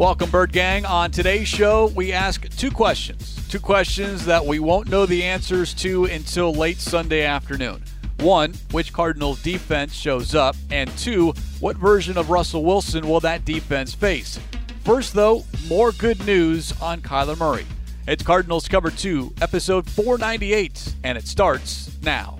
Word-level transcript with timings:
Welcome, 0.00 0.30
Bird 0.30 0.52
Gang. 0.52 0.86
On 0.86 1.10
today's 1.10 1.46
show, 1.46 1.88
we 1.88 2.10
ask 2.10 2.48
two 2.56 2.70
questions. 2.70 3.46
Two 3.50 3.60
questions 3.60 4.24
that 4.24 4.42
we 4.42 4.58
won't 4.58 4.88
know 4.88 5.04
the 5.04 5.22
answers 5.22 5.74
to 5.74 6.06
until 6.06 6.54
late 6.54 6.78
Sunday 6.78 7.22
afternoon. 7.22 7.84
One, 8.20 8.54
which 8.70 8.94
Cardinals 8.94 9.42
defense 9.42 9.92
shows 9.92 10.34
up? 10.34 10.56
And 10.70 10.88
two, 10.96 11.34
what 11.60 11.76
version 11.76 12.16
of 12.16 12.30
Russell 12.30 12.64
Wilson 12.64 13.06
will 13.06 13.20
that 13.20 13.44
defense 13.44 13.92
face? 13.92 14.40
First, 14.86 15.12
though, 15.12 15.44
more 15.68 15.92
good 15.92 16.24
news 16.24 16.72
on 16.80 17.02
Kyler 17.02 17.36
Murray. 17.36 17.66
It's 18.08 18.22
Cardinals 18.22 18.68
Cover 18.68 18.90
2, 18.90 19.34
episode 19.42 19.86
498, 19.90 20.94
and 21.04 21.18
it 21.18 21.26
starts 21.26 21.94
now. 22.02 22.39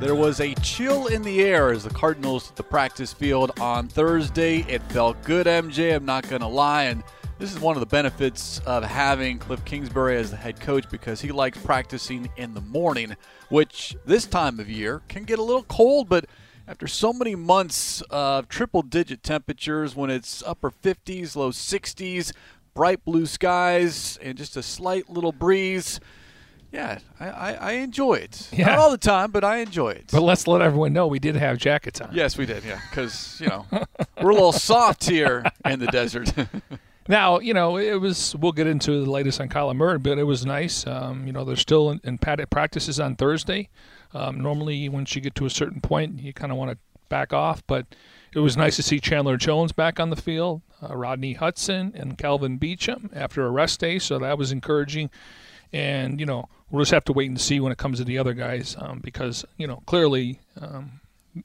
There 0.00 0.14
was 0.14 0.40
a 0.40 0.54
chill 0.54 1.08
in 1.08 1.20
the 1.20 1.42
air 1.42 1.70
as 1.70 1.84
the 1.84 1.90
Cardinals 1.90 2.46
hit 2.46 2.56
the 2.56 2.62
practice 2.62 3.12
field 3.12 3.52
on 3.60 3.86
Thursday. 3.86 4.60
It 4.60 4.82
felt 4.84 5.22
good, 5.24 5.46
MJ. 5.46 5.94
I'm 5.94 6.06
not 6.06 6.26
going 6.26 6.40
to 6.40 6.48
lie. 6.48 6.84
And 6.84 7.04
this 7.38 7.52
is 7.52 7.60
one 7.60 7.76
of 7.76 7.80
the 7.80 7.86
benefits 7.86 8.60
of 8.60 8.82
having 8.82 9.38
Cliff 9.38 9.62
Kingsbury 9.66 10.16
as 10.16 10.30
the 10.30 10.38
head 10.38 10.58
coach 10.58 10.88
because 10.88 11.20
he 11.20 11.32
likes 11.32 11.58
practicing 11.58 12.30
in 12.38 12.54
the 12.54 12.62
morning, 12.62 13.14
which 13.50 13.94
this 14.06 14.24
time 14.24 14.58
of 14.58 14.70
year 14.70 15.02
can 15.08 15.24
get 15.24 15.38
a 15.38 15.42
little 15.42 15.64
cold, 15.64 16.08
but 16.08 16.24
after 16.66 16.86
so 16.86 17.12
many 17.12 17.34
months 17.34 18.00
of 18.08 18.48
triple 18.48 18.80
digit 18.80 19.22
temperatures 19.22 19.94
when 19.94 20.08
it's 20.08 20.42
upper 20.46 20.70
50s, 20.70 21.36
low 21.36 21.50
60s, 21.50 22.32
bright 22.72 23.04
blue 23.04 23.26
skies, 23.26 24.18
and 24.22 24.38
just 24.38 24.56
a 24.56 24.62
slight 24.62 25.10
little 25.10 25.32
breeze 25.32 26.00
yeah, 26.72 26.98
I, 27.18 27.28
I, 27.28 27.52
I 27.52 27.72
enjoy 27.72 28.14
it. 28.14 28.48
Yeah. 28.52 28.66
Not 28.66 28.78
all 28.78 28.90
the 28.90 28.98
time, 28.98 29.30
but 29.30 29.44
I 29.44 29.58
enjoy 29.58 29.90
it. 29.90 30.10
But 30.12 30.22
let's 30.22 30.46
let 30.46 30.60
everyone 30.62 30.92
know 30.92 31.06
we 31.06 31.18
did 31.18 31.36
have 31.36 31.58
jackets 31.58 32.00
on. 32.00 32.10
yes, 32.12 32.36
we 32.38 32.46
did. 32.46 32.64
Yeah, 32.64 32.80
because 32.90 33.40
you 33.40 33.48
know 33.48 33.66
we're 34.20 34.30
a 34.30 34.34
little 34.34 34.52
soft 34.52 35.04
here 35.08 35.44
in 35.64 35.80
the 35.80 35.86
desert. 35.86 36.32
Now, 37.08 37.40
you 37.40 37.54
know, 37.54 37.76
it 37.76 38.00
was. 38.00 38.36
We'll 38.36 38.52
get 38.52 38.68
into 38.68 39.04
the 39.04 39.10
latest 39.10 39.40
on 39.40 39.48
Kyler 39.48 39.74
Murray, 39.74 39.98
but 39.98 40.16
it 40.16 40.22
was 40.24 40.46
nice. 40.46 40.86
Um, 40.86 41.26
you 41.26 41.32
know, 41.32 41.44
they're 41.44 41.56
still 41.56 41.90
in, 41.90 42.00
in 42.04 42.18
padded 42.18 42.50
practices 42.50 43.00
on 43.00 43.16
Thursday. 43.16 43.68
Um, 44.14 44.40
normally, 44.40 44.88
once 44.88 45.16
you 45.16 45.20
get 45.20 45.34
to 45.36 45.46
a 45.46 45.50
certain 45.50 45.80
point, 45.80 46.20
you 46.20 46.32
kind 46.32 46.52
of 46.52 46.58
want 46.58 46.70
to 46.70 46.78
back 47.08 47.32
off. 47.32 47.66
But 47.66 47.86
it 48.32 48.38
was 48.38 48.56
nice 48.56 48.76
to 48.76 48.84
see 48.84 49.00
Chandler 49.00 49.36
Jones 49.36 49.72
back 49.72 49.98
on 49.98 50.10
the 50.10 50.16
field, 50.16 50.62
uh, 50.80 50.96
Rodney 50.96 51.32
Hudson, 51.32 51.92
and 51.96 52.16
Kelvin 52.16 52.60
Beachum 52.60 53.10
after 53.12 53.44
a 53.44 53.50
rest 53.50 53.80
day. 53.80 53.98
So 53.98 54.20
that 54.20 54.38
was 54.38 54.52
encouraging. 54.52 55.10
And 55.72 56.20
you 56.20 56.26
know, 56.26 56.48
we'll 56.70 56.82
just 56.82 56.92
have 56.92 57.04
to 57.04 57.12
wait 57.12 57.28
and 57.28 57.40
see 57.40 57.60
when 57.60 57.72
it 57.72 57.78
comes 57.78 57.98
to 57.98 58.04
the 58.04 58.18
other 58.18 58.34
guys 58.34 58.76
um, 58.78 59.00
because 59.00 59.44
you 59.56 59.66
know 59.66 59.82
clearly 59.86 60.40
um, 60.60 61.00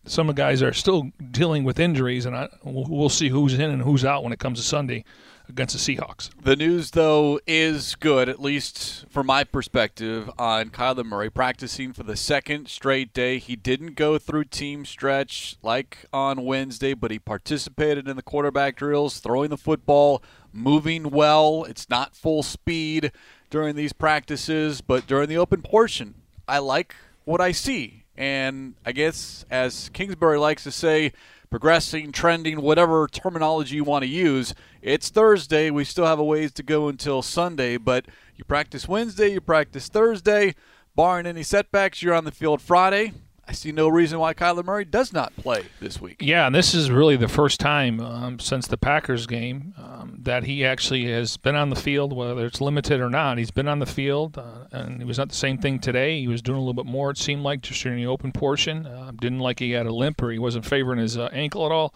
some 0.06 0.30
of 0.30 0.36
the 0.36 0.42
guys 0.42 0.62
are 0.62 0.74
still 0.74 1.12
dealing 1.32 1.64
with 1.64 1.80
injuries, 1.80 2.26
and 2.26 2.36
I, 2.36 2.50
we'll, 2.64 2.86
we'll 2.88 3.10
see 3.10 3.30
who's 3.30 3.54
in 3.54 3.70
and 3.70 3.82
who's 3.82 4.04
out 4.06 4.24
when 4.24 4.34
it 4.34 4.40
comes 4.40 4.60
to 4.60 4.66
Sunday 4.66 5.04
against 5.48 5.76
the 5.76 5.96
Seahawks. 5.96 6.32
the 6.42 6.56
news, 6.56 6.92
though, 6.92 7.40
is 7.46 7.94
good, 7.96 8.28
at 8.28 8.42
least 8.42 9.06
from 9.10 9.28
my 9.28 9.44
perspective, 9.44 10.30
on 10.40 10.72
Kyler 10.72 11.06
Murray 11.06 11.30
practicing 11.30 11.94
for 11.94 12.02
the 12.02 12.16
second 12.16 12.68
straight 12.68 13.14
day. 13.14 13.38
He 13.38 13.56
didn't 13.56 13.94
go 13.94 14.18
through 14.18 14.46
team 14.46 14.86
stretch 14.86 15.58
like 15.62 16.06
on 16.12 16.46
Wednesday, 16.46 16.96
but 16.96 17.12
he 17.12 17.20
participated 17.20 18.08
in 18.08 18.16
the 18.16 18.24
quarterback 18.24 18.76
drills, 18.76 19.20
throwing 19.20 19.52
the 19.52 19.58
football, 19.58 20.24
moving 20.52 21.12
well. 21.12 21.64
It's 21.66 21.90
not 21.90 22.16
full 22.16 22.42
speed 22.42 23.12
during 23.56 23.74
these 23.74 23.94
practices, 23.94 24.82
but 24.82 25.08
during 25.08 25.30
the 25.30 25.38
open 25.38 25.62
portion, 25.62 26.14
I 26.46 26.58
like 26.58 26.94
what 27.24 27.40
I 27.40 27.54
see. 27.54 28.04
And 28.18 28.76
I 28.86 28.92
guess, 28.92 29.46
as 29.50 29.88
Kingsbury 29.94 30.38
likes 30.38 30.66
to 30.66 30.72
say, 30.72 31.14
progressing, 31.50 32.12
trending, 32.12 32.62
whatever 32.62 33.08
terminology 33.08 33.78
you 33.78 33.86
want 33.86 34.04
to 34.04 34.10
use, 34.10 34.54
it's 34.82 35.08
Thursday. 35.08 35.72
We 35.72 35.86
still 35.86 36.06
have 36.06 36.20
a 36.20 36.24
ways 36.24 36.52
to 36.52 36.64
go 36.64 36.90
until 36.90 37.22
Sunday, 37.22 37.78
but 37.78 38.08
you 38.36 38.44
practice 38.44 38.90
Wednesday, 38.90 39.32
you 39.32 39.40
practice 39.40 39.88
Thursday. 39.88 40.54
Barring 40.94 41.26
any 41.26 41.44
setbacks, 41.44 42.02
you're 42.02 42.14
on 42.14 42.26
the 42.26 42.32
field 42.32 42.62
Friday. 42.62 43.14
I 43.48 43.52
see 43.52 43.72
no 43.72 43.88
reason 43.88 44.18
why 44.18 44.34
Kyler 44.34 44.66
Murray 44.66 44.86
does 44.86 45.14
not 45.14 45.36
play 45.36 45.66
this 45.80 46.02
week. 46.02 46.18
Yeah, 46.20 46.48
and 46.48 46.56
this 46.56 46.74
is 46.74 46.90
really 46.90 47.16
the 47.16 47.28
first 47.28 47.60
time 47.60 48.00
um, 48.00 48.40
since 48.40 48.66
the 48.66 48.78
Packers 48.78 49.28
game 49.28 49.76
um, 49.78 50.18
that 50.24 50.46
he 50.46 50.66
actually 50.66 51.12
has 51.12 51.38
been 51.38 51.56
on 51.56 51.70
the 51.70 51.76
field, 51.76 52.12
whether 52.12 52.46
it's 52.46 52.60
limited 52.60 53.00
or 53.00 53.10
not. 53.10 53.38
He's 53.38 53.52
been 53.52 53.68
on 53.68 53.78
the 53.78 53.86
field, 53.86 54.38
uh, 54.40 54.66
and 54.72 55.00
it 55.00 55.06
was 55.06 55.20
not 55.20 55.30
the 55.30 55.36
same 55.36 55.60
thing 55.60 55.78
today. 55.78 56.20
He 56.20 56.28
was 56.28 56.42
doing 56.42 56.58
a 56.58 56.62
little 56.62 56.74
bit 56.74 56.88
more, 56.88 57.12
it 57.12 57.20
seemed 57.20 57.44
like, 57.44 57.62
just 57.62 57.84
during 57.84 58.00
the 58.00 58.08
open 58.08 58.32
portion. 58.32 58.88
Uh, 58.88 59.12
didn't 59.20 59.40
like 59.40 59.60
he 59.60 59.72
had 59.72 59.86
a 59.86 59.94
limp 59.94 60.24
or 60.24 60.32
he 60.32 60.40
wasn't 60.40 60.66
favoring 60.66 61.00
his 61.00 61.16
uh, 61.16 61.30
ankle 61.32 61.66
at 61.68 61.72
all. 61.72 61.94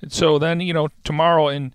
And 0.00 0.12
so 0.12 0.38
then, 0.38 0.60
you 0.60 0.72
know, 0.72 0.88
tomorrow, 1.02 1.48
and 1.48 1.74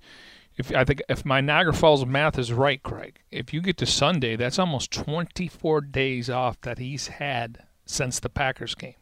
if 0.58 0.74
I 0.74 0.86
think 0.86 1.02
if 1.10 1.26
my 1.26 1.42
Niagara 1.42 1.74
Falls 1.74 2.06
math 2.06 2.40
is 2.40 2.54
right, 2.54 2.82
Craig, 2.82 3.20
if 3.30 3.54
you 3.54 3.62
get 3.62 3.78
to 3.78 3.86
Sunday, 3.86 4.38
that's 4.38 4.58
almost 4.58 4.92
24 4.92 5.82
days 5.82 6.30
off 6.30 6.62
that 6.62 6.78
he's 6.78 7.08
had 7.08 7.64
since 7.86 8.20
the 8.20 8.30
Packers 8.30 8.76
game. 8.76 8.96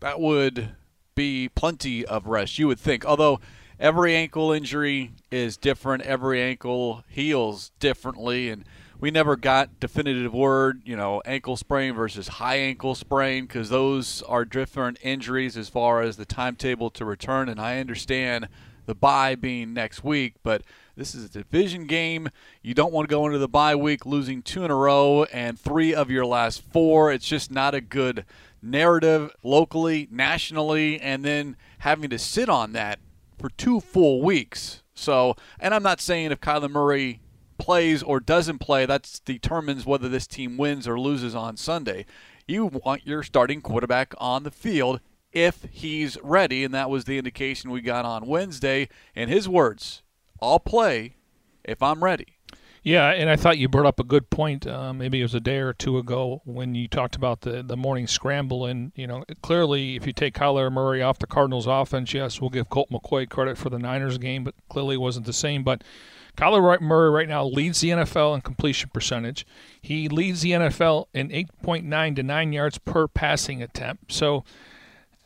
That 0.00 0.20
would 0.20 0.70
be 1.14 1.48
plenty 1.48 2.04
of 2.04 2.26
rest, 2.26 2.58
you 2.58 2.66
would 2.66 2.80
think. 2.80 3.04
Although 3.04 3.40
every 3.78 4.14
ankle 4.14 4.52
injury 4.52 5.12
is 5.30 5.56
different, 5.56 6.02
every 6.02 6.42
ankle 6.42 7.04
heals 7.08 7.70
differently, 7.78 8.50
and 8.50 8.64
we 9.00 9.10
never 9.10 9.36
got 9.36 9.80
definitive 9.80 10.32
word, 10.32 10.82
you 10.84 10.96
know, 10.96 11.22
ankle 11.24 11.56
sprain 11.56 11.94
versus 11.94 12.28
high 12.28 12.56
ankle 12.56 12.94
sprain, 12.94 13.44
because 13.44 13.68
those 13.68 14.22
are 14.22 14.44
different 14.44 14.98
injuries 15.02 15.56
as 15.56 15.68
far 15.68 16.00
as 16.00 16.16
the 16.16 16.24
timetable 16.24 16.90
to 16.90 17.04
return. 17.04 17.48
And 17.48 17.60
I 17.60 17.78
understand 17.80 18.48
the 18.86 18.94
bye 18.94 19.34
being 19.34 19.72
next 19.72 20.04
week, 20.04 20.34
but 20.42 20.62
this 20.96 21.14
is 21.14 21.24
a 21.24 21.28
division 21.28 21.86
game. 21.86 22.28
You 22.62 22.74
don't 22.74 22.92
want 22.92 23.08
to 23.08 23.12
go 23.12 23.26
into 23.26 23.38
the 23.38 23.48
bye 23.48 23.74
week 23.74 24.06
losing 24.06 24.42
two 24.42 24.64
in 24.64 24.70
a 24.70 24.76
row 24.76 25.24
and 25.24 25.58
three 25.58 25.94
of 25.94 26.10
your 26.10 26.24
last 26.24 26.62
four. 26.72 27.12
It's 27.12 27.26
just 27.26 27.50
not 27.50 27.74
a 27.74 27.80
good 27.80 28.24
narrative 28.62 29.34
locally, 29.42 30.08
nationally, 30.10 31.00
and 31.00 31.24
then 31.24 31.56
having 31.80 32.10
to 32.10 32.18
sit 32.18 32.48
on 32.48 32.72
that 32.72 32.98
for 33.38 33.50
two 33.50 33.80
full 33.80 34.22
weeks. 34.22 34.82
So, 34.94 35.34
and 35.58 35.74
I'm 35.74 35.82
not 35.82 36.00
saying 36.00 36.30
if 36.30 36.40
Kyler 36.40 36.70
Murray 36.70 37.20
plays 37.58 38.02
or 38.02 38.20
doesn't 38.20 38.58
play, 38.58 38.86
that 38.86 39.20
determines 39.24 39.84
whether 39.84 40.08
this 40.08 40.26
team 40.26 40.56
wins 40.56 40.86
or 40.86 40.98
loses 40.98 41.34
on 41.34 41.56
Sunday. 41.56 42.06
You 42.46 42.66
want 42.66 43.06
your 43.06 43.22
starting 43.22 43.60
quarterback 43.60 44.14
on 44.18 44.44
the 44.44 44.50
field 44.50 45.00
if 45.32 45.66
he's 45.70 46.16
ready, 46.22 46.62
and 46.62 46.72
that 46.72 46.88
was 46.88 47.04
the 47.04 47.18
indication 47.18 47.70
we 47.70 47.80
got 47.80 48.04
on 48.04 48.26
Wednesday. 48.26 48.88
In 49.16 49.28
his 49.28 49.48
words, 49.48 50.03
I'll 50.44 50.60
play 50.60 51.16
if 51.64 51.82
I'm 51.82 52.02
ready. 52.02 52.26
Yeah, 52.84 53.12
and 53.12 53.30
I 53.30 53.36
thought 53.36 53.56
you 53.56 53.66
brought 53.66 53.86
up 53.86 53.98
a 53.98 54.04
good 54.04 54.28
point. 54.28 54.66
Uh, 54.66 54.92
maybe 54.92 55.18
it 55.18 55.22
was 55.22 55.34
a 55.34 55.40
day 55.40 55.56
or 55.56 55.72
two 55.72 55.96
ago 55.96 56.42
when 56.44 56.74
you 56.74 56.86
talked 56.86 57.16
about 57.16 57.40
the 57.40 57.62
the 57.62 57.78
morning 57.78 58.06
scramble, 58.06 58.66
and 58.66 58.92
you 58.94 59.06
know 59.06 59.24
clearly 59.40 59.96
if 59.96 60.06
you 60.06 60.12
take 60.12 60.34
Kyler 60.34 60.70
Murray 60.70 61.00
off 61.02 61.18
the 61.18 61.26
Cardinals' 61.26 61.66
offense, 61.66 62.12
yes, 62.12 62.42
we'll 62.42 62.50
give 62.50 62.68
Colt 62.68 62.90
McCoy 62.90 63.26
credit 63.26 63.56
for 63.56 63.70
the 63.70 63.78
Niners 63.78 64.18
game, 64.18 64.44
but 64.44 64.54
clearly 64.68 64.96
it 64.96 64.98
wasn't 64.98 65.24
the 65.24 65.32
same. 65.32 65.64
But 65.64 65.82
Kyler 66.36 66.78
Murray 66.78 67.08
right 67.08 67.28
now 67.28 67.46
leads 67.46 67.80
the 67.80 67.88
NFL 67.88 68.34
in 68.34 68.42
completion 68.42 68.90
percentage. 68.92 69.46
He 69.80 70.06
leads 70.10 70.42
the 70.42 70.50
NFL 70.50 71.06
in 71.14 71.30
8.9 71.30 72.16
to 72.16 72.22
9 72.22 72.52
yards 72.52 72.76
per 72.76 73.08
passing 73.08 73.62
attempt. 73.62 74.12
So 74.12 74.44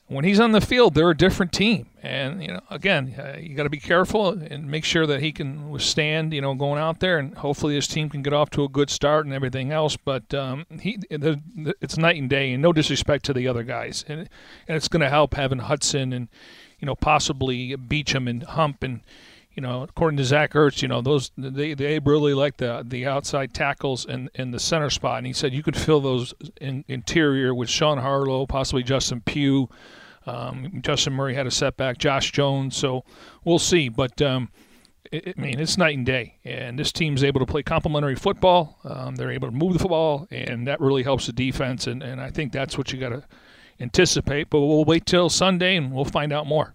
when 0.08 0.24
he's 0.24 0.40
on 0.40 0.52
the 0.52 0.60
field, 0.60 0.94
they're 0.94 1.10
a 1.10 1.16
different 1.16 1.52
team. 1.52 1.86
And 2.02 2.42
you 2.42 2.48
know, 2.48 2.60
again, 2.70 3.14
uh, 3.18 3.38
you 3.38 3.54
got 3.54 3.64
to 3.64 3.70
be 3.70 3.78
careful 3.78 4.30
and 4.30 4.70
make 4.70 4.84
sure 4.84 5.06
that 5.06 5.20
he 5.20 5.32
can 5.32 5.68
withstand, 5.68 6.32
you 6.32 6.40
know, 6.40 6.54
going 6.54 6.80
out 6.80 7.00
there, 7.00 7.18
and 7.18 7.36
hopefully 7.36 7.74
his 7.74 7.86
team 7.86 8.08
can 8.08 8.22
get 8.22 8.32
off 8.32 8.50
to 8.50 8.64
a 8.64 8.68
good 8.68 8.88
start 8.88 9.26
and 9.26 9.34
everything 9.34 9.70
else. 9.70 9.96
But 9.96 10.32
um, 10.32 10.66
he, 10.80 10.98
it's 11.10 11.98
night 11.98 12.16
and 12.16 12.30
day, 12.30 12.52
and 12.52 12.62
no 12.62 12.72
disrespect 12.72 13.24
to 13.26 13.32
the 13.32 13.46
other 13.46 13.62
guys, 13.62 14.04
and, 14.08 14.20
and 14.66 14.76
it's 14.76 14.88
going 14.88 15.02
to 15.02 15.10
help 15.10 15.34
having 15.34 15.58
Hudson 15.58 16.12
and 16.12 16.28
you 16.78 16.86
know 16.86 16.94
possibly 16.94 17.76
Beachum 17.76 18.28
and 18.28 18.42
Hump 18.44 18.82
and 18.82 19.02
you 19.58 19.62
know, 19.62 19.82
according 19.82 20.16
to 20.18 20.24
Zach 20.24 20.52
Ertz, 20.52 20.82
you 20.82 20.86
know, 20.86 21.00
those 21.00 21.32
they, 21.36 21.74
they 21.74 21.98
really 21.98 22.32
like 22.32 22.58
the 22.58 22.84
the 22.86 23.08
outside 23.08 23.52
tackles 23.52 24.06
and 24.06 24.30
in 24.36 24.52
the 24.52 24.60
center 24.60 24.88
spot, 24.88 25.18
and 25.18 25.26
he 25.26 25.32
said 25.32 25.52
you 25.52 25.64
could 25.64 25.76
fill 25.76 26.00
those 26.00 26.32
in, 26.60 26.84
interior 26.86 27.52
with 27.52 27.68
Sean 27.68 27.98
Harlow, 27.98 28.46
possibly 28.46 28.84
Justin 28.84 29.20
Pugh. 29.20 29.68
Um, 30.28 30.80
Justin 30.82 31.14
Murray 31.14 31.34
had 31.34 31.46
a 31.46 31.50
setback, 31.50 31.98
Josh 31.98 32.32
Jones, 32.32 32.76
so 32.76 33.04
we'll 33.44 33.58
see. 33.58 33.88
But 33.88 34.20
um, 34.20 34.50
I 35.12 35.32
mean, 35.36 35.58
it's 35.58 35.78
night 35.78 35.96
and 35.96 36.04
day. 36.04 36.38
And 36.44 36.78
this 36.78 36.92
team's 36.92 37.24
able 37.24 37.40
to 37.40 37.46
play 37.46 37.62
complementary 37.62 38.16
football. 38.16 38.78
Um, 38.84 39.16
they're 39.16 39.30
able 39.30 39.48
to 39.48 39.56
move 39.56 39.72
the 39.72 39.78
football, 39.78 40.26
and 40.30 40.66
that 40.66 40.80
really 40.80 41.02
helps 41.02 41.26
the 41.26 41.32
defense. 41.32 41.86
And, 41.86 42.02
and 42.02 42.20
I 42.20 42.30
think 42.30 42.52
that's 42.52 42.76
what 42.76 42.92
you 42.92 43.00
got 43.00 43.10
to 43.10 43.24
anticipate. 43.80 44.50
But 44.50 44.60
we'll 44.60 44.84
wait 44.84 45.06
till 45.06 45.28
Sunday, 45.28 45.76
and 45.76 45.92
we'll 45.92 46.04
find 46.04 46.32
out 46.32 46.46
more. 46.46 46.74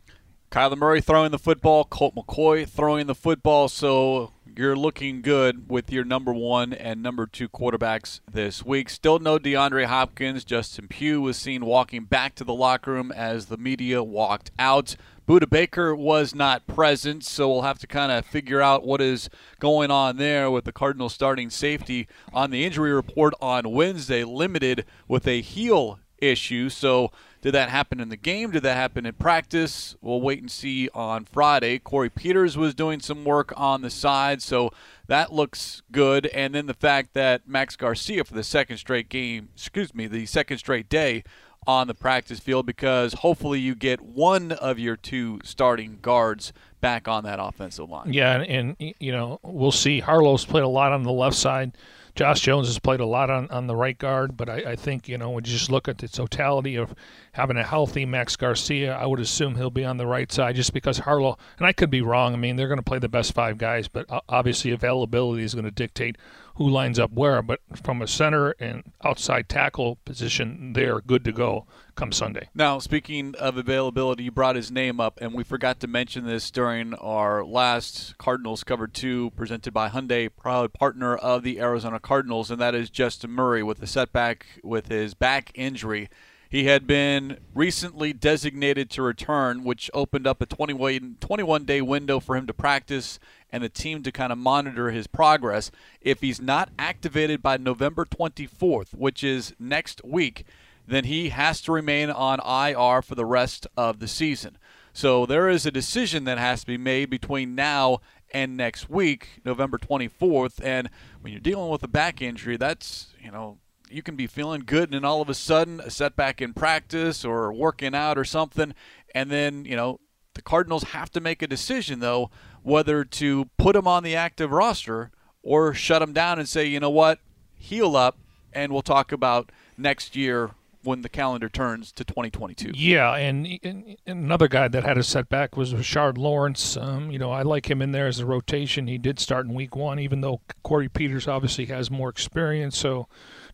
Kyler 0.51 0.77
Murray 0.77 1.01
throwing 1.01 1.31
the 1.31 1.39
football, 1.39 1.83
Colt 1.83 2.13
McCoy 2.15 2.67
throwing 2.67 3.07
the 3.07 3.15
football. 3.15 3.67
So 3.67 4.31
you're 4.55 4.75
looking 4.75 5.21
good 5.21 5.69
with 5.69 5.91
your 5.91 6.03
number 6.03 6.33
one 6.33 6.73
and 6.73 7.01
number 7.01 7.25
two 7.25 7.49
quarterbacks 7.49 8.19
this 8.31 8.63
week. 8.63 8.89
Still 8.89 9.19
no 9.19 9.39
DeAndre 9.39 9.85
Hopkins. 9.85 10.43
Justin 10.43 10.87
Pugh 10.87 11.21
was 11.21 11.37
seen 11.37 11.65
walking 11.65 12.03
back 12.03 12.35
to 12.35 12.43
the 12.43 12.53
locker 12.53 12.91
room 12.91 13.11
as 13.11 13.47
the 13.47 13.57
media 13.57 14.03
walked 14.03 14.51
out. 14.59 14.95
Budda 15.27 15.49
Baker 15.49 15.95
was 15.95 16.35
not 16.35 16.67
present, 16.67 17.23
so 17.23 17.49
we'll 17.49 17.61
have 17.61 17.79
to 17.79 17.87
kind 17.87 18.11
of 18.11 18.25
figure 18.25 18.61
out 18.61 18.85
what 18.85 19.01
is 19.01 19.29
going 19.59 19.89
on 19.89 20.17
there 20.17 20.51
with 20.51 20.65
the 20.65 20.73
Cardinals 20.73 21.13
starting 21.13 21.49
safety 21.49 22.07
on 22.33 22.51
the 22.51 22.65
injury 22.65 22.91
report 22.91 23.33
on 23.41 23.71
Wednesday, 23.71 24.23
limited 24.23 24.85
with 25.07 25.27
a 25.27 25.41
heel 25.41 25.99
issue. 26.19 26.69
So 26.69 27.11
did 27.43 27.53
that 27.53 27.67
happen 27.67 27.99
in 27.99 28.07
the 28.07 28.15
game? 28.15 28.51
Did 28.51 28.63
that 28.63 28.77
happen 28.77 29.05
in 29.05 29.15
practice? 29.15 29.97
We'll 30.01 30.21
wait 30.21 30.39
and 30.39 30.49
see 30.49 30.87
on 30.93 31.25
Friday. 31.25 31.77
Corey 31.77 32.09
Peters 32.09 32.57
was 32.57 32.73
doing 32.73 33.01
some 33.01 33.25
work 33.25 33.51
on 33.57 33.81
the 33.81 33.89
side, 33.89 34.41
so 34.41 34.71
that 35.07 35.33
looks 35.33 35.81
good. 35.91 36.27
And 36.27 36.55
then 36.55 36.67
the 36.67 36.73
fact 36.73 37.13
that 37.15 37.45
Max 37.45 37.75
Garcia 37.75 38.23
for 38.23 38.33
the 38.33 38.45
second 38.45 38.77
straight 38.77 39.09
game, 39.09 39.49
excuse 39.55 39.93
me, 39.93 40.07
the 40.07 40.25
second 40.25 40.59
straight 40.59 40.87
day 40.87 41.25
on 41.67 41.87
the 41.87 41.93
practice 41.93 42.39
field 42.39 42.65
because 42.65 43.13
hopefully 43.15 43.59
you 43.59 43.75
get 43.75 43.99
one 43.99 44.53
of 44.53 44.79
your 44.79 44.95
two 44.95 45.41
starting 45.43 45.99
guards 46.01 46.53
back 46.79 47.09
on 47.09 47.25
that 47.25 47.39
offensive 47.41 47.89
line. 47.89 48.13
Yeah, 48.13 48.39
and, 48.39 48.77
and 48.79 48.93
you 49.01 49.11
know, 49.11 49.41
we'll 49.43 49.73
see. 49.73 49.99
Harlow's 49.99 50.45
played 50.45 50.63
a 50.63 50.67
lot 50.69 50.93
on 50.93 51.03
the 51.03 51.11
left 51.11 51.35
side. 51.35 51.73
Josh 52.15 52.41
Jones 52.41 52.67
has 52.67 52.77
played 52.77 52.99
a 52.99 53.05
lot 53.05 53.31
on, 53.31 53.49
on 53.49 53.65
the 53.65 53.75
right 53.75 53.97
guard, 53.97 54.37
but 54.37 54.47
I, 54.47 54.71
I 54.71 54.75
think, 54.75 55.07
you 55.07 55.17
know, 55.17 55.31
when 55.31 55.45
you 55.45 55.51
just 55.51 55.71
look 55.71 55.87
at 55.87 55.97
the 55.97 56.07
totality 56.07 56.75
of 56.75 56.93
having 57.31 57.57
a 57.57 57.63
healthy 57.63 58.05
Max 58.05 58.35
Garcia, 58.35 58.95
I 58.95 59.07
would 59.07 59.19
assume 59.19 59.55
he'll 59.55 59.71
be 59.71 59.83
on 59.83 59.97
the 59.97 60.05
right 60.05 60.31
side 60.31 60.55
just 60.55 60.73
because 60.73 60.99
Harlow, 60.99 61.39
and 61.57 61.65
I 61.65 61.73
could 61.73 61.89
be 61.89 62.01
wrong. 62.01 62.33
I 62.33 62.37
mean, 62.37 62.55
they're 62.55 62.67
going 62.67 62.77
to 62.77 62.83
play 62.83 62.99
the 62.99 63.09
best 63.09 63.33
five 63.33 63.57
guys, 63.57 63.87
but 63.87 64.05
uh, 64.11 64.21
obviously 64.29 64.69
availability 64.69 65.43
is 65.43 65.55
going 65.55 65.65
to 65.65 65.71
dictate 65.71 66.17
who 66.55 66.69
lines 66.69 66.99
up 66.99 67.11
where. 67.11 67.41
But 67.41 67.61
from 67.81 68.01
a 68.01 68.07
center 68.07 68.51
and 68.59 68.83
outside 69.03 69.49
tackle 69.49 69.97
position, 70.05 70.73
they're 70.73 71.01
good 71.01 71.23
to 71.25 71.31
go 71.31 71.65
come 71.95 72.11
Sunday. 72.11 72.49
Now, 72.55 72.79
speaking 72.79 73.35
of 73.35 73.57
availability, 73.57 74.23
you 74.23 74.31
brought 74.31 74.55
his 74.55 74.71
name 74.71 74.99
up, 74.99 75.19
and 75.21 75.33
we 75.33 75.43
forgot 75.43 75.79
to 75.81 75.87
mention 75.87 76.25
this 76.25 76.49
during 76.51 76.93
our 76.95 77.43
last 77.43 78.17
Cardinals 78.17 78.63
Cover 78.63 78.87
2 78.87 79.31
presented 79.31 79.73
by 79.73 79.89
Hyundai, 79.89 80.29
proud 80.35 80.73
partner 80.73 81.15
of 81.15 81.43
the 81.43 81.59
Arizona 81.59 81.99
Cardinals, 81.99 82.49
and 82.49 82.59
that 82.59 82.75
is 82.75 82.89
Justin 82.89 83.31
Murray 83.31 83.63
with 83.63 83.81
a 83.81 83.87
setback 83.87 84.45
with 84.63 84.87
his 84.87 85.13
back 85.13 85.51
injury. 85.55 86.09
He 86.53 86.65
had 86.65 86.85
been 86.85 87.39
recently 87.55 88.13
designated 88.13 88.91
to 88.91 89.01
return, 89.01 89.63
which 89.63 89.89
opened 89.91 90.27
up 90.27 90.39
a 90.39 90.45
21 90.45 91.65
day 91.65 91.81
window 91.81 92.19
for 92.19 92.35
him 92.35 92.45
to 92.45 92.53
practice 92.53 93.17
and 93.53 93.63
the 93.63 93.69
team 93.69 94.01
to 94.01 94.11
kind 94.11 94.31
of 94.33 94.37
monitor 94.39 94.89
his 94.89 95.05
progress. 95.05 95.69
If 96.01 96.21
he's 96.21 96.41
not 96.41 96.71
activated 96.79 97.43
by 97.43 97.57
November 97.57 98.03
24th, 98.03 98.95
which 98.95 99.23
is 99.23 99.53
next 99.59 100.03
week, 100.03 100.45
then 100.87 101.05
he 101.05 101.29
has 101.29 101.61
to 101.61 101.71
remain 101.71 102.09
on 102.09 102.39
IR 102.39 103.03
for 103.03 103.13
the 103.13 103.25
rest 103.25 103.67
of 103.77 103.99
the 103.99 104.07
season. 104.07 104.57
So 104.91 105.27
there 105.27 105.47
is 105.47 105.65
a 105.65 105.71
decision 105.71 106.23
that 106.23 106.39
has 106.39 106.61
to 106.61 106.67
be 106.67 106.77
made 106.77 107.11
between 107.11 107.53
now 107.53 107.99
and 108.31 108.57
next 108.57 108.89
week, 108.89 109.41
November 109.45 109.77
24th. 109.77 110.59
And 110.63 110.89
when 111.21 111.31
you're 111.31 111.39
dealing 111.39 111.69
with 111.69 111.83
a 111.83 111.87
back 111.87 112.23
injury, 112.23 112.57
that's, 112.57 113.13
you 113.23 113.31
know, 113.31 113.59
you 113.87 114.01
can 114.01 114.15
be 114.15 114.25
feeling 114.25 114.63
good 114.65 114.85
and 114.85 114.93
then 114.93 115.05
all 115.05 115.21
of 115.21 115.29
a 115.29 115.35
sudden 115.35 115.79
a 115.79 115.91
setback 115.91 116.41
in 116.41 116.53
practice 116.53 117.23
or 117.23 117.53
working 117.53 117.93
out 117.93 118.17
or 118.17 118.25
something 118.25 118.73
and 119.13 119.29
then 119.29 119.65
you 119.65 119.75
know 119.75 119.99
the 120.33 120.41
cardinals 120.41 120.83
have 120.83 121.11
to 121.11 121.21
make 121.21 121.43
a 121.43 121.47
decision 121.47 121.99
though 121.99 122.31
whether 122.63 123.03
to 123.03 123.45
put 123.57 123.75
him 123.75 123.87
on 123.87 124.03
the 124.03 124.15
active 124.15 124.51
roster 124.51 125.11
or 125.41 125.73
shut 125.73 126.01
him 126.01 126.13
down 126.13 126.39
and 126.39 126.47
say 126.47 126.65
you 126.65 126.79
know 126.79 126.89
what 126.89 127.19
heal 127.55 127.95
up 127.95 128.17
and 128.51 128.71
we'll 128.71 128.81
talk 128.81 129.11
about 129.11 129.51
next 129.77 130.15
year 130.15 130.51
when 130.83 131.01
the 131.01 131.09
calendar 131.09 131.47
turns 131.49 131.91
to 131.93 132.03
2022. 132.03 132.71
Yeah, 132.75 133.15
and, 133.15 133.47
and 133.63 133.97
another 134.05 134.47
guy 134.47 134.67
that 134.67 134.83
had 134.83 134.97
a 134.97 135.03
setback 135.03 135.55
was 135.55 135.73
Rashard 135.73 136.17
Lawrence. 136.17 136.75
Um, 136.75 137.09
you 137.09 137.17
know, 137.17 137.31
I 137.31 137.41
like 137.41 137.69
him 137.69 137.81
in 137.81 137.93
there 137.93 138.07
as 138.07 138.19
a 138.19 138.25
rotation. 138.25 138.87
He 138.87 138.97
did 138.97 139.19
start 139.19 139.45
in 139.45 139.53
week 139.53 139.75
one, 139.75 139.99
even 139.99 140.21
though 140.21 140.41
Corey 140.61 140.89
Peters 140.89 141.27
obviously 141.27 141.65
has 141.67 141.89
more 141.89 142.09
experience. 142.09 142.77
So 142.77 143.07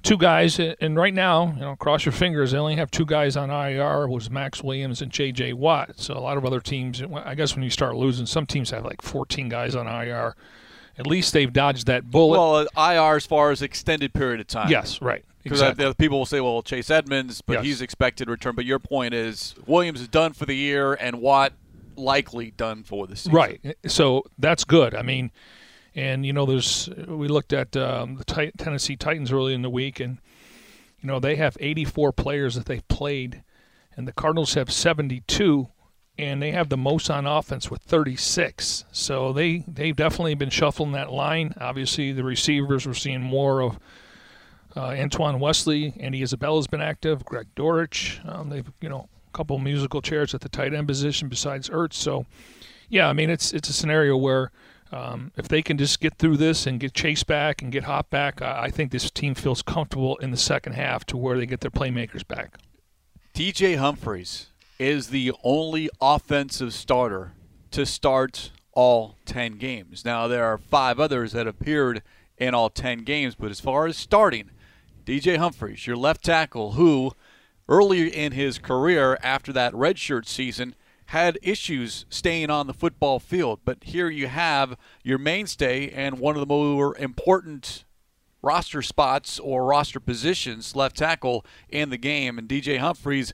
two 0.04 0.18
guys, 0.18 0.60
and 0.60 0.96
right 0.96 1.14
now, 1.14 1.54
you 1.54 1.62
know, 1.62 1.76
cross 1.76 2.06
your 2.06 2.14
fingers, 2.14 2.52
they 2.52 2.58
only 2.58 2.76
have 2.76 2.92
two 2.92 3.06
guys 3.06 3.36
on 3.36 3.50
IR, 3.50 4.08
was 4.08 4.30
Maxx 4.30 4.64
Williams 4.64 5.02
and 5.02 5.12
J.J. 5.12 5.54
Watt. 5.54 6.00
So 6.00 6.16
a 6.16 6.20
lot 6.20 6.38
of 6.38 6.46
other 6.46 6.60
teams, 6.60 7.02
I 7.02 7.36
guess 7.36 7.56
when 7.56 7.64
you 7.64 7.70
start 7.70 7.96
losing, 7.96 8.26
some 8.26 8.46
teams 8.46 8.70
have 8.72 8.86
like 8.86 9.02
14 9.02 9.50
guys 9.50 9.76
on 9.76 9.88
IR. 9.88 10.36
At 10.98 11.08
least 11.08 11.34
they've 11.34 11.52
dodged 11.52 11.88
that 11.88 12.12
bullet. 12.12 12.38
Well, 12.76 12.92
IR 12.92 13.16
as 13.16 13.26
far 13.26 13.52
as 13.52 13.62
extended 13.62 14.14
period 14.14 14.42
of 14.42 14.48
time. 14.48 14.70
Yes, 14.70 15.02
right. 15.02 15.24
Because 15.44 15.62
exactly. 15.62 15.94
people 15.94 16.18
will 16.18 16.26
say, 16.26 16.42
well, 16.42 16.62
Chase 16.62 16.90
Edmonds, 16.90 17.42
but 17.42 17.54
yes. 17.54 17.64
he's 17.64 17.82
expected 17.82 18.26
to 18.26 18.32
return. 18.32 18.56
But 18.56 18.66
your 18.66 18.80
point 18.80 19.14
is 19.14 19.56
Williams 19.66 20.02
is 20.02 20.10
done 20.10 20.34
for 20.34 20.46
the 20.46 20.56
year, 20.56 20.94
and 20.96 21.22
Watt 21.22 21.54
likely 21.96 22.52
done 22.52 22.84
for 22.84 23.08
the 23.08 23.16
season. 23.16 23.32
Right. 23.32 23.78
So 23.88 24.26
that's 24.38 24.66
good. 24.66 24.94
I 24.94 25.02
mean, 25.02 25.32
and 25.96 26.26
you 26.26 26.34
know, 26.34 26.46
there's 26.46 26.90
we 27.08 27.28
looked 27.28 27.54
at 27.54 27.76
um, 27.76 28.16
the 28.16 28.26
T- 28.26 28.52
Tennessee 28.58 28.96
Titans 28.96 29.32
early 29.32 29.54
in 29.54 29.62
the 29.62 29.70
week, 29.70 30.00
and 30.00 30.20
you 31.02 31.08
know 31.08 31.20
they 31.20 31.36
have 31.36 31.58
84 31.60 32.14
players 32.14 32.56
that 32.56 32.66
they've 32.66 32.88
played, 32.88 33.44
and 33.96 34.08
the 34.08 34.14
Cardinals 34.14 34.54
have 34.54 34.72
72, 34.72 35.68
and 36.18 36.42
they 36.42 36.52
have 36.52 36.70
the 36.70 36.78
most 36.78 37.10
on 37.10 37.26
offense 37.26 37.72
with 37.72 37.82
36. 37.82 38.86
So 38.92 39.34
they 39.34 39.64
they've 39.68 39.96
definitely 39.96 40.36
been 40.36 40.50
shuffling 40.50 40.92
that 40.92 41.12
line. 41.12 41.54
Obviously, 41.60 42.12
the 42.12 42.24
receivers 42.24 42.86
we're 42.86 42.94
seeing 42.94 43.22
more 43.22 43.62
of. 43.62 43.80
Uh, 44.78 44.90
Antoine 44.90 45.40
Wesley, 45.40 45.96
Andy 46.00 46.22
Isabella's 46.22 46.68
been 46.68 46.80
active. 46.80 47.26
Greg 47.26 47.48
Dortch, 47.56 48.22
um, 48.26 48.50
they've 48.50 48.72
you 48.82 48.90
know 48.90 49.10
a 49.28 49.38
couple 49.38 49.58
musical 49.58 50.00
chairs 50.00 50.36
at 50.36 50.42
the 50.42 50.50
tight 50.50 50.76
end 50.76 50.88
position 50.88 51.28
besides 51.28 51.70
Ertz. 51.70 51.94
So, 51.94 52.28
yeah, 52.88 53.10
I 53.10 53.14
mean 53.14 53.32
it's 53.32 53.52
it's 53.52 53.70
a 53.70 53.74
scenario 53.74 54.16
where 54.16 54.52
um, 54.92 55.32
if 55.38 55.48
they 55.48 55.62
can 55.62 55.78
just 55.78 56.00
get 56.00 56.16
through 56.18 56.38
this 56.38 56.66
and 56.66 56.80
get 56.80 56.94
Chase 56.94 57.24
back 57.24 57.62
and 57.62 57.72
get 57.72 57.84
hot 57.84 58.10
back, 58.10 58.42
I, 58.42 58.64
I 58.64 58.70
think 58.70 58.92
this 58.92 59.10
team 59.12 59.36
feels 59.36 59.62
comfortable 59.62 60.18
in 60.18 60.32
the 60.32 60.38
second 60.38 60.74
half 60.74 61.06
to 61.08 61.18
where 61.18 61.38
they 61.38 61.46
get 61.46 61.62
their 61.62 61.72
playmakers 61.72 62.28
back. 62.28 62.58
DJ 63.34 63.78
Humphries 63.78 64.48
is 64.80 65.10
the 65.10 65.32
only 65.44 65.90
offensive 66.02 66.74
starter 66.74 67.34
to 67.72 67.86
start 67.86 68.52
all 68.74 69.16
10 69.26 69.58
games. 69.58 70.04
Now, 70.06 70.28
there 70.28 70.46
are 70.46 70.58
five 70.58 71.00
others 71.00 71.34
that 71.34 71.48
appeared 71.48 72.02
in 72.38 72.54
all 72.54 72.70
10 72.70 73.00
games, 73.00 73.36
but 73.36 73.52
as 73.52 73.60
far 73.60 73.86
as 73.86 73.98
starting, 73.98 74.50
DJ 75.06 75.38
Humphries, 75.38 75.86
your 75.86 75.98
left 75.98 76.24
tackle, 76.24 76.74
who 76.74 77.12
earlier 77.68 78.10
in 78.12 78.32
his 78.32 78.58
career 78.58 79.18
after 79.22 79.54
that 79.54 79.74
redshirt 79.74 80.26
season 80.26 80.76
had 81.10 81.40
issues 81.42 82.06
staying 82.10 82.52
on 82.52 82.68
the 82.68 82.74
football 82.74 83.20
field. 83.20 83.60
But 83.66 83.84
here 83.84 84.10
you 84.10 84.28
have 84.28 84.78
your 85.04 85.18
mainstay 85.18 85.90
and 85.90 86.20
one 86.20 86.36
of 86.36 86.40
the 86.40 86.46
more 86.46 86.96
important 86.98 87.84
roster 88.44 88.84
spots 88.84 89.40
or 89.40 89.66
roster 89.66 90.00
positions, 90.00 90.76
left 90.76 90.98
tackle, 90.98 91.44
in 91.68 91.90
the 91.90 91.98
game. 91.98 92.38
And 92.38 92.48
DJ 92.48 92.78
Humphries, 92.78 93.34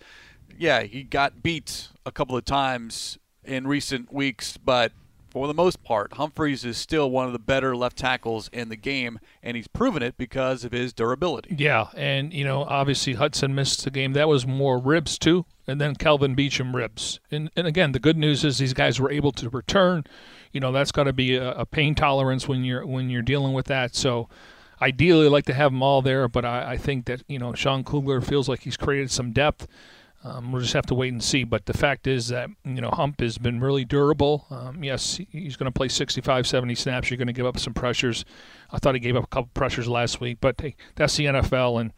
yeah, 0.58 0.84
he 0.84 1.04
got 1.04 1.44
beat 1.44 1.90
a 2.06 2.14
couple 2.14 2.38
of 2.38 2.46
times 2.46 3.18
in 3.44 3.68
recent 3.68 4.12
weeks, 4.12 4.56
but 4.56 4.94
for 5.30 5.46
the 5.46 5.54
most 5.54 5.84
part, 5.84 6.14
Humphries 6.14 6.64
is 6.64 6.78
still 6.78 7.12
one 7.12 7.28
of 7.28 7.34
the 7.34 7.40
better 7.40 7.76
left 7.76 7.98
tackles 7.98 8.50
in 8.54 8.70
the 8.70 8.78
game, 8.78 9.20
and 9.44 9.58
he's 9.58 9.68
proven 9.68 10.02
it 10.02 10.16
because 10.18 10.64
of 10.64 10.72
his 10.72 10.94
durability. 10.94 11.54
Yeah, 11.60 11.88
and 11.94 12.34
you 12.34 12.46
know, 12.46 12.64
obviously 12.64 13.16
Hudson 13.16 13.54
missed 13.54 13.84
the 13.84 13.92
game. 13.92 14.14
That 14.14 14.30
was 14.30 14.48
more 14.48 14.80
ribs 14.80 15.20
too, 15.20 15.46
and 15.68 15.82
then 15.82 15.96
Kelvin 15.96 16.36
Beachum 16.36 16.74
ribs. 16.74 17.20
And 17.32 17.50
and 17.56 17.68
again, 17.68 17.92
the 17.92 18.00
good 18.00 18.18
news 18.18 18.44
is 18.44 18.58
these 18.58 18.74
guys 18.74 19.00
were 19.00 19.12
able 19.12 19.32
to 19.34 19.50
return. 19.50 20.06
You 20.52 20.60
know, 20.60 20.72
that's 20.72 20.92
got 20.92 21.04
to 21.04 21.14
be 21.14 21.36
a, 21.36 21.52
a, 21.52 21.66
pain 21.66 21.96
tolerance 21.96 22.48
when 22.48 22.64
you're 22.64 22.86
when 22.86 23.10
you're 23.10 23.22
dealing 23.22 23.54
with 23.54 23.68
that. 23.68 23.96
So. 23.96 24.30
Ideally, 24.82 25.28
I'd 25.28 25.32
like 25.32 25.46
to 25.46 25.54
have 25.54 25.72
them 25.72 25.82
all 25.82 26.02
there, 26.02 26.28
but 26.28 26.44
I, 26.44 26.74
I 26.74 26.78
think 26.78 27.06
that 27.06 27.24
you 27.30 27.40
know 27.40 27.54
Sean 27.54 27.86
Kugler 27.86 28.20
feels 28.20 28.50
like 28.50 28.64
he's 28.64 28.76
created 28.76 29.10
some 29.10 29.32
depth 29.32 29.70
um, 30.26 30.52
we'll 30.52 30.62
just 30.62 30.74
have 30.74 30.88
to 30.88 30.96
wait 30.96 31.14
and 31.14 31.24
see. 31.24 31.44
But 31.44 31.68
the 31.68 31.74
fact 31.74 32.08
is 32.08 32.30
that, 32.30 32.50
you 32.64 32.82
know, 32.82 32.90
Hump 32.90 33.22
has 33.22 33.38
been 33.38 33.60
really 33.60 33.86
durable. 33.86 34.48
Um, 34.50 34.84
yes, 34.84 35.20
he's 35.30 35.56
going 35.56 35.72
to 35.72 35.78
play 35.78 35.88
65, 35.88 36.48
70 36.48 36.74
snaps. 36.74 37.12
You're 37.12 37.20
going 37.20 37.28
to 37.28 37.34
give 37.34 37.46
up 37.46 37.60
some 37.60 37.76
pressures. 37.76 38.26
I 38.72 38.80
thought 38.80 38.96
he 38.96 39.00
gave 39.00 39.16
up 39.16 39.26
a 39.26 39.28
couple 39.28 39.52
pressures 39.54 39.88
last 39.88 40.20
week, 40.20 40.40
but 40.42 40.60
hey, 40.60 40.76
that's 40.96 41.16
the 41.16 41.26
NFL. 41.26 41.80
And 41.80 41.92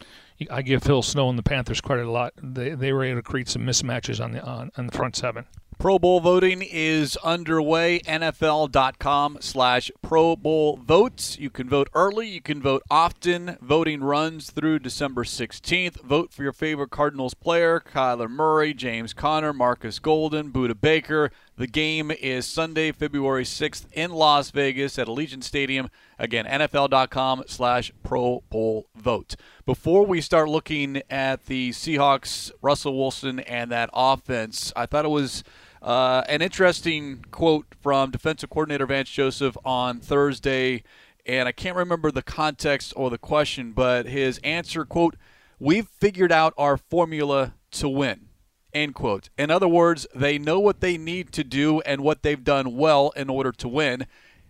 I 0.51 0.61
give 0.61 0.83
Phil 0.83 1.01
Snow 1.01 1.29
and 1.29 1.37
the 1.37 1.43
Panthers 1.43 1.81
credit 1.81 2.05
a 2.05 2.11
lot. 2.11 2.33
They, 2.41 2.71
they 2.71 2.93
were 2.93 3.03
able 3.03 3.19
to 3.19 3.23
create 3.23 3.49
some 3.49 3.63
mismatches 3.63 4.23
on 4.23 4.33
the, 4.33 4.43
on, 4.43 4.71
on 4.77 4.87
the 4.87 4.91
front 4.91 5.15
seven. 5.15 5.45
Pro 5.79 5.99
Bowl 5.99 6.19
voting 6.19 6.63
is 6.63 7.17
underway. 7.17 7.99
NFL.com 7.99 9.37
slash 9.41 9.91
Pro 10.01 10.35
Bowl 10.35 10.77
votes. 10.77 11.37
You 11.37 11.51
can 11.51 11.69
vote 11.69 11.87
early. 11.93 12.27
You 12.27 12.41
can 12.41 12.63
vote 12.63 12.81
often. 12.89 13.57
Voting 13.61 14.01
runs 14.01 14.49
through 14.49 14.79
December 14.79 15.23
16th. 15.23 16.01
Vote 16.01 16.33
for 16.33 16.41
your 16.41 16.51
favorite 16.51 16.89
Cardinals 16.89 17.35
player 17.35 17.79
Kyler 17.79 18.27
Murray, 18.27 18.73
James 18.73 19.13
Conner, 19.13 19.53
Marcus 19.53 19.99
Golden, 19.99 20.51
Budda 20.51 20.81
Baker. 20.81 21.29
The 21.57 21.67
game 21.67 22.09
is 22.09 22.47
Sunday, 22.47 22.91
February 22.91 23.43
6th 23.43 23.85
in 23.93 24.11
Las 24.11 24.49
Vegas 24.49 24.97
at 24.97 25.07
Allegiant 25.07 25.43
Stadium. 25.43 25.91
Again, 26.17 26.45
NFL.com 26.45 27.43
slash 27.45 27.91
Pro 28.01 28.41
Bowl 28.49 28.87
vote. 28.95 29.35
Before 29.67 30.03
we 30.07 30.21
start 30.21 30.49
looking 30.49 31.03
at 31.07 31.45
the 31.45 31.69
Seahawks, 31.69 32.51
Russell 32.63 32.97
Wilson, 32.97 33.41
and 33.41 33.71
that 33.71 33.91
offense, 33.93 34.73
I 34.75 34.87
thought 34.87 35.05
it 35.05 35.09
was– 35.09 35.43
uh, 35.81 36.23
an 36.27 36.41
interesting 36.41 37.23
quote 37.31 37.65
from 37.81 38.11
defensive 38.11 38.49
coordinator 38.49 38.85
Vance 38.85 39.09
Joseph 39.09 39.57
on 39.63 39.99
Thursday, 39.99 40.83
and 41.25 41.47
I 41.47 41.51
can't 41.51 41.75
remember 41.75 42.11
the 42.11 42.23
context 42.23 42.93
or 42.95 43.09
the 43.09 43.17
question, 43.17 43.73
but 43.73 44.05
his 44.05 44.39
answer, 44.43 44.85
quote, 44.85 45.15
We've 45.59 45.87
figured 45.87 46.31
out 46.31 46.53
our 46.57 46.77
formula 46.77 47.55
to 47.71 47.89
win, 47.89 48.27
end 48.73 48.95
quote. 48.95 49.29
In 49.37 49.49
other 49.49 49.67
words, 49.67 50.05
they 50.13 50.37
know 50.37 50.59
what 50.59 50.81
they 50.81 50.97
need 50.97 51.31
to 51.33 51.43
do 51.43 51.81
and 51.81 52.01
what 52.01 52.21
they've 52.21 52.43
done 52.43 52.77
well 52.77 53.11
in 53.15 53.29
order 53.29 53.51
to 53.53 53.67
win. 53.67 54.05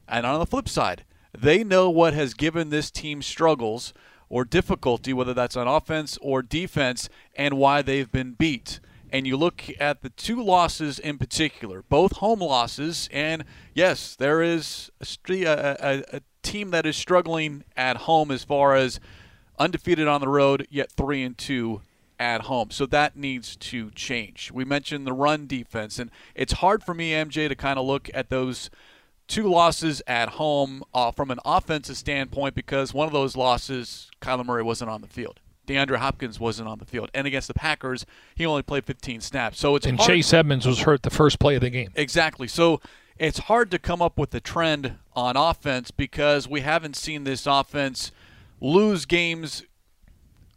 And 0.07 0.25
on 0.25 0.39
the 0.39 0.45
flip 0.45 0.67
side, 0.67 1.05
they 1.37 1.63
know 1.63 1.89
what 1.89 2.13
has 2.13 2.33
given 2.33 2.69
this 2.69 2.91
team 2.91 3.21
struggles 3.21 3.93
or 4.29 4.43
difficulty, 4.43 5.13
whether 5.13 5.33
that's 5.33 5.55
on 5.55 5.67
offense 5.67 6.17
or 6.21 6.41
defense, 6.41 7.09
and 7.35 7.57
why 7.57 7.81
they've 7.81 8.11
been 8.11 8.33
beat 8.33 8.79
and 9.11 9.25
you 9.25 9.37
look 9.37 9.63
at 9.79 10.01
the 10.01 10.09
two 10.09 10.43
losses 10.43 10.99
in 10.99 11.17
particular, 11.17 11.83
both 11.89 12.17
home 12.17 12.39
losses, 12.39 13.09
and 13.11 13.45
yes, 13.73 14.15
there 14.15 14.41
is 14.41 14.91
a, 15.29 15.45
a, 15.45 16.03
a, 16.17 16.21
team 16.43 16.71
that 16.71 16.85
is 16.85 16.95
struggling 16.95 17.63
at 17.75 17.97
home 17.97 18.31
as 18.31 18.43
far 18.43 18.73
as 18.73 19.01
undefeated 19.59 20.07
on 20.07 20.21
the 20.21 20.29
road, 20.29 20.65
yet 20.69 20.89
three 20.91 21.21
and 21.23 21.37
two 21.37 21.81
at 22.19 22.41
home. 22.43 22.71
So 22.71 22.85
that 22.87 23.17
needs 23.17 23.55
to 23.57 23.91
change. 23.91 24.51
We 24.53 24.63
mentioned 24.63 25.05
the 25.05 25.13
run 25.13 25.47
defense, 25.47 25.99
and 25.99 26.09
it's 26.35 26.53
hard 26.53 26.83
for 26.83 26.93
me, 26.93 27.11
MJ, 27.11 27.49
to 27.49 27.55
kind 27.55 27.77
of 27.77 27.85
look 27.85 28.09
at 28.13 28.29
those 28.29 28.69
two 29.27 29.49
losses 29.49 30.01
at 30.07 30.29
home 30.29 30.83
uh, 30.93 31.11
from 31.11 31.31
an 31.31 31.39
offensive 31.43 31.97
standpoint 31.97 32.55
because 32.55 32.93
one 32.93 33.07
of 33.07 33.13
those 33.13 33.35
losses, 33.35 34.09
Kyler 34.21 34.45
Murray 34.45 34.63
wasn't 34.63 34.89
on 34.89 35.01
the 35.01 35.07
field. 35.07 35.39
DeAndre 35.67 35.97
Hopkins 35.97 36.39
wasn't 36.39 36.67
on 36.67 36.79
the 36.79 36.85
field. 36.85 37.11
And 37.13 37.27
against 37.27 37.47
the 37.47 37.53
Packers, 37.53 38.05
he 38.35 38.45
only 38.45 38.63
played 38.63 38.85
15 38.85 39.21
snaps. 39.21 39.59
So 39.59 39.75
it's 39.75 39.85
and 39.85 39.97
hard. 39.97 40.07
Chase 40.07 40.33
Edmonds 40.33 40.65
was 40.65 40.79
hurt 40.79 41.03
the 41.03 41.09
first 41.09 41.39
play 41.39 41.55
of 41.55 41.61
the 41.61 41.69
game. 41.69 41.91
Exactly. 41.95 42.47
So 42.47 42.81
it's 43.19 43.39
hard 43.39 43.69
to 43.71 43.79
come 43.79 44.01
up 44.01 44.17
with 44.17 44.33
a 44.33 44.39
trend 44.39 44.97
on 45.15 45.35
offense 45.35 45.91
because 45.91 46.47
we 46.47 46.61
haven't 46.61 46.95
seen 46.95 47.23
this 47.23 47.45
offense 47.45 48.11
lose 48.61 49.05
games 49.05 49.63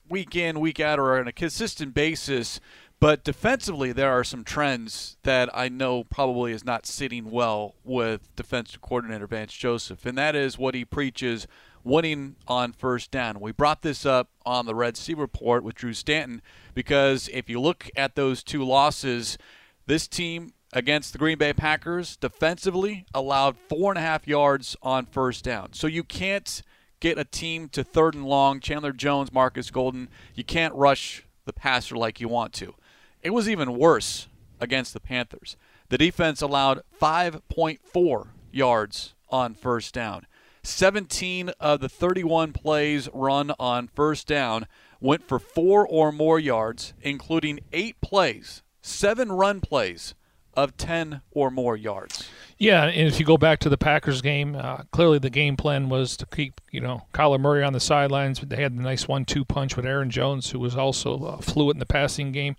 week 0.09 0.35
in, 0.35 0.61
week 0.61 0.81
out, 0.81 0.99
or 0.99 1.19
on 1.19 1.29
a 1.29 1.33
consistent 1.33 1.95
basis. 1.95 2.61
But 3.01 3.25
defensively, 3.25 3.93
there 3.93 4.13
are 4.13 4.25
some 4.25 4.45
trends 4.45 5.17
that 5.23 5.49
I 5.55 5.71
know 5.71 6.05
probably 6.05 6.53
is 6.53 6.67
not 6.67 6.85
sitting 6.85 7.31
well 7.31 7.75
with 7.83 8.29
defensive 8.37 8.83
coordinator 8.83 9.27
Vance 9.27 9.55
Joseph, 9.55 10.05
and 10.05 10.19
that 10.19 10.37
is 10.37 10.59
what 10.59 10.75
he 10.75 10.85
preaches 10.85 11.47
winning 11.83 12.37
on 12.47 12.73
first 12.73 13.11
down. 13.11 13.41
We 13.41 13.53
brought 13.53 13.81
this 13.81 14.05
up 14.05 14.29
on 14.45 14.67
the 14.67 14.75
Red 14.75 14.99
Sea 14.99 15.15
report 15.15 15.65
with 15.65 15.77
Drew 15.77 15.95
Stanton 15.95 16.43
because 16.75 17.31
if 17.33 17.49
you 17.49 17.59
look 17.59 17.89
at 17.97 18.17
those 18.17 18.43
two 18.43 18.63
losses, 18.63 19.39
this 19.87 20.07
team 20.07 20.53
against 20.75 21.13
the 21.13 21.19
Green 21.19 21.39
Bay 21.39 21.55
Packers 21.55 22.19
defensively 22.19 23.07
allowed 23.15 23.57
four 23.57 23.91
and 23.91 23.99
a 23.99 24.03
half 24.03 24.29
yards 24.29 24.77
on 24.83 25.07
first 25.07 25.43
down. 25.43 25.73
So 25.73 25.87
you 25.87 26.05
can't 26.05 26.61
get 27.01 27.19
a 27.19 27.25
team 27.25 27.71
to 27.71 27.83
third 27.83 28.15
and 28.15 28.27
long, 28.27 28.61
Chandler 28.61 28.93
Jones, 28.93 29.33
Marcus 29.33 29.71
Golden. 29.71 30.11
You 30.35 30.45
can't 30.45 30.75
rush 30.75 31.27
the 31.47 31.55
passer 31.55 31.97
like 31.97 32.21
you 32.21 32.29
want 32.29 32.53
to. 32.53 32.75
It 33.23 33.31
was 33.31 33.49
even 33.49 33.79
worse 33.79 34.29
against 34.61 34.93
the 34.93 35.01
Panthers. 35.01 35.57
The 35.89 35.99
defense 35.99 36.41
allowed 36.41 36.83
5.4 37.01 38.29
yards 38.51 39.15
on 39.29 39.55
first 39.55 39.95
down. 39.95 40.27
17 40.63 41.51
of 41.61 41.81
the 41.81 41.89
31 41.89 42.53
plays 42.53 43.09
run 43.13 43.53
on 43.59 43.89
first 43.89 44.27
down 44.27 44.67
went 45.01 45.27
for 45.27 45.39
four 45.39 45.87
or 45.87 46.13
more 46.13 46.39
yards, 46.39 46.93
including 47.01 47.61
eight 47.73 48.01
plays, 48.01 48.63
seven 48.83 49.33
run 49.33 49.61
plays 49.61 50.15
of 50.55 50.77
10 50.77 51.23
or 51.31 51.51
more 51.51 51.77
yards. 51.77 52.29
Yeah, 52.59 52.85
and 52.85 53.09
if 53.09 53.19
you 53.19 53.25
go 53.25 53.39
back 53.39 53.61
to 53.61 53.71
the 53.71 53.79
Packers 53.79 54.21
game, 54.21 54.55
uh, 54.55 54.83
clearly 54.91 55.19
the 55.19 55.31
game 55.31 55.57
plan 55.57 55.89
was 55.89 56.17
to 56.19 56.27
keep, 56.27 56.61
you 56.71 56.81
know, 56.81 57.07
Kyler 57.15 57.41
Murray 57.41 57.65
on 57.65 57.73
the 57.73 57.81
sidelines. 57.81 58.41
But 58.41 58.51
they 58.51 58.63
had 58.63 58.77
the 58.77 58.83
nice 58.83 59.09
one-two 59.09 59.47
punch 59.47 59.77
with 59.77 59.87
Aaron 59.87 60.11
Jones, 60.11 60.51
who 60.51 60.59
was 60.59 60.77
also 60.77 61.25
uh, 61.25 61.37
fluent 61.39 61.77
in 61.77 61.79
the 61.79 61.87
passing 61.87 62.33
game. 62.33 62.57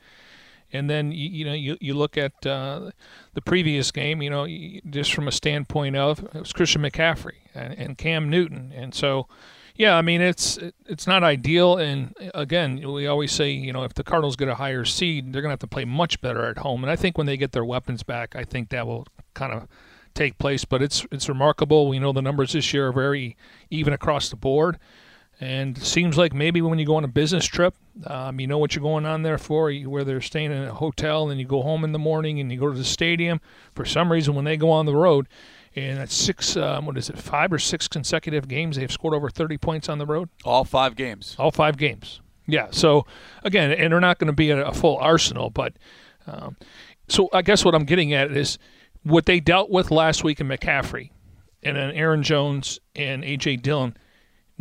And 0.74 0.90
then 0.90 1.12
you, 1.12 1.30
you 1.30 1.46
know 1.46 1.54
you, 1.54 1.78
you 1.82 1.94
look 1.94 2.18
at 2.18 2.46
uh, 2.46 2.92
the 3.34 3.42
previous 3.42 3.92
game, 3.92 4.22
you 4.22 4.30
know, 4.30 4.48
just 4.90 5.14
from 5.14 5.28
a 5.28 5.32
standpoint 5.32 5.96
of 5.96 6.20
it 6.20 6.34
was 6.34 6.54
Christian 6.54 6.82
McCaffrey 6.82 7.38
and, 7.54 7.74
and 7.74 7.98
Cam 7.98 8.30
Newton, 8.30 8.72
and 8.76 8.94
so 8.94 9.28
yeah, 9.76 9.98
I 9.98 10.02
mean 10.02 10.22
it's 10.22 10.60
it's 10.86 11.08
not 11.08 11.24
ideal. 11.24 11.78
And 11.78 12.16
again, 12.34 12.82
we 12.92 13.08
always 13.08 13.32
say 13.32 13.52
you 13.52 13.74
know 13.74 13.84
if 13.84 13.94
the 13.94 14.04
Cardinals 14.04 14.36
get 14.36 14.48
a 14.48 14.56
higher 14.56 14.86
seed, 14.86 15.34
they're 15.34 15.42
to 15.42 15.50
have 15.50 15.60
to 15.60 15.68
play 15.68 15.86
much 15.86 16.22
better 16.22 16.46
at 16.46 16.60
home. 16.60 16.84
And 16.84 16.92
I 16.92 16.96
think 16.96 17.18
when 17.18 17.28
they 17.28 17.38
get 17.38 17.52
their 17.52 17.66
weapons 17.66 18.04
back, 18.04 18.36
I 18.36 18.44
think 18.44 18.70
that 18.70 18.86
will 18.86 19.08
kind 19.34 19.54
of 19.54 19.68
take 20.14 20.38
place. 20.38 20.66
But 20.66 20.82
it's 20.82 21.06
it's 21.12 21.28
remarkable. 21.28 21.88
We 21.88 22.00
know 22.00 22.12
the 22.12 22.22
numbers 22.22 22.54
this 22.54 22.74
year 22.74 22.88
are 22.88 22.94
very 22.94 23.38
even 23.70 23.94
across 23.94 24.30
the 24.30 24.36
board. 24.36 24.78
And 25.42 25.76
it 25.76 25.84
seems 25.84 26.20
like 26.20 26.34
maybe 26.34 26.62
when 26.62 26.78
you 26.78 26.86
go 26.86 26.98
on 26.98 27.04
a 27.04 27.08
business 27.08 27.46
trip, 27.46 27.74
um, 28.06 28.40
you 28.40 28.46
know 28.46 28.60
what 28.60 28.76
you're 28.76 28.84
going 28.84 29.08
on 29.08 29.24
there 29.24 29.40
for, 29.40 29.74
where 29.74 30.04
they're 30.04 30.22
staying 30.22 30.52
in 30.52 30.64
a 30.66 30.74
hotel 30.74 31.32
and 31.32 31.40
you 31.40 31.48
go 31.48 31.64
home 31.64 31.84
in 31.84 31.94
the 31.94 32.00
morning 32.00 32.40
and 32.40 32.52
you 32.52 32.60
go 32.60 32.72
to 32.72 32.78
the 32.78 32.86
stadium. 32.86 33.42
For 33.74 33.84
some 33.84 34.12
reason, 34.12 34.36
when 34.36 34.46
they 34.46 34.56
go 34.56 34.70
on 34.70 34.86
the 34.86 34.96
road, 34.96 35.28
and 35.76 35.98
at 35.98 36.12
six, 36.12 36.56
um, 36.58 36.86
what 36.86 36.96
is 36.96 37.10
it, 37.10 37.18
five 37.18 37.52
or 37.52 37.58
six 37.58 37.88
consecutive 37.88 38.48
games, 38.48 38.76
they've 38.76 38.92
scored 38.92 39.16
over 39.16 39.32
30 39.32 39.58
points 39.58 39.90
on 39.90 39.98
the 39.98 40.06
road. 40.06 40.30
All 40.46 40.64
five 40.64 40.96
games. 40.96 41.36
All 41.40 41.52
five 41.52 41.76
games. 41.76 42.22
Yeah. 42.46 42.68
So 42.70 43.08
again, 43.44 43.72
and 43.72 43.92
they're 43.92 44.00
not 44.00 44.20
going 44.20 44.28
to 44.28 44.34
be 44.34 44.52
a 44.52 44.72
full 44.74 44.98
arsenal, 44.98 45.50
but 45.50 45.74
um, 46.28 46.56
so 47.08 47.30
I 47.34 47.42
guess 47.42 47.66
what 47.66 47.74
I'm 47.74 47.86
getting 47.86 48.14
at 48.14 48.32
is 48.32 48.60
what 49.04 49.26
they 49.26 49.40
dealt 49.40 49.72
with 49.72 49.90
last 49.90 50.24
week 50.24 50.40
in 50.40 50.48
McCaffrey, 50.48 51.10
and 51.64 51.78
then 51.78 51.92
Aaron 51.92 52.22
Jones 52.22 52.80
and 52.96 53.24
AJ 53.24 53.64
Dillon 53.64 53.98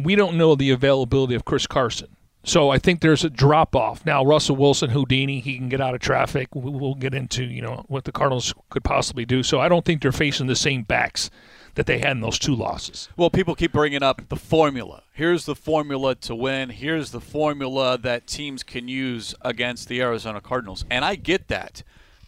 we 0.05 0.15
don't 0.15 0.37
know 0.37 0.55
the 0.55 0.71
availability 0.71 1.35
of 1.35 1.45
Chris 1.45 1.67
Carson. 1.67 2.17
So 2.43 2.71
I 2.71 2.79
think 2.79 3.01
there's 3.01 3.23
a 3.23 3.31
drop 3.31 3.77
off. 3.77 4.07
Now 4.07 4.25
Russell 4.25 4.57
Wilson, 4.57 4.91
Houdini, 4.91 5.41
he 5.41 5.57
can 5.59 5.69
get 5.69 5.81
out 5.81 5.95
of 5.95 6.01
traffic. 6.01 6.49
We'll 6.55 6.95
get 6.95 7.15
into, 7.15 7.45
you 7.45 7.61
know, 7.61 7.85
what 7.89 8.05
the 8.05 8.13
Cardinals 8.13 8.55
could 8.71 8.83
possibly 8.83 9.27
do. 9.27 9.43
So 9.43 9.61
I 9.61 9.69
don't 9.69 9.85
think 9.85 10.01
they're 10.01 10.13
facing 10.13 10.47
the 10.47 10.57
same 10.57 10.83
backs 10.83 11.31
that 11.75 11.87
they 11.87 11.99
had 11.99 12.13
in 12.13 12.21
those 12.21 12.39
two 12.39 12.55
losses. 12.55 13.09
Well, 13.17 13.31
people 13.31 13.55
keep 13.55 13.73
bringing 13.73 14.03
up 14.03 14.29
the 14.29 14.37
formula. 14.37 15.03
Here's 15.13 15.45
the 15.45 15.55
formula 15.55 16.15
to 16.17 16.35
win. 16.35 16.71
Here's 16.71 17.11
the 17.11 17.21
formula 17.21 17.99
that 17.99 18.27
teams 18.27 18.63
can 18.63 18.89
use 18.89 19.35
against 19.43 19.89
the 19.89 20.01
Arizona 20.01 20.41
Cardinals. 20.41 20.85
And 20.91 21.05
I 21.05 21.17
get 21.17 21.49
that. 21.49 21.83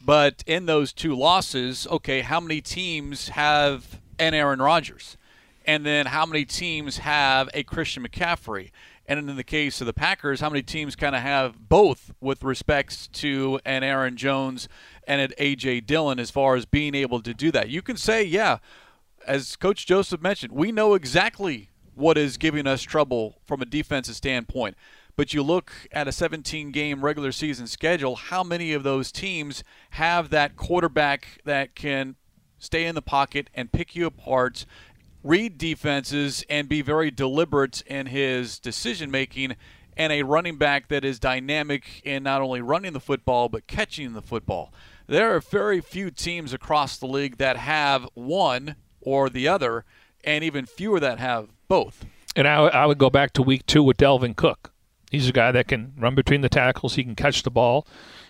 But 0.05 0.45
in 0.47 0.67
those 0.67 0.93
two 0.93 1.17
losses, 1.17 1.87
okay, 1.91 2.21
how 2.21 2.38
many 2.38 2.61
teams 2.61 3.31
have 3.31 4.00
an 4.19 4.35
Aaron 4.35 4.61
Rodgers? 4.61 5.17
And 5.66 5.85
then 5.85 6.07
how 6.07 6.26
many 6.26 6.45
teams 6.45 6.99
have 6.99 7.49
a 7.54 7.62
Christian 7.62 8.07
McCaffrey? 8.07 8.71
And 9.07 9.19
in 9.28 9.37
the 9.37 9.45
case 9.45 9.81
of 9.81 9.87
the 9.87 9.92
Packers, 9.92 10.40
how 10.40 10.49
many 10.49 10.62
teams 10.62 10.95
kind 10.95 11.16
of 11.16 11.23
have 11.23 11.69
both 11.69 12.12
with 12.21 12.45
respects 12.45 13.09
to 13.09 13.61
an 13.64 13.83
Aaron 13.83 14.16
Jones 14.16 14.69
and 15.07 15.21
an 15.21 15.33
A.J. 15.38 15.81
Dillon 15.81 16.19
as 16.21 16.31
far 16.31 16.54
as 16.54 16.64
being 16.64 16.95
able 16.95 17.21
to 17.21 17.35
do 17.35 17.50
that? 17.50 17.69
You 17.69 17.83
can 17.83 17.97
say, 17.97 18.23
yeah, 18.23 18.59
as 19.26 19.57
Coach 19.57 19.87
Joseph 19.87 20.23
mentioned, 20.23 20.52
we 20.52 20.73
know 20.73 20.95
exactly 20.95 21.69
what 21.95 22.16
is 22.16 22.37
giving 22.37 22.66
us 22.66 22.83
trouble 22.83 23.38
from 23.45 23.61
a 23.61 23.66
defensive 23.66 24.16
standpoint. 24.16 24.76
But 25.14 25.35
you 25.35 25.42
look 25.42 25.73
at 25.92 26.09
a 26.09 26.12
17 26.12 26.71
game 26.71 27.04
regular 27.04 27.33
season 27.33 27.66
schedule, 27.66 28.16
how 28.16 28.42
many 28.42 28.73
of 28.73 28.83
those 28.83 29.12
teams 29.12 29.62
have 29.90 30.31
that 30.31 30.57
quarterback 30.57 31.40
that 31.45 31.75
can 31.75 32.16
stay 32.59 32.87
in 32.87 32.95
the 32.95 33.02
pocket 33.02 33.50
and 33.54 33.73
pick 33.73 33.95
you 33.95 34.07
apart 34.07 34.64
read 35.23 35.59
defenses 35.59 36.45
and 36.49 36.69
be 36.69 36.83
very 36.83 37.11
deliberate 37.11 37.83
in 37.83 38.07
his 38.07 38.59
decision 38.59 39.11
making 39.11 39.57
and 39.97 40.12
a 40.12 40.23
running 40.23 40.57
back 40.57 40.88
that 40.88 41.05
is 41.05 41.19
dynamic 41.19 42.00
in 42.05 42.23
not 42.23 42.41
only 42.41 42.62
running 42.62 42.93
the 42.93 43.00
football 43.00 43.49
but 43.49 43.67
catching 43.67 44.14
the 44.14 44.23
football. 44.23 44.73
There 45.07 45.35
are 45.35 45.41
very 45.41 45.81
few 45.81 46.11
teams 46.11 46.52
across 46.52 46.97
the 46.97 47.07
league 47.07 47.38
that 47.38 47.57
have 47.57 48.09
one 48.14 48.76
or 49.00 49.29
the 49.29 49.49
other, 49.49 49.85
and 50.25 50.45
even 50.45 50.64
fewer 50.64 51.00
that 51.00 51.19
have 51.19 51.49
both. 51.69 52.07
And 52.37 52.47
I, 52.47 52.55
I 52.67 52.87
would 52.87 52.99
go 52.99 53.11
back 53.11 53.33
to 53.35 53.43
week 53.43 53.67
two 53.67 53.83
with 53.83 53.97
Dalvin 53.97 54.37
Cook. 54.37 54.73
He's 55.11 55.29
a 55.29 55.33
guy 55.33 55.52
that 55.52 55.69
can 55.69 55.93
run 55.99 56.14
between 56.14 56.41
the 56.41 56.49
tackles. 56.49 56.95
He 56.95 57.05
can 57.05 57.14
catch 57.14 57.43
the 57.43 57.50
ball, 57.50 57.87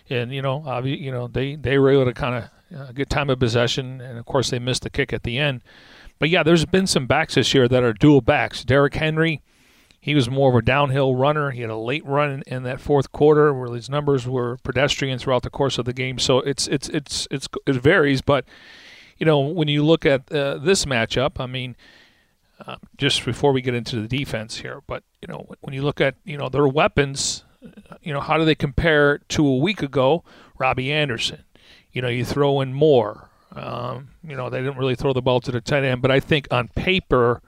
and 0.09 0.33
you 0.33 0.41
know, 0.41 0.65
uh, 0.67 0.81
you 0.83 1.11
know, 1.11 1.27
they 1.27 1.55
they 1.55 1.77
were 1.77 1.91
able 1.91 2.05
to 2.05 2.13
kind 2.13 2.35
of 2.35 2.77
uh, 2.77 2.91
good 2.91 3.09
time 3.09 3.29
of 3.29 3.39
possession, 3.39 4.01
and 4.01 4.17
of 4.17 4.25
course 4.25 4.49
they 4.49 4.59
missed 4.59 4.83
the 4.83 4.89
kick 4.89 5.13
at 5.13 5.23
the 5.23 5.37
end. 5.37 5.61
But 6.19 6.29
yeah, 6.29 6.43
there's 6.43 6.65
been 6.65 6.87
some 6.87 7.05
backs 7.05 7.35
this 7.35 7.53
year 7.53 7.67
that 7.67 7.83
are 7.83 7.93
dual 7.93 8.21
backs. 8.21 8.63
Derrick 8.63 8.95
Henry, 8.95 9.41
he 9.99 10.15
was 10.15 10.29
more 10.29 10.49
of 10.49 10.55
a 10.55 10.61
downhill 10.61 11.15
runner. 11.15 11.51
He 11.51 11.61
had 11.61 11.69
a 11.69 11.77
late 11.77 12.05
run 12.05 12.31
in, 12.31 12.43
in 12.45 12.63
that 12.63 12.81
fourth 12.81 13.11
quarter 13.11 13.53
where 13.53 13.73
his 13.73 13.89
numbers 13.89 14.27
were 14.27 14.57
pedestrian 14.63 15.17
throughout 15.17 15.43
the 15.43 15.49
course 15.49 15.77
of 15.77 15.85
the 15.85 15.93
game. 15.93 16.19
So 16.19 16.39
it's 16.39 16.67
it's 16.67 16.89
it's 16.89 17.27
it's 17.31 17.47
it 17.65 17.75
varies, 17.75 18.21
but 18.21 18.45
you 19.17 19.25
know 19.25 19.39
when 19.39 19.67
you 19.67 19.83
look 19.83 20.05
at 20.05 20.31
uh, 20.31 20.57
this 20.57 20.85
matchup, 20.85 21.39
I 21.39 21.45
mean. 21.45 21.75
Uh, 22.65 22.75
just 22.97 23.25
before 23.25 23.51
we 23.51 23.61
get 23.61 23.73
into 23.73 23.99
the 23.99 24.07
defense 24.07 24.57
here, 24.57 24.81
but 24.87 25.03
you 25.21 25.27
know 25.27 25.45
when 25.61 25.73
you 25.73 25.81
look 25.81 25.99
at 25.99 26.15
you 26.23 26.37
know 26.37 26.47
their 26.47 26.67
weapons, 26.67 27.43
you 28.01 28.13
know 28.13 28.21
how 28.21 28.37
do 28.37 28.45
they 28.45 28.55
compare 28.55 29.17
to 29.29 29.45
a 29.45 29.57
week 29.57 29.81
ago? 29.81 30.23
Robbie 30.57 30.91
Anderson, 30.91 31.43
you 31.91 32.01
know 32.01 32.07
you 32.07 32.23
throw 32.23 32.61
in 32.61 32.73
Moore, 32.73 33.29
um, 33.55 34.09
you 34.23 34.35
know, 34.35 34.49
they 34.49 34.59
didn't 34.59 34.77
really 34.77 34.95
throw 34.95 35.13
the 35.13 35.21
ball 35.21 35.39
to 35.41 35.51
the 35.51 35.61
tight 35.61 35.83
end, 35.83 36.01
but 36.01 36.11
I 36.11 36.19
think 36.19 36.47
on 36.51 36.69
paper, 36.69 37.41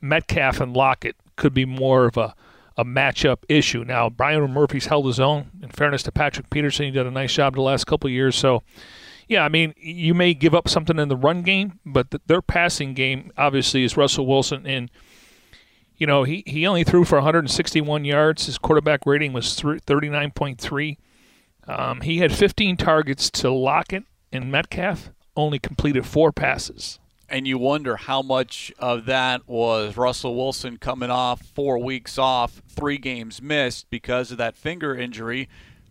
Metcalf 0.00 0.60
and 0.60 0.74
Lockett 0.74 1.16
could 1.36 1.54
be 1.54 1.64
more 1.64 2.06
of 2.06 2.16
a, 2.16 2.34
a 2.76 2.84
matchup 2.84 3.38
issue. 3.48 3.84
Now, 3.84 4.08
Byron 4.08 4.52
Murphy's 4.52 4.86
held 4.86 5.06
his 5.06 5.20
own. 5.20 5.50
In 5.62 5.68
fairness 5.70 6.02
to 6.04 6.12
Patrick 6.12 6.50
Peterson, 6.50 6.86
he 6.86 6.90
did 6.90 7.06
a 7.06 7.10
nice 7.10 7.32
job 7.34 7.54
the 7.54 7.62
last 7.62 7.86
couple 7.86 8.10
years. 8.10 8.36
So, 8.36 8.62
yeah, 9.28 9.44
I 9.44 9.48
mean, 9.48 9.74
you 9.76 10.12
may 10.12 10.34
give 10.34 10.54
up 10.54 10.68
something 10.68 10.98
in 10.98 11.08
the 11.08 11.16
run 11.16 11.42
game, 11.42 11.78
but 11.86 12.10
the, 12.10 12.20
their 12.26 12.42
passing 12.42 12.94
game 12.94 13.32
obviously 13.38 13.84
is 13.84 13.96
Russell 13.96 14.26
Wilson. 14.26 14.66
And, 14.66 14.90
you 15.96 16.06
know, 16.06 16.24
he, 16.24 16.42
he 16.46 16.66
only 16.66 16.84
threw 16.84 17.04
for 17.04 17.16
161 17.16 18.04
yards. 18.04 18.46
His 18.46 18.58
quarterback 18.58 19.06
rating 19.06 19.32
was 19.32 19.46
39.3. 19.46 20.96
Um, 21.66 22.00
he 22.02 22.18
had 22.18 22.32
15 22.32 22.76
targets 22.76 23.30
to 23.30 23.50
Lockett 23.50 24.04
and 24.32 24.50
Metcalf 24.50 25.10
only 25.36 25.58
completed 25.58 26.06
four 26.06 26.32
passes. 26.32 26.98
And 27.28 27.48
you 27.48 27.58
wonder 27.58 27.96
how 27.96 28.22
much 28.22 28.72
of 28.78 29.06
that 29.06 29.48
was 29.48 29.96
Russell 29.96 30.36
Wilson 30.36 30.76
coming 30.76 31.10
off 31.10 31.42
four 31.42 31.78
weeks 31.78 32.18
off, 32.18 32.62
three 32.68 32.98
games 32.98 33.40
missed 33.40 33.88
because 33.90 34.30
of 34.30 34.38
that 34.38 34.56
finger 34.56 34.94
injury 34.94 35.48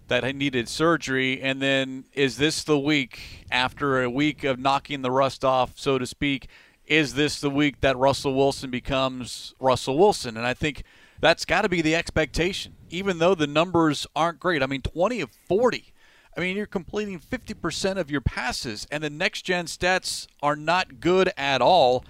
that 0.08 0.24
he 0.24 0.34
needed 0.34 0.70
surgery. 0.70 1.42
And 1.42 1.62
then 1.62 2.06
is 2.14 2.38
this 2.38 2.64
the 2.64 2.80
week, 2.80 3.46
after 3.52 4.02
a 4.04 4.10
week 4.10 4.44
of 4.44 4.60
knocking 4.60 5.02
the 5.02 5.12
rust 5.12 5.44
off, 5.44 5.74
so 5.76 5.98
to 5.98 6.06
speak, 6.06 6.48
is 6.86 7.16
this 7.16 7.40
the 7.40 7.50
week 7.50 7.82
that 7.82 7.98
Russell 7.98 8.36
Wilson 8.36 8.70
becomes 8.70 9.56
Russell 9.60 9.98
Wilson? 9.98 10.38
And 10.38 10.46
I 10.46 10.54
think 10.54 10.84
that's 11.20 11.46
got 11.46 11.62
to 11.62 11.70
be 11.70 11.82
the 11.82 11.96
expectation, 11.96 12.76
even 12.90 13.18
though 13.18 13.36
the 13.36 13.48
numbers 13.48 14.06
aren't 14.16 14.40
great. 14.40 14.62
I 14.62 14.68
mean, 14.68 14.82
20 14.82 15.22
of 15.22 15.32
40 15.48 15.93
I 16.36 16.42
mean, 16.42 16.58
you're 16.58 16.66
completing 16.66 17.20
50% 17.20 17.98
of 17.98 18.10
your 18.10 18.22
passes, 18.22 18.88
and 18.92 19.04
the 19.04 19.10
next 19.10 19.44
gen 19.44 19.66
stats 19.66 20.28
are 20.42 20.56
not 20.56 21.00
good 21.00 21.32
at 21.38 21.62
all. 21.62 22.04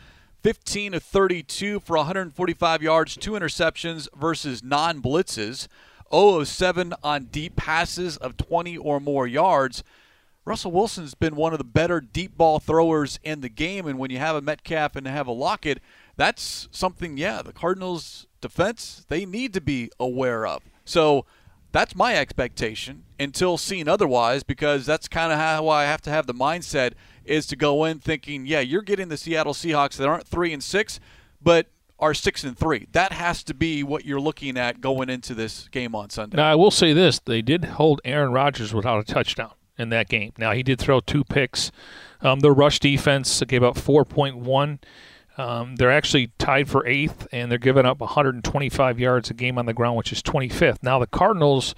15 0.44 0.94
of 0.94 1.04
32 1.04 1.80
for 1.82 1.98
145 1.98 2.84
yards, 2.84 3.16
two 3.16 3.32
interceptions 3.32 4.08
versus 4.16 4.64
non 4.64 5.02
blitzes. 5.02 5.68
0 6.14 6.42
of 6.42 6.48
7 6.48 6.94
on 7.04 7.26
deep 7.26 7.56
passes 7.56 8.18
of 8.18 8.38
20 8.38 8.78
or 8.78 9.00
more 9.00 9.26
yards. 9.26 9.84
Russell 10.46 10.72
Wilson's 10.72 11.16
been 11.16 11.36
one 11.36 11.54
of 11.54 11.58
the 11.58 11.64
better 11.64 12.02
deep 12.02 12.38
ball 12.38 12.60
throwers 12.60 13.20
in 13.24 13.42
the 13.42 13.50
game, 13.50 13.88
and 13.88 13.98
when 13.98 14.12
you 14.12 14.20
have 14.20 14.36
a 14.36 14.42
Metcalf 14.42 14.96
and 14.96 15.08
have 15.08 15.26
a 15.26 15.32
Lockett, 15.32 15.80
that's 16.18 16.68
something, 16.72 17.18
yeah, 17.18 17.42
the 17.42 17.54
Cardinals' 17.54 18.28
defense, 18.42 19.06
they 19.08 19.26
need 19.26 19.54
to 19.54 19.62
be 19.62 19.90
aware 20.00 20.46
of. 20.46 20.62
So 20.86 21.26
that's 21.74 21.96
my 21.96 22.16
expectation 22.16 23.04
until 23.20 23.58
seen 23.58 23.90
otherwise 23.90 24.44
because 24.44 24.86
that's 24.86 25.08
kind 25.08 25.34
of 25.34 25.40
how 25.40 25.68
I 25.68 25.84
have 25.84 26.02
to 26.04 26.12
have 26.12 26.28
the 26.28 26.34
mindset 26.34 26.94
is 27.26 27.48
to 27.48 27.56
go 27.56 27.84
in 27.84 28.00
thinking, 28.00 28.46
yeah, 28.46 28.60
you're 28.60 28.84
getting 28.84 29.10
the 29.10 29.18
Seattle 29.18 29.54
Seahawks 29.54 29.98
that 29.98 30.08
aren't 30.08 30.28
3 30.28 30.54
and 30.54 30.64
6, 30.64 31.00
but 31.42 31.68
are 32.00 32.14
6 32.14 32.44
and 32.44 32.58
3. 32.58 32.88
That 32.92 33.12
has 33.12 33.44
to 33.46 33.54
be 33.54 33.82
what 33.82 34.06
you're 34.06 34.20
looking 34.20 34.58
at 34.58 34.82
going 34.82 35.10
into 35.10 35.34
this 35.34 35.68
game 35.70 35.96
on 35.96 36.10
Sunday. 36.12 36.38
Now, 36.38 36.52
I 36.52 36.56
will 36.56 36.72
say 36.72 36.94
this, 36.94 37.20
they 37.20 37.42
did 37.42 37.66
hold 37.66 38.02
Aaron 38.06 38.32
Rodgers 38.32 38.74
without 38.74 39.00
a 39.00 39.04
touchdown 39.04 39.54
in 39.78 39.90
that 39.90 40.10
game. 40.10 40.34
Now, 40.38 40.52
he 40.52 40.62
did 40.62 40.80
throw 40.80 41.00
two 41.00 41.24
picks. 41.24 41.72
Um, 42.22 42.42
their 42.42 42.54
rush 42.54 42.80
defense 42.80 43.42
gave 43.48 43.64
up 43.64 43.76
4.1 43.76 44.80
um, 45.38 45.76
they're 45.78 45.92
actually 45.92 46.32
tied 46.38 46.70
for 46.70 46.86
eighth, 46.86 47.28
and 47.32 47.50
they're 47.50 47.58
giving 47.58 47.86
up 47.86 48.00
125 48.00 49.00
yards 49.00 49.30
a 49.30 49.34
game 49.34 49.58
on 49.58 49.66
the 49.66 49.74
ground, 49.74 49.98
which 49.98 50.12
is 50.12 50.22
25th. 50.22 50.84
Now, 50.84 51.00
the 51.00 51.08
Cardinals, 51.08 51.74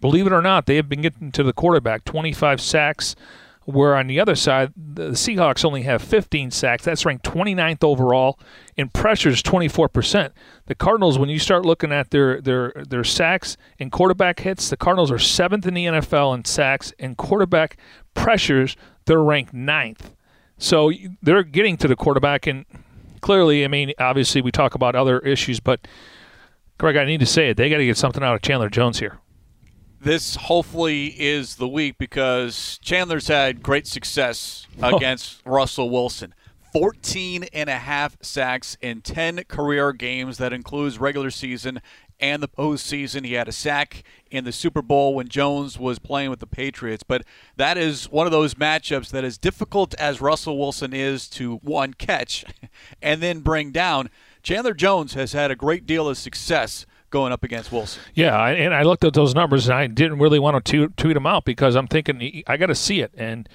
believe 0.00 0.26
it 0.26 0.32
or 0.32 0.42
not, 0.42 0.66
they 0.66 0.76
have 0.76 0.88
been 0.88 1.02
getting 1.02 1.32
to 1.32 1.42
the 1.42 1.52
quarterback, 1.52 2.04
25 2.04 2.60
sacks, 2.60 3.16
where 3.64 3.96
on 3.96 4.06
the 4.06 4.20
other 4.20 4.34
side, 4.34 4.72
the 4.76 5.10
Seahawks 5.10 5.64
only 5.64 5.82
have 5.82 6.02
15 6.02 6.50
sacks. 6.50 6.84
That's 6.84 7.04
ranked 7.04 7.24
29th 7.24 7.84
overall. 7.84 8.38
In 8.76 8.88
pressures, 8.88 9.42
24%. 9.42 10.30
The 10.66 10.74
Cardinals, 10.74 11.18
when 11.18 11.28
you 11.28 11.38
start 11.38 11.66
looking 11.66 11.92
at 11.92 12.10
their, 12.10 12.40
their, 12.40 12.72
their 12.88 13.04
sacks 13.04 13.56
and 13.78 13.92
quarterback 13.92 14.40
hits, 14.40 14.70
the 14.70 14.76
Cardinals 14.76 15.10
are 15.10 15.18
seventh 15.18 15.66
in 15.66 15.74
the 15.74 15.86
NFL 15.86 16.34
in 16.34 16.44
sacks 16.44 16.92
and 16.98 17.16
quarterback 17.16 17.76
pressures. 18.14 18.76
They're 19.04 19.22
ranked 19.22 19.52
ninth. 19.52 20.14
So 20.58 20.92
they're 21.22 21.42
getting 21.42 21.76
to 21.78 21.88
the 21.88 21.96
quarterback, 21.96 22.46
and 22.46 22.66
clearly, 23.20 23.64
I 23.64 23.68
mean, 23.68 23.92
obviously, 23.98 24.40
we 24.40 24.50
talk 24.50 24.74
about 24.74 24.94
other 24.94 25.18
issues, 25.20 25.60
but 25.60 25.86
Greg, 26.78 26.96
I 26.96 27.04
need 27.04 27.20
to 27.20 27.26
say 27.26 27.50
it. 27.50 27.56
They 27.56 27.68
got 27.68 27.78
to 27.78 27.86
get 27.86 27.96
something 27.96 28.22
out 28.22 28.34
of 28.34 28.42
Chandler 28.42 28.70
Jones 28.70 28.98
here. 28.98 29.18
This 30.00 30.36
hopefully 30.36 31.08
is 31.08 31.56
the 31.56 31.68
week 31.68 31.98
because 31.98 32.78
Chandler's 32.82 33.28
had 33.28 33.62
great 33.62 33.86
success 33.86 34.66
oh. 34.82 34.96
against 34.96 35.42
oh. 35.44 35.50
Russell 35.50 35.90
Wilson. 35.90 36.34
14 36.72 37.44
and 37.52 37.68
a 37.68 37.76
half 37.76 38.16
sacks 38.22 38.78
in 38.80 39.02
10 39.02 39.44
career 39.48 39.92
games. 39.92 40.38
That 40.38 40.52
includes 40.52 40.98
regular 40.98 41.30
season 41.30 41.80
and 42.20 42.42
the 42.42 42.48
postseason. 42.48 43.24
He 43.24 43.34
had 43.34 43.48
a 43.48 43.52
sack 43.52 44.02
in 44.30 44.44
the 44.44 44.52
Super 44.52 44.82
Bowl 44.82 45.14
when 45.14 45.28
Jones 45.28 45.78
was 45.78 45.98
playing 45.98 46.30
with 46.30 46.40
the 46.40 46.46
Patriots. 46.46 47.02
But 47.02 47.22
that 47.56 47.76
is 47.76 48.10
one 48.10 48.26
of 48.26 48.32
those 48.32 48.54
matchups 48.54 49.10
that, 49.10 49.24
as 49.24 49.38
difficult 49.38 49.94
as 49.94 50.20
Russell 50.20 50.58
Wilson 50.58 50.92
is 50.92 51.28
to 51.30 51.56
one 51.56 51.94
catch 51.94 52.44
and 53.02 53.22
then 53.22 53.40
bring 53.40 53.72
down, 53.72 54.10
Chandler 54.42 54.74
Jones 54.74 55.14
has 55.14 55.32
had 55.32 55.50
a 55.50 55.56
great 55.56 55.86
deal 55.86 56.08
of 56.08 56.16
success 56.16 56.86
going 57.10 57.32
up 57.32 57.42
against 57.42 57.72
Wilson. 57.72 58.02
Yeah, 58.14 58.46
and 58.46 58.72
I 58.72 58.82
looked 58.82 59.04
at 59.04 59.14
those 59.14 59.34
numbers 59.34 59.68
and 59.68 59.76
I 59.76 59.86
didn't 59.88 60.18
really 60.18 60.38
want 60.38 60.64
to 60.64 60.88
tweet 60.96 61.14
them 61.14 61.26
out 61.26 61.44
because 61.44 61.74
I'm 61.74 61.88
thinking 61.88 62.44
I 62.46 62.56
got 62.56 62.66
to 62.66 62.74
see 62.74 63.00
it 63.00 63.12
and 63.16 63.48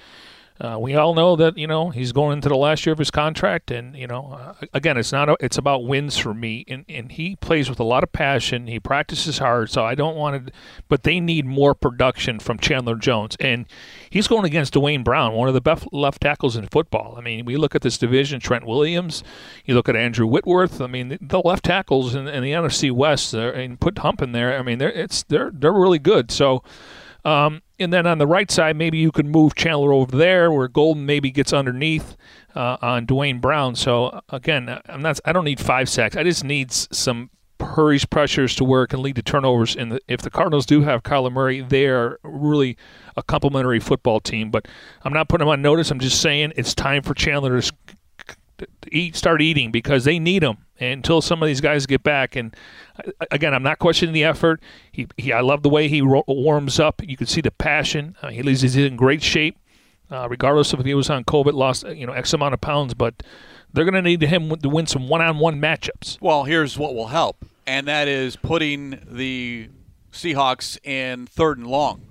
uh, 0.58 0.78
we 0.80 0.94
all 0.94 1.14
know 1.14 1.36
that 1.36 1.58
you 1.58 1.66
know 1.66 1.90
he's 1.90 2.12
going 2.12 2.32
into 2.32 2.48
the 2.48 2.56
last 2.56 2.86
year 2.86 2.92
of 2.92 2.98
his 2.98 3.10
contract, 3.10 3.70
and 3.70 3.94
you 3.94 4.06
know, 4.06 4.32
uh, 4.32 4.66
again, 4.72 4.96
it's 4.96 5.12
not 5.12 5.28
a, 5.28 5.36
it's 5.38 5.58
about 5.58 5.84
wins 5.84 6.16
for 6.16 6.32
me, 6.32 6.64
and 6.66 6.84
and 6.88 7.12
he 7.12 7.36
plays 7.36 7.68
with 7.68 7.78
a 7.78 7.84
lot 7.84 8.02
of 8.02 8.12
passion. 8.12 8.66
He 8.66 8.80
practices 8.80 9.38
hard, 9.38 9.68
so 9.70 9.84
I 9.84 9.94
don't 9.94 10.16
want 10.16 10.46
to, 10.46 10.52
but 10.88 11.02
they 11.02 11.20
need 11.20 11.44
more 11.44 11.74
production 11.74 12.38
from 12.38 12.58
Chandler 12.58 12.96
Jones, 12.96 13.36
and 13.38 13.66
he's 14.08 14.28
going 14.28 14.46
against 14.46 14.72
Duane 14.72 15.02
Brown, 15.02 15.34
one 15.34 15.48
of 15.48 15.54
the 15.54 15.60
best 15.60 15.86
left 15.92 16.22
tackles 16.22 16.56
in 16.56 16.66
football. 16.68 17.16
I 17.18 17.20
mean, 17.20 17.44
we 17.44 17.58
look 17.58 17.74
at 17.74 17.82
this 17.82 17.98
division: 17.98 18.40
Trent 18.40 18.66
Williams, 18.66 19.22
you 19.66 19.74
look 19.74 19.90
at 19.90 19.96
Andrew 19.96 20.26
Whitworth. 20.26 20.80
I 20.80 20.86
mean, 20.86 21.18
the 21.20 21.40
left 21.40 21.64
tackles 21.64 22.14
in, 22.14 22.26
in 22.28 22.42
the 22.42 22.52
NFC 22.52 22.90
West, 22.90 23.34
and 23.34 23.78
put 23.78 23.98
Hump 23.98 24.22
in 24.22 24.32
there. 24.32 24.58
I 24.58 24.62
mean, 24.62 24.78
they're 24.78 24.92
it's 24.92 25.22
they're 25.24 25.50
they're 25.52 25.72
really 25.72 25.98
good. 25.98 26.30
So. 26.30 26.62
Um, 27.24 27.62
and 27.78 27.92
then 27.92 28.06
on 28.06 28.18
the 28.18 28.26
right 28.26 28.50
side, 28.50 28.76
maybe 28.76 28.98
you 28.98 29.12
can 29.12 29.28
move 29.28 29.54
Chandler 29.54 29.92
over 29.92 30.16
there, 30.16 30.50
where 30.50 30.68
Golden 30.68 31.06
maybe 31.06 31.30
gets 31.30 31.52
underneath 31.52 32.16
uh, 32.54 32.76
on 32.80 33.06
Duane 33.06 33.38
Brown. 33.38 33.74
So 33.74 34.20
again, 34.28 34.80
I'm 34.86 35.02
not. 35.02 35.20
I 35.24 35.32
don't 35.32 35.44
need 35.44 35.60
five 35.60 35.88
sacks. 35.88 36.16
I 36.16 36.22
just 36.22 36.44
need 36.44 36.72
some 36.72 37.30
hurries 37.60 38.04
pressures 38.04 38.54
to 38.54 38.64
where 38.64 38.82
it 38.82 38.88
can 38.88 39.02
lead 39.02 39.16
to 39.16 39.22
turnovers. 39.22 39.76
And 39.76 39.98
if 40.08 40.20
the 40.20 40.30
Cardinals 40.30 40.66
do 40.66 40.82
have 40.82 41.02
Kyler 41.02 41.32
Murray, 41.32 41.62
they 41.62 41.86
are 41.86 42.18
really 42.22 42.76
a 43.16 43.22
complementary 43.22 43.80
football 43.80 44.20
team. 44.20 44.50
But 44.50 44.68
I'm 45.02 45.12
not 45.12 45.28
putting 45.28 45.46
them 45.46 45.52
on 45.52 45.62
notice. 45.62 45.90
I'm 45.90 46.00
just 46.00 46.20
saying 46.20 46.52
it's 46.56 46.74
time 46.74 47.02
for 47.02 47.14
Chandler 47.14 47.60
to 47.60 47.72
eat, 48.90 49.16
start 49.16 49.42
eating 49.42 49.70
because 49.70 50.04
they 50.04 50.18
need 50.18 50.42
him 50.42 50.58
until 50.78 51.20
some 51.20 51.42
of 51.42 51.46
these 51.46 51.60
guys 51.60 51.86
get 51.86 52.02
back. 52.02 52.36
And 52.36 52.54
again, 53.30 53.54
I'm 53.54 53.62
not 53.62 53.78
questioning 53.78 54.12
the 54.12 54.24
effort. 54.24 54.60
He, 54.92 55.06
he 55.16 55.32
I 55.32 55.40
love 55.40 55.62
the 55.62 55.68
way 55.68 55.88
he 55.88 56.02
warms 56.02 56.78
up. 56.80 57.02
You 57.04 57.16
can 57.16 57.26
see 57.26 57.40
the 57.40 57.50
passion. 57.50 58.16
Uh, 58.22 58.28
he 58.28 58.42
he's 58.42 58.76
in 58.76 58.96
great 58.96 59.22
shape, 59.22 59.58
uh, 60.10 60.28
regardless 60.28 60.72
of 60.72 60.80
if 60.80 60.86
he 60.86 60.94
was 60.94 61.10
on 61.10 61.24
COVID, 61.24 61.52
lost 61.52 61.86
you 61.88 62.06
know 62.06 62.12
X 62.12 62.32
amount 62.32 62.54
of 62.54 62.60
pounds, 62.60 62.94
but 62.94 63.22
they're 63.72 63.84
going 63.84 63.94
to 63.94 64.02
need 64.02 64.22
him 64.22 64.56
to 64.56 64.68
win 64.68 64.86
some 64.86 65.08
one-on-one 65.08 65.60
matchups. 65.60 66.18
Well, 66.20 66.44
here's 66.44 66.78
what 66.78 66.94
will 66.94 67.08
help, 67.08 67.44
and 67.66 67.86
that 67.88 68.08
is 68.08 68.36
putting 68.36 69.00
the 69.06 69.68
Seahawks 70.12 70.78
in 70.84 71.26
third 71.26 71.58
and 71.58 71.66
long, 71.66 72.02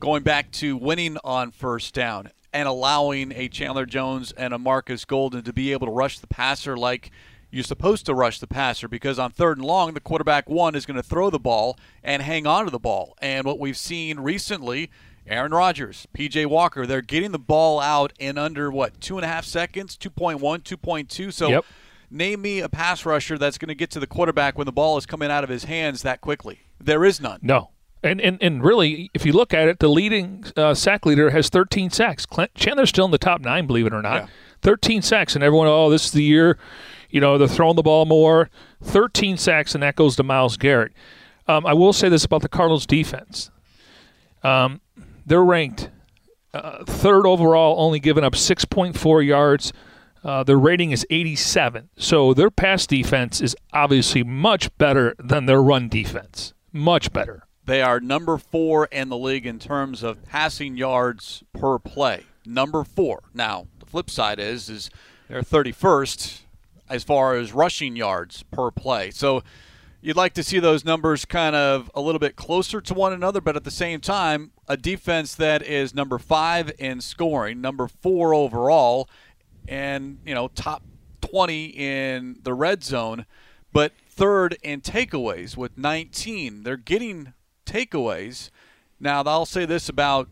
going 0.00 0.22
back 0.22 0.50
to 0.52 0.76
winning 0.76 1.16
on 1.24 1.50
first 1.50 1.94
down 1.94 2.30
and 2.54 2.68
allowing 2.68 3.32
a 3.32 3.48
Chandler 3.48 3.84
Jones 3.84 4.32
and 4.32 4.54
a 4.54 4.58
Marcus 4.58 5.04
Golden 5.04 5.42
to 5.42 5.52
be 5.52 5.72
able 5.72 5.88
to 5.88 5.92
rush 5.92 6.20
the 6.20 6.28
passer 6.28 6.76
like 6.76 7.10
you're 7.50 7.64
supposed 7.64 8.06
to 8.06 8.14
rush 8.14 8.38
the 8.38 8.46
passer 8.46 8.88
because 8.88 9.18
on 9.18 9.32
third 9.32 9.58
and 9.58 9.66
long, 9.66 9.94
the 9.94 10.00
quarterback 10.00 10.48
one 10.48 10.74
is 10.74 10.86
going 10.86 10.96
to 10.96 11.02
throw 11.02 11.30
the 11.30 11.38
ball 11.38 11.76
and 12.02 12.22
hang 12.22 12.46
on 12.46 12.64
to 12.64 12.70
the 12.70 12.78
ball. 12.78 13.16
And 13.20 13.44
what 13.44 13.58
we've 13.58 13.76
seen 13.76 14.20
recently 14.20 14.90
Aaron 15.26 15.52
Rodgers, 15.52 16.06
PJ 16.16 16.46
Walker, 16.46 16.86
they're 16.86 17.00
getting 17.00 17.32
the 17.32 17.38
ball 17.38 17.80
out 17.80 18.12
in 18.18 18.38
under 18.38 18.70
what 18.70 19.00
two 19.00 19.18
and 19.18 19.24
a 19.24 19.28
half 19.28 19.44
seconds, 19.44 19.96
2.1, 19.96 20.38
2.2. 20.40 21.32
So. 21.32 21.48
Yep. 21.48 21.64
Name 22.10 22.42
me 22.42 22.60
a 22.60 22.68
pass 22.68 23.04
rusher 23.04 23.38
that's 23.38 23.58
going 23.58 23.70
to 23.70 23.74
get 23.74 23.90
to 23.90 23.98
the 23.98 24.06
quarterback 24.06 24.56
when 24.56 24.66
the 24.66 24.72
ball 24.72 24.96
is 24.98 25.04
coming 25.04 25.32
out 25.32 25.42
of 25.42 25.50
his 25.50 25.64
hands 25.64 26.02
that 26.02 26.20
quickly. 26.20 26.60
There 26.78 27.04
is 27.04 27.20
none. 27.20 27.40
No. 27.42 27.70
And, 28.04 28.20
and, 28.20 28.38
and 28.42 28.62
really, 28.62 29.10
if 29.14 29.24
you 29.24 29.32
look 29.32 29.54
at 29.54 29.68
it, 29.68 29.78
the 29.78 29.88
leading 29.88 30.44
uh, 30.56 30.74
sack 30.74 31.06
leader 31.06 31.30
has 31.30 31.48
13 31.48 31.90
sacks. 31.90 32.26
Clint, 32.26 32.54
Chandler's 32.54 32.90
still 32.90 33.06
in 33.06 33.10
the 33.10 33.18
top 33.18 33.40
nine, 33.40 33.66
believe 33.66 33.86
it 33.86 33.94
or 33.94 34.02
not. 34.02 34.14
Yeah. 34.22 34.26
13 34.62 35.02
sacks, 35.02 35.34
and 35.34 35.42
everyone, 35.42 35.66
oh, 35.66 35.90
this 35.90 36.06
is 36.06 36.12
the 36.12 36.22
year, 36.22 36.58
you 37.10 37.20
know, 37.20 37.36
they're 37.36 37.48
throwing 37.48 37.76
the 37.76 37.82
ball 37.82 38.06
more. 38.06 38.50
13 38.82 39.36
sacks, 39.36 39.74
and 39.74 39.82
that 39.82 39.96
goes 39.96 40.16
to 40.16 40.22
Myles 40.22 40.56
Garrett. 40.56 40.92
Um, 41.46 41.66
I 41.66 41.74
will 41.74 41.92
say 41.92 42.08
this 42.08 42.24
about 42.24 42.42
the 42.42 42.48
Cardinals' 42.48 42.86
defense. 42.86 43.50
Um, 44.42 44.80
they're 45.26 45.44
ranked 45.44 45.90
uh, 46.54 46.84
third 46.84 47.26
overall, 47.26 47.76
only 47.78 47.98
giving 47.98 48.24
up 48.24 48.34
6.4 48.34 49.26
yards. 49.26 49.72
Uh, 50.22 50.42
their 50.42 50.58
rating 50.58 50.92
is 50.92 51.06
87. 51.10 51.90
So 51.96 52.32
their 52.32 52.50
pass 52.50 52.86
defense 52.86 53.40
is 53.40 53.56
obviously 53.72 54.22
much 54.22 54.74
better 54.78 55.14
than 55.18 55.46
their 55.46 55.62
run 55.62 55.88
defense. 55.88 56.54
Much 56.72 57.12
better. 57.12 57.46
They 57.66 57.80
are 57.80 57.98
number 57.98 58.36
four 58.36 58.86
in 58.86 59.08
the 59.08 59.16
league 59.16 59.46
in 59.46 59.58
terms 59.58 60.02
of 60.02 60.22
passing 60.24 60.76
yards 60.76 61.42
per 61.54 61.78
play. 61.78 62.24
Number 62.44 62.84
four. 62.84 63.22
Now, 63.32 63.68
the 63.78 63.86
flip 63.86 64.10
side 64.10 64.38
is 64.38 64.68
is 64.68 64.90
they're 65.28 65.40
31st 65.42 66.40
as 66.90 67.02
far 67.02 67.34
as 67.36 67.52
rushing 67.52 67.96
yards 67.96 68.42
per 68.42 68.70
play. 68.70 69.10
So 69.10 69.42
you'd 70.02 70.16
like 70.16 70.34
to 70.34 70.42
see 70.42 70.58
those 70.58 70.84
numbers 70.84 71.24
kind 71.24 71.56
of 71.56 71.90
a 71.94 72.02
little 72.02 72.18
bit 72.18 72.36
closer 72.36 72.82
to 72.82 72.92
one 72.92 73.14
another, 73.14 73.40
but 73.40 73.56
at 73.56 73.64
the 73.64 73.70
same 73.70 74.00
time, 74.02 74.52
a 74.68 74.76
defense 74.76 75.34
that 75.36 75.62
is 75.62 75.94
number 75.94 76.18
five 76.18 76.70
in 76.78 77.00
scoring, 77.00 77.62
number 77.62 77.88
four 77.88 78.34
overall, 78.34 79.08
and 79.66 80.18
you 80.26 80.34
know 80.34 80.48
top 80.48 80.82
20 81.22 81.64
in 81.64 82.36
the 82.42 82.52
red 82.52 82.84
zone, 82.84 83.24
but 83.72 83.92
third 84.06 84.58
in 84.62 84.82
takeaways 84.82 85.56
with 85.56 85.78
19. 85.78 86.62
They're 86.64 86.76
getting 86.76 87.32
takeaways. 87.64 88.50
Now, 89.00 89.22
I'll 89.22 89.46
say 89.46 89.64
this 89.64 89.88
about 89.88 90.28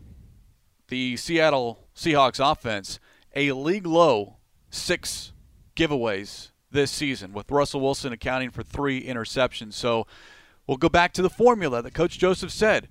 the 0.87 1.17
Seattle 1.17 1.87
Seahawks 1.95 2.39
offense. 2.39 2.99
A 3.35 3.51
league 3.51 3.87
low 3.87 4.37
six 4.69 5.33
giveaways 5.75 6.49
this 6.71 6.91
season, 6.91 7.33
with 7.33 7.51
Russell 7.51 7.81
Wilson 7.81 8.13
accounting 8.13 8.49
for 8.49 8.63
three 8.63 9.03
interceptions. 9.03 9.73
So 9.73 10.07
we'll 10.65 10.77
go 10.77 10.89
back 10.89 11.13
to 11.13 11.21
the 11.21 11.29
formula 11.29 11.81
that 11.81 11.93
Coach 11.93 12.17
Joseph 12.17 12.51
said. 12.51 12.89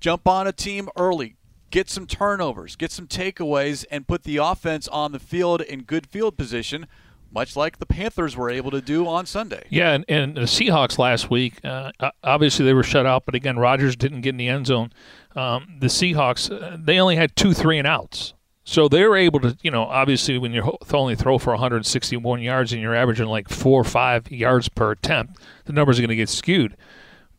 Jump 0.00 0.28
on 0.28 0.46
a 0.46 0.52
team 0.52 0.88
early, 0.96 1.36
get 1.70 1.88
some 1.90 2.06
turnovers, 2.06 2.76
get 2.76 2.92
some 2.92 3.06
takeaways, 3.06 3.84
and 3.90 4.06
put 4.06 4.22
the 4.22 4.36
offense 4.36 4.86
on 4.88 5.12
the 5.12 5.18
field 5.18 5.60
in 5.60 5.82
good 5.82 6.06
field 6.06 6.36
position 6.36 6.86
much 7.34 7.56
like 7.56 7.78
the 7.78 7.86
Panthers 7.86 8.36
were 8.36 8.48
able 8.48 8.70
to 8.70 8.80
do 8.80 9.06
on 9.06 9.26
Sunday. 9.26 9.66
Yeah, 9.68 9.92
and, 9.92 10.04
and 10.08 10.36
the 10.36 10.42
Seahawks 10.42 10.98
last 10.98 11.30
week, 11.30 11.62
uh, 11.64 11.90
obviously 12.22 12.64
they 12.64 12.72
were 12.72 12.82
shut 12.82 13.06
out, 13.06 13.26
but 13.26 13.34
again, 13.34 13.58
Rodgers 13.58 13.96
didn't 13.96 14.20
get 14.20 14.30
in 14.30 14.36
the 14.36 14.48
end 14.48 14.66
zone. 14.66 14.92
Um, 15.34 15.76
the 15.80 15.88
Seahawks, 15.88 16.50
uh, 16.50 16.76
they 16.80 16.98
only 17.00 17.16
had 17.16 17.34
two 17.36 17.52
three 17.52 17.78
and 17.78 17.86
outs. 17.86 18.34
So 18.66 18.88
they 18.88 19.04
were 19.04 19.16
able 19.16 19.40
to, 19.40 19.56
you 19.62 19.70
know, 19.70 19.84
obviously 19.84 20.38
when 20.38 20.52
you 20.52 20.78
only 20.92 21.16
throw 21.16 21.36
for 21.38 21.50
161 21.50 22.40
yards 22.40 22.72
and 22.72 22.80
you're 22.80 22.94
averaging 22.94 23.26
like 23.26 23.50
four 23.50 23.80
or 23.80 23.84
five 23.84 24.30
yards 24.30 24.70
per 24.70 24.92
attempt, 24.92 25.38
the 25.66 25.74
numbers 25.74 25.98
are 25.98 26.02
going 26.02 26.08
to 26.08 26.16
get 26.16 26.30
skewed. 26.30 26.74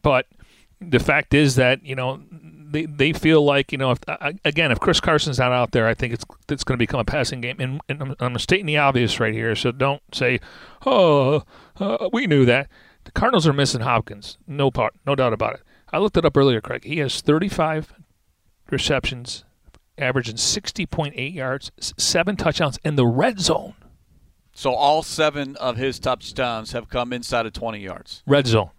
But 0.03 0.27
the 0.79 0.99
fact 0.99 1.33
is 1.33 1.55
that, 1.55 1.83
you 1.83 1.95
know, 1.95 2.21
they, 2.75 2.85
they 2.85 3.13
feel 3.13 3.41
like 3.41 3.71
you 3.71 3.77
know 3.77 3.91
if 3.91 3.99
again 4.43 4.69
if 4.69 4.81
Chris 4.81 4.99
Carson's 4.99 5.39
not 5.39 5.53
out 5.53 5.71
there, 5.71 5.87
I 5.87 5.93
think 5.93 6.13
it's 6.13 6.25
it's 6.49 6.65
going 6.65 6.77
to 6.77 6.81
become 6.81 6.99
a 6.99 7.05
passing 7.05 7.39
game. 7.39 7.55
And, 7.59 7.79
and 7.87 8.01
I'm, 8.01 8.15
I'm, 8.19 8.37
stating 8.37 8.65
the 8.65 8.77
obvious 8.77 9.17
right 9.17 9.33
here, 9.33 9.55
so 9.55 9.71
don't 9.71 10.01
say, 10.13 10.41
oh, 10.85 11.43
uh, 11.79 12.09
we 12.11 12.27
knew 12.27 12.43
that. 12.45 12.67
The 13.05 13.11
Cardinals 13.11 13.47
are 13.47 13.53
missing 13.53 13.81
Hopkins, 13.81 14.37
no 14.45 14.71
part, 14.71 14.93
no 15.05 15.15
doubt 15.15 15.31
about 15.31 15.53
it. 15.53 15.61
I 15.93 15.99
looked 15.99 16.17
it 16.17 16.25
up 16.25 16.35
earlier, 16.35 16.59
Craig. 16.59 16.83
He 16.83 16.97
has 16.97 17.21
35 17.21 17.93
receptions, 18.69 19.45
averaging 19.97 20.35
60.8 20.35 21.33
yards, 21.33 21.71
seven 21.79 22.35
touchdowns 22.35 22.77
in 22.83 22.95
the 22.95 23.05
red 23.05 23.39
zone. 23.39 23.75
So 24.53 24.73
all 24.73 25.01
seven 25.01 25.55
of 25.57 25.77
his 25.77 25.99
touchdowns 25.99 26.73
have 26.73 26.89
come 26.89 27.13
inside 27.13 27.45
of 27.45 27.53
20 27.53 27.79
yards. 27.79 28.23
Red 28.25 28.47
zone. 28.47 28.71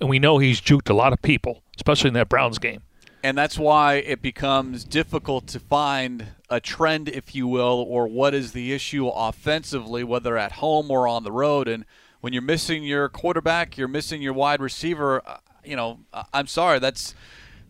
And 0.00 0.10
we 0.10 0.18
know 0.18 0.38
he's 0.38 0.60
juked 0.60 0.90
a 0.90 0.94
lot 0.94 1.12
of 1.12 1.22
people, 1.22 1.62
especially 1.76 2.08
in 2.08 2.14
that 2.14 2.28
Browns 2.28 2.58
game 2.58 2.82
and 3.22 3.36
that's 3.36 3.58
why 3.58 3.94
it 3.94 4.22
becomes 4.22 4.84
difficult 4.84 5.46
to 5.48 5.60
find 5.60 6.26
a 6.48 6.60
trend, 6.60 7.08
if 7.08 7.34
you 7.34 7.46
will, 7.46 7.84
or 7.88 8.06
what 8.06 8.34
is 8.34 8.52
the 8.52 8.72
issue 8.72 9.08
offensively, 9.08 10.04
whether 10.04 10.38
at 10.38 10.52
home 10.52 10.90
or 10.90 11.06
on 11.08 11.24
the 11.24 11.32
road. 11.32 11.68
And 11.68 11.84
when 12.20 12.32
you're 12.32 12.42
missing 12.42 12.84
your 12.84 13.08
quarterback, 13.08 13.76
you're 13.76 13.88
missing 13.88 14.22
your 14.22 14.32
wide 14.32 14.60
receiver. 14.60 15.22
Uh, 15.26 15.38
you 15.64 15.76
know, 15.76 16.00
I'm 16.32 16.46
sorry, 16.46 16.78
that's 16.78 17.14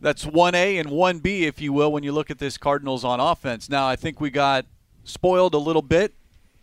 that's 0.00 0.24
one 0.24 0.54
A 0.54 0.78
and 0.78 0.90
one 0.90 1.18
B, 1.18 1.44
if 1.46 1.60
you 1.60 1.72
will, 1.72 1.90
when 1.90 2.04
you 2.04 2.12
look 2.12 2.30
at 2.30 2.38
this 2.38 2.56
Cardinals 2.56 3.04
on 3.04 3.18
offense. 3.18 3.68
Now, 3.68 3.88
I 3.88 3.96
think 3.96 4.20
we 4.20 4.30
got 4.30 4.66
spoiled 5.02 5.54
a 5.54 5.58
little 5.58 5.82
bit 5.82 6.14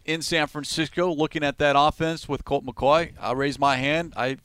in 0.05 0.21
San 0.21 0.47
Francisco 0.47 1.11
looking 1.11 1.43
at 1.43 1.57
that 1.57 1.75
offense 1.77 2.29
with 2.29 2.45
Colt 2.45 2.65
McCoy. 2.65 3.13
I'll 3.19 3.35
raise 3.35 3.59
my 3.59 3.75
hand. 3.75 4.13
I 4.15 4.37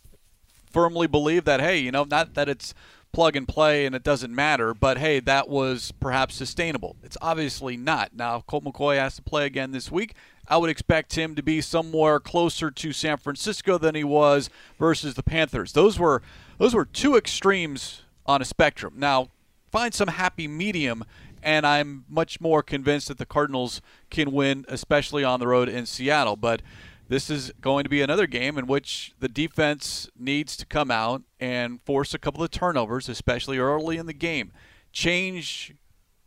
firmly 0.72 1.06
believe 1.06 1.44
that, 1.44 1.60
hey, 1.60 1.78
you 1.78 1.92
know, 1.92 2.04
not 2.04 2.34
that 2.34 2.48
it's 2.48 2.74
plug 3.12 3.36
and 3.36 3.46
play 3.46 3.86
and 3.86 3.94
it 3.94 4.02
doesn't 4.02 4.34
matter. 4.34 4.74
But 4.74 4.98
hey, 4.98 5.20
that 5.20 5.48
was 5.48 5.92
perhaps 6.00 6.34
sustainable. 6.34 6.96
It's 7.02 7.16
obviously 7.20 7.76
not. 7.76 8.14
Now, 8.14 8.42
Colt 8.46 8.64
McCoy 8.64 8.98
has 8.98 9.16
to 9.16 9.22
play 9.22 9.46
again 9.46 9.72
this 9.72 9.90
week, 9.90 10.14
I 10.48 10.56
would 10.56 10.70
expect 10.70 11.14
him 11.14 11.36
to 11.36 11.42
be 11.42 11.60
somewhere 11.60 12.18
closer 12.18 12.72
to 12.72 12.92
San 12.92 13.18
Francisco 13.18 13.78
than 13.78 13.94
he 13.94 14.02
was 14.02 14.50
versus 14.78 15.14
the 15.14 15.22
Panthers. 15.22 15.72
Those 15.72 15.98
were 15.98 16.22
those 16.58 16.74
were 16.74 16.84
two 16.84 17.16
extremes 17.16 18.02
on 18.26 18.42
a 18.42 18.44
spectrum. 18.44 18.94
Now, 18.96 19.28
find 19.70 19.94
some 19.94 20.08
happy 20.08 20.48
medium 20.48 21.04
and 21.42 21.66
I'm 21.66 22.04
much 22.08 22.40
more 22.40 22.62
convinced 22.62 23.08
that 23.08 23.18
the 23.18 23.26
Cardinals 23.26 23.80
can 24.10 24.32
win, 24.32 24.64
especially 24.68 25.24
on 25.24 25.40
the 25.40 25.46
road 25.46 25.68
in 25.68 25.86
Seattle. 25.86 26.36
But 26.36 26.62
this 27.10 27.28
is 27.28 27.52
going 27.60 27.82
to 27.82 27.90
be 27.90 28.02
another 28.02 28.28
game 28.28 28.56
in 28.56 28.68
which 28.68 29.12
the 29.18 29.28
defense 29.28 30.08
needs 30.16 30.56
to 30.56 30.64
come 30.64 30.92
out 30.92 31.22
and 31.40 31.82
force 31.82 32.14
a 32.14 32.20
couple 32.20 32.44
of 32.44 32.52
turnovers, 32.52 33.08
especially 33.08 33.58
early 33.58 33.96
in 33.96 34.06
the 34.06 34.12
game. 34.12 34.52
Change 34.92 35.74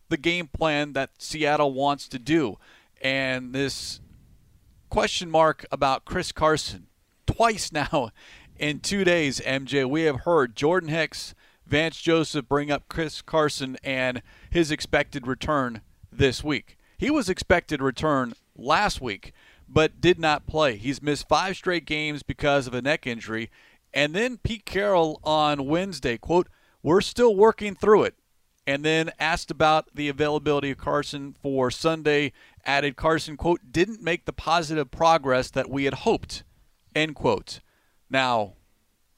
the 0.10 0.17
game 0.17 0.48
plan 0.48 0.91
that 0.91 1.12
Seattle 1.17 1.72
wants 1.72 2.10
to 2.10 2.19
do. 2.19 2.58
And 3.02 3.54
this 3.54 4.02
question 4.89 5.32
mark 5.32 5.65
about 5.72 6.04
Chris 6.04 6.34
Carson, 6.34 6.88
twice 7.26 7.72
now 7.72 8.12
in 8.60 8.82
two 8.82 9.06
days, 9.06 9.39
MJ, 9.39 9.89
we 9.89 10.02
have 10.02 10.22
heard 10.22 10.54
Jordan 10.54 10.89
Hicks, 10.89 11.34
Vance 11.65 12.02
Joseph 12.02 12.50
bring 12.50 12.69
up 12.69 12.89
Chris 12.89 13.22
Carson 13.22 13.78
and 13.86 14.22
his 14.50 14.69
expected 14.69 15.28
return 15.28 15.80
this 16.12 16.43
week. 16.43 16.78
He 16.98 17.10
was 17.10 17.30
expected 17.30 17.82
return 17.82 18.34
last 18.58 19.00
week 19.00 19.32
but 19.74 20.00
did 20.00 20.20
not 20.20 20.46
play. 20.46 20.78
He's 20.78 21.02
missed 21.02 21.28
five 21.28 21.56
straight 21.56 21.86
games 21.86 22.22
because 22.22 22.68
of 22.68 22.74
a 22.74 22.82
neck 22.82 23.08
injury. 23.08 23.50
And 23.94 24.14
then 24.14 24.38
Pete 24.38 24.66
Carroll 24.66 25.20
on 25.24 25.66
Wednesday, 25.66 26.18
quote, 26.18 26.48
we're 26.84 27.02
still 27.02 27.36
working 27.36 27.76
through 27.76 28.04
it. 28.04 28.16
And 28.66 28.86
then 28.86 29.12
asked 29.20 29.52
about 29.52 29.94
the 29.94 30.08
availability 30.08 30.72
of 30.72 30.78
Carson 30.78 31.36
for 31.42 31.70
Sunday, 31.70 32.32
added 32.66 32.96
Carson, 32.96 33.36
quote, 33.36 33.60
didn't 33.72 34.02
make 34.02 34.26
the 34.26 34.32
positive 34.32 34.90
progress 34.90 35.50
that 35.52 35.70
we 35.70 35.84
had 35.84 35.96
hoped, 35.96 36.44
end 36.96 37.16
quote. 37.16 37.60
Now, 38.10 38.54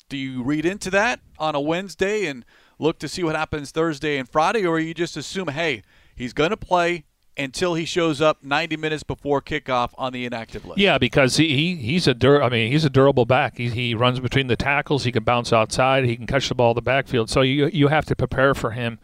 do 0.09 0.17
you 0.17 0.41
read 0.41 0.65
into 0.65 0.89
that 0.91 1.19
on 1.37 1.53
a 1.53 1.59
Wednesday 1.59 2.25
and 2.25 2.43
look 2.79 2.97
to 2.99 3.07
see 3.07 3.23
what 3.23 3.35
happens 3.35 3.71
Thursday 3.71 4.17
and 4.17 4.27
Friday, 4.27 4.65
or 4.65 4.79
you 4.79 4.93
just 4.93 5.17
assume, 5.17 5.49
hey, 5.49 5.83
he's 6.15 6.33
going 6.33 6.51
to 6.51 6.57
play, 6.57 7.03
until 7.37 7.73
he 7.73 7.85
shows 7.85 8.21
up 8.21 8.43
90 8.43 8.77
minutes 8.77 9.03
before 9.03 9.41
kickoff 9.41 9.91
on 9.97 10.13
the 10.13 10.25
inactive 10.25 10.65
list. 10.65 10.79
Yeah, 10.79 10.97
because 10.97 11.37
he, 11.37 11.55
he 11.55 11.75
he's 11.75 12.07
a 12.07 12.13
dur- 12.13 12.41
I 12.41 12.49
mean 12.49 12.71
he's 12.71 12.85
a 12.85 12.89
durable 12.89 13.25
back. 13.25 13.57
He, 13.57 13.69
he 13.69 13.93
runs 13.95 14.19
between 14.19 14.47
the 14.47 14.55
tackles. 14.55 15.03
He 15.03 15.11
can 15.11 15.23
bounce 15.23 15.51
outside. 15.51 16.05
He 16.05 16.15
can 16.15 16.27
catch 16.27 16.49
the 16.49 16.55
ball 16.55 16.71
in 16.71 16.75
the 16.75 16.81
backfield. 16.81 17.29
So 17.29 17.41
you 17.41 17.67
you 17.67 17.87
have 17.89 18.05
to 18.05 18.15
prepare 18.15 18.53
for 18.53 18.71
him. 18.71 18.99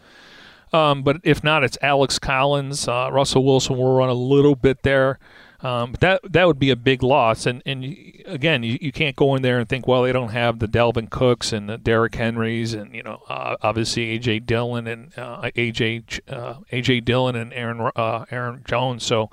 Um, 0.73 1.03
but 1.03 1.17
if 1.23 1.43
not, 1.43 1.63
it's 1.63 1.77
Alex 1.81 2.17
Collins. 2.17 2.87
Uh, 2.87 3.09
Russell 3.11 3.43
Wilson 3.43 3.77
will 3.77 3.93
run 3.95 4.09
a 4.09 4.13
little 4.13 4.55
bit 4.55 4.83
there. 4.83 5.19
Um, 5.63 5.93
that 5.99 6.21
that 6.31 6.47
would 6.47 6.57
be 6.57 6.71
a 6.71 6.75
big 6.75 7.03
loss, 7.03 7.45
and 7.45 7.61
and 7.67 7.83
again, 8.25 8.63
you, 8.63 8.79
you 8.81 8.91
can't 8.91 9.15
go 9.15 9.35
in 9.35 9.43
there 9.43 9.59
and 9.59 9.69
think, 9.69 9.87
well, 9.87 10.01
they 10.01 10.11
don't 10.11 10.29
have 10.29 10.57
the 10.57 10.67
Dalvin 10.67 11.09
Cooks 11.09 11.53
and 11.53 11.69
the 11.69 11.77
Derrick 11.77 12.15
Henrys, 12.15 12.73
and 12.73 12.95
you 12.95 13.03
know, 13.03 13.21
uh, 13.29 13.57
obviously 13.61 14.17
AJ 14.17 14.47
Dillon 14.47 14.87
and 14.87 15.17
uh, 15.17 15.41
AJ 15.55 16.19
uh, 16.29 16.55
AJ 16.71 17.05
Dillon 17.05 17.35
and 17.35 17.53
Aaron 17.53 17.91
uh, 17.95 18.25
Aaron 18.31 18.63
Jones. 18.65 19.03
So, 19.03 19.29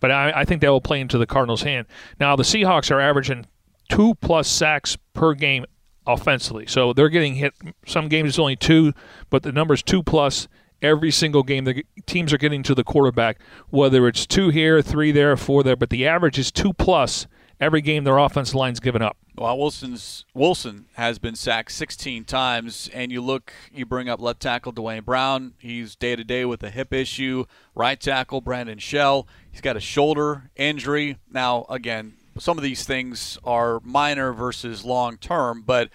but 0.00 0.10
I, 0.10 0.32
I 0.34 0.44
think 0.46 0.62
that 0.62 0.70
will 0.70 0.80
play 0.80 1.00
into 1.00 1.18
the 1.18 1.26
Cardinals' 1.26 1.62
hand. 1.62 1.86
Now 2.18 2.36
the 2.36 2.42
Seahawks 2.42 2.90
are 2.90 3.00
averaging 3.00 3.44
two 3.90 4.14
plus 4.16 4.48
sacks 4.48 4.96
per 5.12 5.34
game 5.34 5.66
offensively, 6.06 6.66
so 6.66 6.94
they're 6.94 7.10
getting 7.10 7.34
hit. 7.34 7.52
Some 7.86 8.08
games 8.08 8.30
it's 8.30 8.38
only 8.38 8.56
two, 8.56 8.94
but 9.28 9.42
the 9.42 9.52
number's 9.52 9.82
two 9.82 10.02
plus 10.02 10.48
every 10.82 11.10
single 11.10 11.42
game. 11.42 11.64
The 11.64 11.84
teams 12.06 12.32
are 12.32 12.38
getting 12.38 12.62
to 12.64 12.74
the 12.74 12.84
quarterback, 12.84 13.38
whether 13.70 14.06
it's 14.08 14.26
two 14.26 14.50
here, 14.50 14.82
three 14.82 15.12
there, 15.12 15.36
four 15.36 15.62
there, 15.62 15.76
but 15.76 15.90
the 15.90 16.06
average 16.06 16.38
is 16.38 16.50
two 16.50 16.72
plus 16.72 17.26
every 17.60 17.80
game 17.80 18.04
their 18.04 18.18
offensive 18.18 18.54
line's 18.54 18.80
given 18.80 19.02
up. 19.02 19.16
Well, 19.36 19.58
Wilson's 19.58 20.24
Wilson 20.34 20.86
has 20.94 21.18
been 21.18 21.34
sacked 21.34 21.72
16 21.72 22.24
times, 22.24 22.88
and 22.92 23.12
you 23.12 23.20
look, 23.20 23.52
you 23.72 23.84
bring 23.84 24.08
up 24.08 24.20
left 24.20 24.40
tackle 24.40 24.72
Duane 24.72 25.02
Brown. 25.02 25.54
He's 25.58 25.94
day 25.94 26.16
to 26.16 26.24
day 26.24 26.44
with 26.44 26.62
a 26.62 26.70
hip 26.70 26.92
issue. 26.92 27.44
Right 27.74 28.00
tackle 28.00 28.40
Brandon 28.40 28.78
Shell. 28.78 29.26
He's 29.50 29.60
got 29.60 29.76
a 29.76 29.80
shoulder 29.80 30.50
injury. 30.56 31.18
Now, 31.30 31.66
again, 31.68 32.14
some 32.38 32.56
of 32.56 32.64
these 32.64 32.84
things 32.84 33.38
are 33.44 33.80
minor 33.84 34.32
versus 34.32 34.84
long 34.84 35.18
term, 35.18 35.62
but 35.66 35.90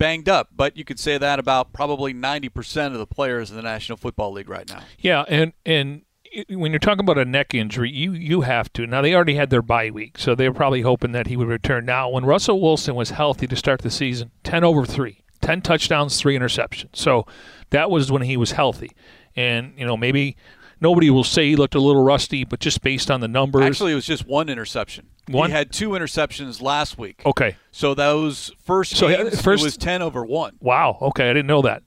banged 0.00 0.28
up. 0.28 0.48
But 0.56 0.76
you 0.76 0.84
could 0.84 0.98
say 0.98 1.16
that 1.18 1.38
about 1.38 1.72
probably 1.72 2.12
90% 2.12 2.86
of 2.86 2.94
the 2.94 3.06
players 3.06 3.50
in 3.50 3.56
the 3.56 3.62
National 3.62 3.96
Football 3.96 4.32
League 4.32 4.48
right 4.48 4.68
now. 4.68 4.82
Yeah, 4.98 5.24
and 5.28 5.52
and 5.64 6.02
when 6.48 6.72
you're 6.72 6.80
talking 6.80 7.00
about 7.00 7.18
a 7.18 7.24
neck 7.24 7.54
injury, 7.54 7.90
you 7.90 8.12
you 8.12 8.40
have 8.40 8.72
to. 8.72 8.86
Now 8.86 9.02
they 9.02 9.14
already 9.14 9.34
had 9.34 9.50
their 9.50 9.62
bye 9.62 9.90
week, 9.90 10.18
so 10.18 10.34
they 10.34 10.48
were 10.48 10.54
probably 10.54 10.82
hoping 10.82 11.12
that 11.12 11.28
he 11.28 11.36
would 11.36 11.48
return. 11.48 11.84
Now, 11.84 12.08
when 12.08 12.24
Russell 12.24 12.60
Wilson 12.60 12.96
was 12.96 13.10
healthy 13.10 13.46
to 13.46 13.54
start 13.54 13.82
the 13.82 13.90
season, 13.90 14.32
10 14.42 14.64
over 14.64 14.84
3, 14.84 15.22
10 15.40 15.60
touchdowns, 15.60 16.18
3 16.18 16.36
interceptions. 16.36 16.96
So 16.96 17.26
that 17.70 17.90
was 17.90 18.10
when 18.10 18.22
he 18.22 18.36
was 18.36 18.52
healthy. 18.52 18.90
And, 19.36 19.74
you 19.76 19.86
know, 19.86 19.96
maybe 19.96 20.36
nobody 20.80 21.10
will 21.10 21.24
say 21.24 21.48
he 21.48 21.56
looked 21.56 21.74
a 21.74 21.80
little 21.80 22.02
rusty, 22.02 22.44
but 22.44 22.58
just 22.58 22.82
based 22.82 23.10
on 23.10 23.20
the 23.20 23.28
numbers. 23.28 23.62
Actually, 23.62 23.92
it 23.92 23.96
was 23.96 24.06
just 24.06 24.26
one 24.26 24.48
interception. 24.48 25.06
One? 25.32 25.50
He 25.50 25.56
had 25.56 25.72
two 25.72 25.90
interceptions 25.90 26.60
last 26.62 26.98
week. 26.98 27.22
Okay. 27.24 27.56
So 27.72 27.94
those 27.94 28.52
first 28.64 28.96
So, 28.96 29.08
games, 29.08 29.40
first- 29.40 29.62
it 29.62 29.66
was 29.66 29.76
10 29.76 30.02
over 30.02 30.24
1. 30.24 30.56
Wow. 30.60 30.98
Okay, 31.00 31.30
I 31.30 31.32
didn't 31.32 31.46
know 31.46 31.62
that. 31.62 31.82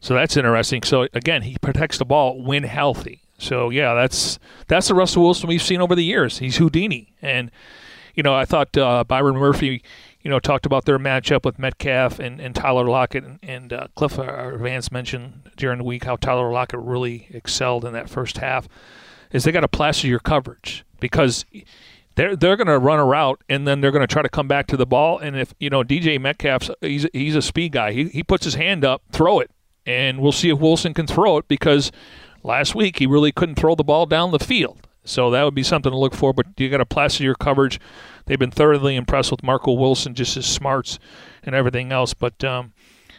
So 0.00 0.14
that's 0.14 0.36
interesting. 0.36 0.82
So 0.82 1.06
again, 1.12 1.42
he 1.42 1.56
protects 1.60 1.98
the 1.98 2.04
ball 2.04 2.42
when 2.42 2.64
healthy. 2.64 3.22
So 3.38 3.70
yeah, 3.70 3.94
that's 3.94 4.38
that's 4.68 4.88
the 4.88 4.94
Russell 4.94 5.22
Wilson 5.24 5.48
we've 5.48 5.62
seen 5.62 5.80
over 5.80 5.94
the 5.94 6.04
years. 6.04 6.38
He's 6.38 6.56
Houdini, 6.58 7.12
and 7.20 7.50
you 8.14 8.22
know 8.22 8.34
I 8.34 8.44
thought 8.44 8.76
uh, 8.76 9.02
Byron 9.04 9.36
Murphy, 9.36 9.82
you 10.22 10.30
know, 10.30 10.38
talked 10.38 10.64
about 10.64 10.84
their 10.84 10.98
matchup 10.98 11.44
with 11.44 11.58
Metcalf 11.58 12.20
and, 12.20 12.40
and 12.40 12.54
Tyler 12.54 12.84
Lockett, 12.84 13.24
and, 13.24 13.38
and 13.42 13.72
uh, 13.72 13.86
Cliff 13.96 14.16
uh, 14.18 14.56
Vance 14.56 14.92
mentioned 14.92 15.50
during 15.56 15.78
the 15.78 15.84
week 15.84 16.04
how 16.04 16.14
Tyler 16.16 16.52
Lockett 16.52 16.80
really 16.80 17.26
excelled 17.30 17.84
in 17.84 17.92
that 17.94 18.08
first 18.08 18.38
half. 18.38 18.68
Is 19.32 19.42
they 19.44 19.50
got 19.52 19.60
to 19.60 19.68
plaster 19.68 20.06
your 20.06 20.20
coverage 20.20 20.84
because 21.00 21.44
they're 22.14 22.36
they're 22.36 22.56
going 22.56 22.66
to 22.66 22.78
run 22.78 22.98
a 22.98 23.04
route 23.04 23.42
and 23.48 23.66
then 23.66 23.80
they're 23.80 23.90
going 23.90 24.06
to 24.06 24.12
try 24.12 24.22
to 24.22 24.28
come 24.28 24.48
back 24.48 24.66
to 24.68 24.76
the 24.76 24.86
ball. 24.86 25.18
And 25.18 25.36
if 25.36 25.54
you 25.58 25.70
know 25.70 25.82
DJ 25.82 26.20
Metcalf's 26.20 26.70
he's 26.80 27.06
he's 27.12 27.36
a 27.36 27.42
speed 27.42 27.72
guy. 27.72 27.92
He 27.92 28.08
he 28.08 28.22
puts 28.22 28.44
his 28.44 28.54
hand 28.54 28.84
up, 28.84 29.02
throw 29.10 29.40
it, 29.40 29.50
and 29.86 30.20
we'll 30.20 30.32
see 30.32 30.50
if 30.50 30.58
Wilson 30.58 30.94
can 30.94 31.06
throw 31.06 31.38
it 31.38 31.48
because 31.48 31.90
last 32.42 32.74
week 32.74 32.98
he 32.98 33.06
really 33.06 33.32
couldn't 33.32 33.56
throw 33.56 33.74
the 33.74 33.84
ball 33.84 34.06
down 34.06 34.30
the 34.30 34.38
field. 34.38 34.86
So 35.04 35.30
that 35.30 35.42
would 35.42 35.54
be 35.54 35.64
something 35.64 35.90
to 35.90 35.98
look 35.98 36.14
for. 36.14 36.32
But 36.32 36.46
you 36.56 36.68
got 36.68 36.78
to 36.78 36.86
plaster 36.86 37.24
your 37.24 37.34
coverage. 37.34 37.80
They've 38.26 38.38
been 38.38 38.50
thoroughly 38.50 38.96
impressed 38.96 39.30
with 39.30 39.42
Marco 39.42 39.72
Wilson, 39.72 40.14
just 40.14 40.36
his 40.36 40.46
smarts 40.46 40.98
and 41.42 41.54
everything 41.54 41.90
else. 41.90 42.14
But 42.14 42.44
um, 42.44 42.72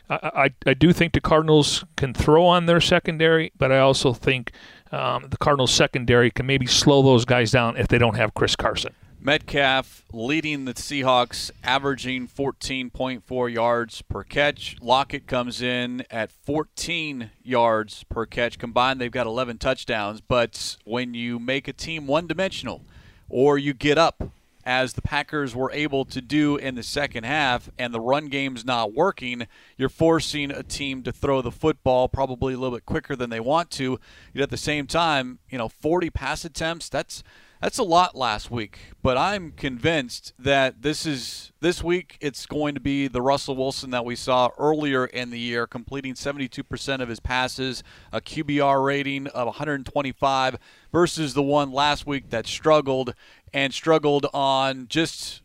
I, 0.09 0.31
I, 0.65 0.69
I 0.69 0.73
do 0.73 0.93
think 0.93 1.13
the 1.13 1.21
Cardinals 1.21 1.83
can 1.97 2.13
throw 2.13 2.45
on 2.45 2.65
their 2.65 2.81
secondary, 2.81 3.51
but 3.57 3.71
I 3.71 3.79
also 3.79 4.13
think 4.13 4.51
um, 4.93 5.27
the 5.29 5.37
Cardinals 5.37 5.73
secondary 5.73 6.29
can 6.31 6.45
maybe 6.45 6.67
slow 6.67 7.01
those 7.01 7.25
guys 7.25 7.51
down 7.51 7.77
if 7.77 7.87
they 7.87 7.97
don't 7.97 8.15
have 8.15 8.33
Chris 8.33 8.55
Carson. 8.55 8.93
Metcalf 9.19 10.03
leading 10.11 10.65
the 10.65 10.73
Seahawks, 10.73 11.49
averaging 11.63 12.27
14.4 12.27 13.53
yards 13.53 14.01
per 14.01 14.21
catch. 14.23 14.75
Lockett 14.81 15.27
comes 15.27 15.61
in 15.61 16.03
at 16.11 16.29
14 16.29 17.31
yards 17.41 18.03
per 18.03 18.25
catch. 18.25 18.59
Combined, 18.59 18.99
they've 18.99 19.09
got 19.09 19.25
11 19.25 19.59
touchdowns. 19.59 20.19
But 20.19 20.75
when 20.83 21.13
you 21.13 21.39
make 21.39 21.69
a 21.69 21.73
team 21.73 22.05
one 22.05 22.27
dimensional 22.27 22.83
or 23.29 23.57
you 23.57 23.73
get 23.73 23.97
up, 23.97 24.29
as 24.65 24.93
the 24.93 25.01
Packers 25.01 25.55
were 25.55 25.71
able 25.71 26.05
to 26.05 26.21
do 26.21 26.55
in 26.55 26.75
the 26.75 26.83
second 26.83 27.25
half, 27.25 27.69
and 27.77 27.93
the 27.93 27.99
run 27.99 28.27
game's 28.27 28.63
not 28.65 28.93
working, 28.93 29.47
you're 29.77 29.89
forcing 29.89 30.51
a 30.51 30.63
team 30.63 31.03
to 31.03 31.11
throw 31.11 31.41
the 31.41 31.51
football 31.51 32.07
probably 32.07 32.53
a 32.53 32.57
little 32.57 32.77
bit 32.77 32.85
quicker 32.85 33.15
than 33.15 33.29
they 33.29 33.39
want 33.39 33.69
to. 33.71 33.99
Yet 34.33 34.43
at 34.43 34.49
the 34.49 34.57
same 34.57 34.87
time, 34.87 35.39
you 35.49 35.57
know, 35.57 35.69
40 35.69 36.09
pass 36.09 36.45
attempts, 36.45 36.89
that's 36.89 37.23
that's 37.63 37.77
a 37.77 37.83
lot 37.83 38.13
last 38.13 38.51
week, 38.51 38.77
but 39.01 39.17
I'm 39.17 39.53
convinced 39.53 40.33
that 40.37 40.81
this 40.81 41.05
is 41.05 41.53
this 41.61 41.81
week 41.81 42.17
it's 42.19 42.45
going 42.45 42.73
to 42.73 42.81
be 42.81 43.07
the 43.07 43.21
Russell 43.21 43.55
Wilson 43.55 43.91
that 43.91 44.03
we 44.03 44.17
saw 44.17 44.49
earlier 44.57 45.05
in 45.05 45.29
the 45.29 45.39
year, 45.39 45.65
completing 45.65 46.13
72% 46.13 46.99
of 46.99 47.07
his 47.07 47.21
passes, 47.21 47.81
a 48.11 48.19
QBR 48.19 48.83
rating 48.83 49.27
of 49.27 49.45
125 49.45 50.57
versus 50.91 51.33
the 51.33 51.41
one 51.41 51.71
last 51.71 52.05
week 52.05 52.31
that 52.31 52.47
struggled 52.47 53.15
and 53.53 53.73
struggled 53.73 54.25
on 54.33 54.87
just 54.89 55.41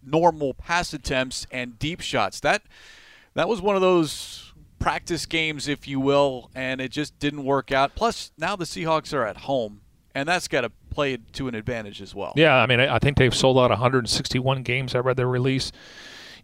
normal 0.00 0.54
pass 0.54 0.92
attempts 0.92 1.44
and 1.50 1.76
deep 1.76 2.00
shots. 2.00 2.38
That 2.38 2.62
that 3.34 3.48
was 3.48 3.60
one 3.60 3.74
of 3.74 3.82
those 3.82 4.52
practice 4.78 5.26
games, 5.26 5.66
if 5.66 5.88
you 5.88 5.98
will, 5.98 6.52
and 6.54 6.80
it 6.80 6.92
just 6.92 7.18
didn't 7.18 7.42
work 7.42 7.72
out. 7.72 7.96
Plus, 7.96 8.30
now 8.38 8.54
the 8.54 8.64
Seahawks 8.64 9.12
are 9.12 9.26
at 9.26 9.38
home, 9.38 9.80
and 10.14 10.28
that's 10.28 10.46
got 10.46 10.60
to 10.60 10.70
play 10.90 11.18
to 11.32 11.48
an 11.48 11.54
advantage 11.54 12.00
as 12.02 12.14
well. 12.14 12.32
Yeah, 12.36 12.56
I 12.56 12.66
mean, 12.66 12.80
I 12.80 12.98
think 12.98 13.16
they've 13.16 13.34
sold 13.34 13.58
out 13.58 13.70
161 13.70 14.62
games. 14.62 14.94
I 14.94 14.98
read 14.98 15.16
their 15.16 15.28
release. 15.28 15.72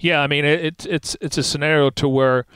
Yeah, 0.01 0.21
I 0.21 0.27
mean, 0.27 0.45
it, 0.45 0.65
it's 0.65 0.87
it's 0.87 1.17
it's 1.21 1.39
a 1.39 1.43
scenario 1.43 1.89
to 1.91 2.09
where, 2.09 2.47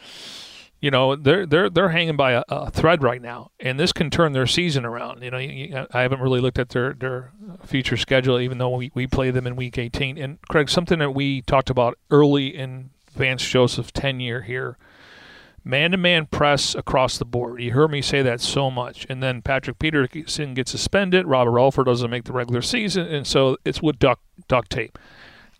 you 0.80 0.90
know, 0.90 1.16
they're 1.16 1.46
they're 1.46 1.70
they're 1.70 1.88
hanging 1.90 2.16
by 2.16 2.32
a, 2.32 2.42
a 2.48 2.70
thread 2.70 3.02
right 3.02 3.22
now, 3.22 3.50
and 3.60 3.78
this 3.78 3.92
can 3.92 4.10
turn 4.10 4.32
their 4.32 4.46
season 4.46 4.84
around. 4.84 5.22
You 5.22 5.30
know, 5.30 5.38
you, 5.38 5.50
you- 5.66 5.86
I 5.92 6.02
haven't 6.02 6.20
really 6.20 6.40
looked 6.40 6.58
at 6.58 6.70
their 6.70 6.92
their 6.94 7.32
future 7.64 7.96
schedule, 7.96 8.40
even 8.40 8.58
though 8.58 8.70
we, 8.76 8.90
we 8.94 9.06
play 9.06 9.30
them 9.30 9.46
in 9.46 9.56
Week 9.56 9.78
18. 9.78 10.18
And 10.18 10.38
Craig, 10.48 10.68
something 10.68 10.98
that 10.98 11.10
we 11.14 11.42
talked 11.42 11.70
about 11.70 11.96
early 12.10 12.48
in 12.48 12.90
Vance 13.12 13.42
Joseph's 13.48 13.92
tenure 13.92 14.42
here 14.42 14.76
man 15.68 15.90
to 15.90 15.98
man 15.98 16.24
press 16.26 16.74
across 16.74 17.18
the 17.18 17.26
board. 17.26 17.60
You 17.60 17.72
heard 17.72 17.90
me 17.90 18.00
say 18.00 18.22
that 18.22 18.40
so 18.40 18.70
much. 18.70 19.06
And 19.10 19.22
then 19.22 19.42
Patrick 19.42 19.78
Peterson 19.78 20.54
gets 20.54 20.70
suspended. 20.70 21.26
Robert 21.26 21.58
Alford 21.60 21.86
doesn't 21.86 22.10
make 22.10 22.24
the 22.24 22.32
regular 22.32 22.62
season. 22.62 23.06
And 23.06 23.26
so 23.26 23.58
it's 23.66 23.82
with 23.82 23.98
duct, 23.98 24.22
duct 24.48 24.70
tape. 24.70 24.98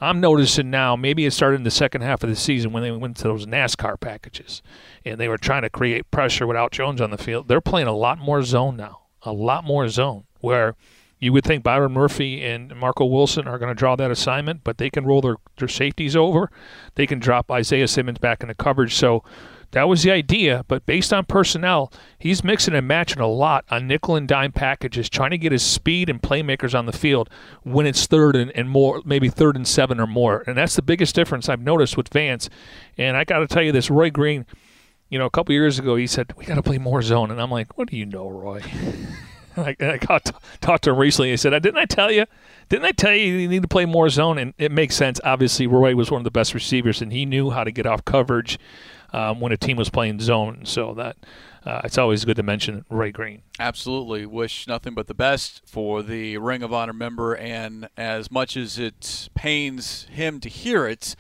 I'm 0.01 0.19
noticing 0.21 0.71
now, 0.71 0.97
maybe 0.97 1.27
it 1.27 1.33
started 1.33 1.57
in 1.57 1.65
the 1.65 1.71
second 1.71 2.03
half 2.03 2.23
of 2.23 2.31
the 2.31 2.37
season 2.37 2.73
when 2.73 2.83
they 2.83 2.91
went 2.91 3.19
to 3.19 3.25
those 3.25 3.47
NASCAR 3.47 4.01
packages 4.01 4.63
and 5.05 5.21
they 5.21 5.29
were 5.29 5.37
trying 5.37 5.63
to 5.63 5.71
create 5.71 6.11
pressure 6.11 6.47
without 6.47 6.73
Jones 6.73 7.01
on 7.01 7.11
the 7.11 7.19
field. 7.19 7.49
They're 7.49 7.61
playing 7.61 7.89
a 7.89 7.93
lot 7.93 8.19
more 8.19 8.43
zone 8.43 8.77
now, 8.77 9.01
a 9.23 9.33
lot 9.33 9.65
more 9.65 9.89
zone, 9.89 10.25
where 10.41 10.75
you 11.19 11.33
would 11.33 11.45
think 11.45 11.65
Byron 11.65 11.93
Murphy 11.93 12.45
and 12.45 12.75
Marco 12.77 13.05
Wilson 13.05 13.49
are 13.49 13.59
going 13.59 13.75
to 13.75 13.79
draw 13.79 13.97
that 13.97 14.11
assignment, 14.11 14.63
but 14.63 14.79
they 14.79 14.89
can 14.89 15.05
roll 15.05 15.21
their, 15.21 15.37
their 15.59 15.69
safeties 15.69 16.15
over. 16.15 16.51
They 16.95 17.07
can 17.07 17.19
drop 17.19 17.51
Isaiah 17.51 17.89
Simmons 17.89 18.19
back 18.19 18.41
into 18.41 18.55
coverage. 18.55 18.95
So 18.95 19.25
that 19.73 19.89
was 19.89 20.03
the 20.03 20.11
idea, 20.11 20.65
but 20.67 20.87
based 20.87 21.13
on 21.13 21.27
personnel, 21.27 21.93
he's 22.19 22.43
mixing 22.43 22.75
and 22.75 22.89
matching 22.89 23.21
a 23.21 23.27
lot 23.27 23.67
on 23.71 23.87
nickel 23.87 24.17
and 24.17 24.27
dime 24.27 24.51
packages, 24.51 25.11
trying 25.11 25.31
to 25.31 25.39
get 25.39 25.53
his 25.53 25.63
speed 25.63 26.09
and 26.09 26.23
playmakers 26.23 26.77
on 26.77 26.87
the 26.87 26.93
field 26.93 27.29
when 27.65 27.87
it's 27.87 28.07
third 28.07 28.35
and, 28.35 28.51
and 28.53 28.71
more, 28.71 29.03
maybe 29.05 29.29
third 29.29 29.57
and 29.57 29.69
seven 29.69 30.01
or 30.01 30.07
more. 30.07 30.43
And 30.47 30.57
that's 30.57 30.75
the 30.75 30.83
biggest 30.83 31.15
difference 31.15 31.51
I've 31.51 31.61
noticed 31.61 31.99
with 31.99 32.09
Vance. 32.09 32.49
And 32.97 33.17
I 33.17 33.25
got 33.25 33.41
to 33.41 33.47
tell 33.47 33.63
you 33.63 33.73
this, 33.73 33.91
Roy 33.91 34.11
Green, 34.11 34.47
you 35.11 35.19
know, 35.19 35.27
a 35.27 35.31
couple 35.31 35.53
years 35.53 35.79
ago, 35.79 35.97
he 35.97 36.07
said, 36.07 36.33
We 36.37 36.47
got 36.47 36.55
to 36.55 36.63
play 36.63 36.79
more 36.79 37.03
zone. 37.03 37.31
And 37.31 37.41
I'm 37.41 37.51
like, 37.51 37.77
What 37.77 37.91
do 37.91 37.97
you 37.97 38.07
know, 38.07 38.29
Roy? 38.29 38.63
I, 39.59 39.77
I 39.81 39.97
got 39.99 40.31
talked 40.61 40.85
to 40.85 40.91
him 40.91 40.99
recently. 40.99 41.31
He 41.31 41.37
said, 41.37 41.51
"Didn't 41.61 41.79
I 41.79 41.85
tell 41.85 42.13
you? 42.13 42.27
Didn't 42.69 42.85
I 42.85 42.93
tell 42.93 43.13
you 43.13 43.35
you 43.35 43.49
need 43.49 43.63
to 43.63 43.69
play 43.69 43.87
more 43.87 44.09
zone?" 44.09 44.39
And 44.39 44.55
it 44.57 44.71
makes 44.71 44.95
sense. 44.95 45.21
Obviously, 45.25 45.67
Roy 45.67 45.97
was 45.97 46.13
one 46.13 46.21
of 46.21 46.25
the 46.25 46.31
best 46.31 46.55
receivers, 46.55 47.03
and 47.03 47.13
he 47.13 47.27
knew 47.27 47.51
how 47.51 47.65
to 47.65 47.73
get 47.73 47.85
off 47.85 48.05
coverage 48.05 48.57
um, 49.13 49.41
when 49.41 49.53
a 49.53 49.57
team 49.57 49.77
was 49.77 49.91
playing 49.91 50.21
zone. 50.21 50.63
So 50.65 50.95
that 50.95 51.17
uh, 51.65 51.83
it's 51.85 51.99
always 51.99 52.25
good 52.25 52.37
to 52.37 52.43
mention 52.43 52.85
Roy 52.91 53.13
Green. 53.13 53.43
Absolutely. 53.59 54.27
Wish 54.27 54.67
nothing 54.67 54.95
but 54.95 55.07
the 55.07 55.15
best 55.15 55.63
for 55.67 56.03
the 56.03 56.39
Ring 56.39 56.63
of 56.63 56.73
Honor 56.73 56.93
member. 56.93 57.35
And 57.35 57.89
as 57.97 58.31
much 58.31 58.57
as 58.57 58.79
it 58.79 59.29
pains 59.35 60.07
him 60.11 60.41
to 60.41 60.49
hear 60.49 60.87
it, 60.87 61.15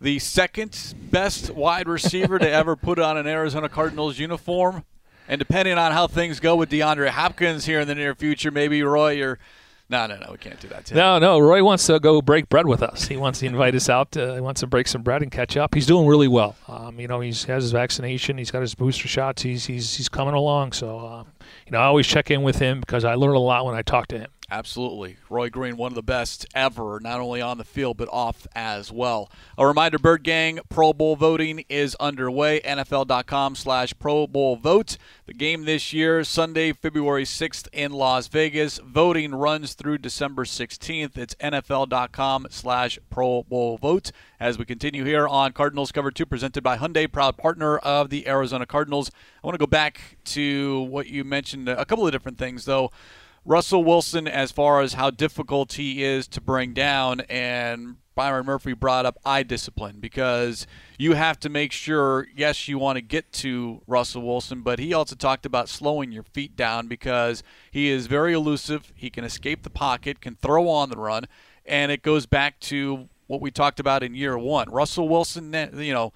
the 0.00 0.18
second 0.18 0.94
best 1.10 1.50
wide 1.50 1.88
receiver 1.88 2.38
to 2.38 2.50
ever 2.50 2.76
put 2.76 2.98
on 2.98 3.16
an 3.16 3.26
Arizona 3.26 3.68
Cardinals 3.68 4.18
uniform. 4.18 4.84
And 5.26 5.38
depending 5.38 5.76
on 5.76 5.92
how 5.92 6.06
things 6.06 6.40
go 6.40 6.56
with 6.56 6.70
DeAndre 6.70 7.08
Hopkins 7.08 7.66
here 7.66 7.80
in 7.80 7.88
the 7.88 7.94
near 7.94 8.14
future, 8.14 8.50
maybe 8.50 8.82
Roy, 8.82 9.12
you're. 9.12 9.38
No, 9.90 10.06
no, 10.06 10.16
no, 10.18 10.28
we 10.32 10.36
can't 10.36 10.60
do 10.60 10.68
that 10.68 10.84
to 10.86 10.94
him. 10.94 10.98
No, 10.98 11.18
no, 11.18 11.38
Roy 11.38 11.64
wants 11.64 11.86
to 11.86 11.98
go 11.98 12.20
break 12.20 12.50
bread 12.50 12.66
with 12.66 12.82
us. 12.82 13.08
He 13.08 13.16
wants 13.16 13.38
to 13.40 13.46
invite 13.46 13.74
us 13.74 13.88
out. 13.88 14.12
To, 14.12 14.34
he 14.34 14.40
wants 14.40 14.60
to 14.60 14.66
break 14.66 14.86
some 14.86 15.02
bread 15.02 15.22
and 15.22 15.32
catch 15.32 15.56
up. 15.56 15.74
He's 15.74 15.86
doing 15.86 16.06
really 16.06 16.28
well. 16.28 16.56
Um, 16.68 17.00
you 17.00 17.08
know, 17.08 17.20
he's 17.20 17.44
has 17.44 17.64
his 17.64 17.72
vaccination. 17.72 18.36
He's 18.36 18.50
got 18.50 18.60
his 18.60 18.74
booster 18.74 19.08
shots. 19.08 19.42
He's 19.42 19.64
he's 19.64 19.94
he's 19.94 20.10
coming 20.10 20.34
along. 20.34 20.72
So, 20.72 20.98
um, 20.98 21.28
you 21.64 21.72
know, 21.72 21.78
I 21.78 21.84
always 21.84 22.06
check 22.06 22.30
in 22.30 22.42
with 22.42 22.58
him 22.58 22.80
because 22.80 23.04
I 23.04 23.14
learn 23.14 23.34
a 23.34 23.40
lot 23.40 23.64
when 23.64 23.74
I 23.74 23.82
talk 23.82 24.08
to 24.08 24.18
him. 24.18 24.30
Absolutely. 24.50 25.18
Roy 25.28 25.50
Green, 25.50 25.76
one 25.76 25.92
of 25.92 25.94
the 25.94 26.02
best 26.02 26.46
ever, 26.54 26.98
not 27.02 27.20
only 27.20 27.42
on 27.42 27.58
the 27.58 27.64
field, 27.64 27.98
but 27.98 28.08
off 28.10 28.46
as 28.54 28.90
well. 28.90 29.30
A 29.58 29.66
reminder, 29.66 29.98
Bird 29.98 30.24
Gang 30.24 30.60
Pro 30.70 30.94
Bowl 30.94 31.16
voting 31.16 31.66
is 31.68 31.94
underway. 31.96 32.60
NFL.com 32.60 33.56
slash 33.56 33.92
Pro 33.98 34.26
Bowl 34.26 34.56
vote. 34.56 34.96
The 35.26 35.34
game 35.34 35.66
this 35.66 35.92
year, 35.92 36.24
Sunday, 36.24 36.72
February 36.72 37.24
6th 37.24 37.68
in 37.74 37.92
Las 37.92 38.28
Vegas. 38.28 38.78
Voting 38.78 39.34
runs 39.34 39.74
through 39.74 39.98
December 39.98 40.44
16th. 40.44 41.18
It's 41.18 41.34
NFL.com 41.34 42.46
slash 42.48 42.98
Pro 43.10 43.42
Bowl 43.42 43.76
vote. 43.76 44.12
As 44.40 44.56
we 44.56 44.64
continue 44.64 45.04
here 45.04 45.28
on 45.28 45.52
Cardinals 45.52 45.92
Cover 45.92 46.10
2, 46.10 46.24
presented 46.24 46.62
by 46.64 46.78
Hyundai, 46.78 47.12
proud 47.12 47.36
partner 47.36 47.76
of 47.76 48.08
the 48.08 48.26
Arizona 48.26 48.64
Cardinals. 48.64 49.10
I 49.44 49.46
want 49.46 49.56
to 49.56 49.58
go 49.58 49.66
back 49.66 50.16
to 50.26 50.80
what 50.84 51.08
you 51.08 51.22
mentioned, 51.22 51.68
a 51.68 51.84
couple 51.84 52.06
of 52.06 52.12
different 52.12 52.38
things, 52.38 52.64
though. 52.64 52.90
Russell 53.48 53.82
Wilson, 53.82 54.28
as 54.28 54.52
far 54.52 54.82
as 54.82 54.92
how 54.92 55.08
difficult 55.08 55.72
he 55.72 56.04
is 56.04 56.28
to 56.28 56.38
bring 56.38 56.74
down, 56.74 57.20
and 57.30 57.96
Byron 58.14 58.44
Murphy 58.44 58.74
brought 58.74 59.06
up 59.06 59.16
eye 59.24 59.42
discipline 59.42 60.00
because 60.00 60.66
you 60.98 61.14
have 61.14 61.40
to 61.40 61.48
make 61.48 61.72
sure, 61.72 62.26
yes, 62.36 62.68
you 62.68 62.78
want 62.78 62.96
to 62.96 63.00
get 63.00 63.32
to 63.32 63.80
Russell 63.86 64.20
Wilson, 64.20 64.60
but 64.60 64.78
he 64.78 64.92
also 64.92 65.16
talked 65.16 65.46
about 65.46 65.70
slowing 65.70 66.12
your 66.12 66.24
feet 66.24 66.56
down 66.56 66.88
because 66.88 67.42
he 67.70 67.88
is 67.88 68.06
very 68.06 68.34
elusive. 68.34 68.92
He 68.94 69.08
can 69.08 69.24
escape 69.24 69.62
the 69.62 69.70
pocket, 69.70 70.20
can 70.20 70.36
throw 70.36 70.68
on 70.68 70.90
the 70.90 70.98
run, 70.98 71.24
and 71.64 71.90
it 71.90 72.02
goes 72.02 72.26
back 72.26 72.60
to 72.60 73.08
what 73.28 73.40
we 73.40 73.50
talked 73.50 73.80
about 73.80 74.02
in 74.02 74.14
year 74.14 74.36
one. 74.36 74.68
Russell 74.68 75.08
Wilson, 75.08 75.54
you 75.74 75.94
know, 75.94 76.12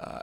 uh, 0.00 0.20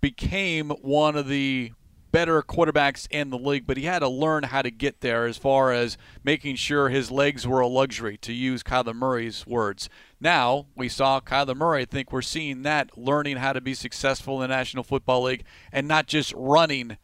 became 0.00 0.70
one 0.70 1.16
of 1.16 1.26
the 1.26 1.72
better 2.12 2.42
quarterbacks 2.42 3.06
in 3.10 3.30
the 3.30 3.38
league, 3.38 3.66
but 3.66 3.76
he 3.76 3.84
had 3.84 4.00
to 4.00 4.08
learn 4.08 4.44
how 4.44 4.62
to 4.62 4.70
get 4.70 5.00
there 5.00 5.26
as 5.26 5.36
far 5.36 5.72
as 5.72 5.96
making 6.24 6.56
sure 6.56 6.88
his 6.88 7.10
legs 7.10 7.46
were 7.46 7.60
a 7.60 7.66
luxury, 7.66 8.16
to 8.18 8.32
use 8.32 8.62
Kyler 8.62 8.94
Murray's 8.94 9.46
words. 9.46 9.88
Now, 10.20 10.66
we 10.76 10.88
saw 10.88 11.20
Kyler 11.20 11.56
Murray. 11.56 11.82
I 11.82 11.84
think 11.84 12.12
we're 12.12 12.22
seeing 12.22 12.62
that 12.62 12.96
learning 12.98 13.38
how 13.38 13.52
to 13.52 13.60
be 13.60 13.74
successful 13.74 14.42
in 14.42 14.48
the 14.48 14.56
National 14.56 14.84
Football 14.84 15.22
League 15.22 15.44
and 15.72 15.86
not 15.88 16.06
just 16.06 16.32
running, 16.36 16.96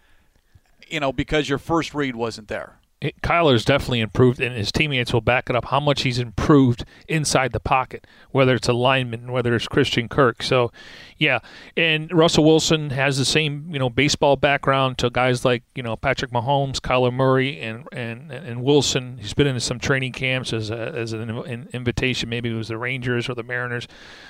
you 0.88 1.01
know, 1.01 1.12
because 1.12 1.49
your 1.49 1.59
first 1.59 1.95
read 1.95 2.16
wasn't 2.16 2.49
there. 2.49 2.79
Kyler's 3.03 3.65
definitely 3.65 4.01
improved, 4.01 4.41
and 4.41 4.57
his 4.57 4.73
teammates 4.73 5.13
will 5.13 5.21
back 5.21 5.51
it 5.51 5.57
up 5.57 5.67
how 5.67 5.81
much 5.81 6.03
he's 6.03 6.19
improved 6.19 6.83
inside 7.07 7.53
the 7.53 7.61
pocket, 7.61 8.07
whether 8.31 8.55
it's 8.55 8.69
alignment, 8.69 9.31
whether 9.31 9.55
it's 9.55 9.69
Christian 9.69 10.09
Kirk. 10.09 10.43
So, 10.43 10.73
yeah, 11.19 11.41
and 11.77 12.11
Russell 12.11 12.45
Wilson 12.45 12.89
has 12.91 13.19
the 13.19 13.27
same 13.27 13.69
you 13.71 13.79
know 13.79 13.91
baseball 13.91 14.37
background 14.37 14.97
to 14.99 15.11
guys 15.11 15.45
like 15.45 15.63
you 15.75 15.83
know 15.83 15.95
Patrick 15.97 16.31
Mahomes, 16.31 16.81
Kyler 16.81 17.13
Murray, 17.13 17.61
and 17.61 17.87
and 17.93 18.33
and 18.33 18.63
Wilson. 18.63 19.19
He's 19.19 19.35
been 19.35 19.47
in 19.47 19.61
some 19.61 19.79
training 19.79 20.13
camps 20.13 20.55
as 20.55 20.71
a, 20.71 20.93
as 20.97 21.13
an, 21.13 21.29
an 21.29 21.69
invitation. 21.75 22.31
Maybe 22.31 22.51
it 22.51 22.55
was 22.55 22.69
the 22.69 22.79
Rangers 22.79 23.29
or 23.29 23.35
the 23.35 23.43
Mariners. 23.43 23.87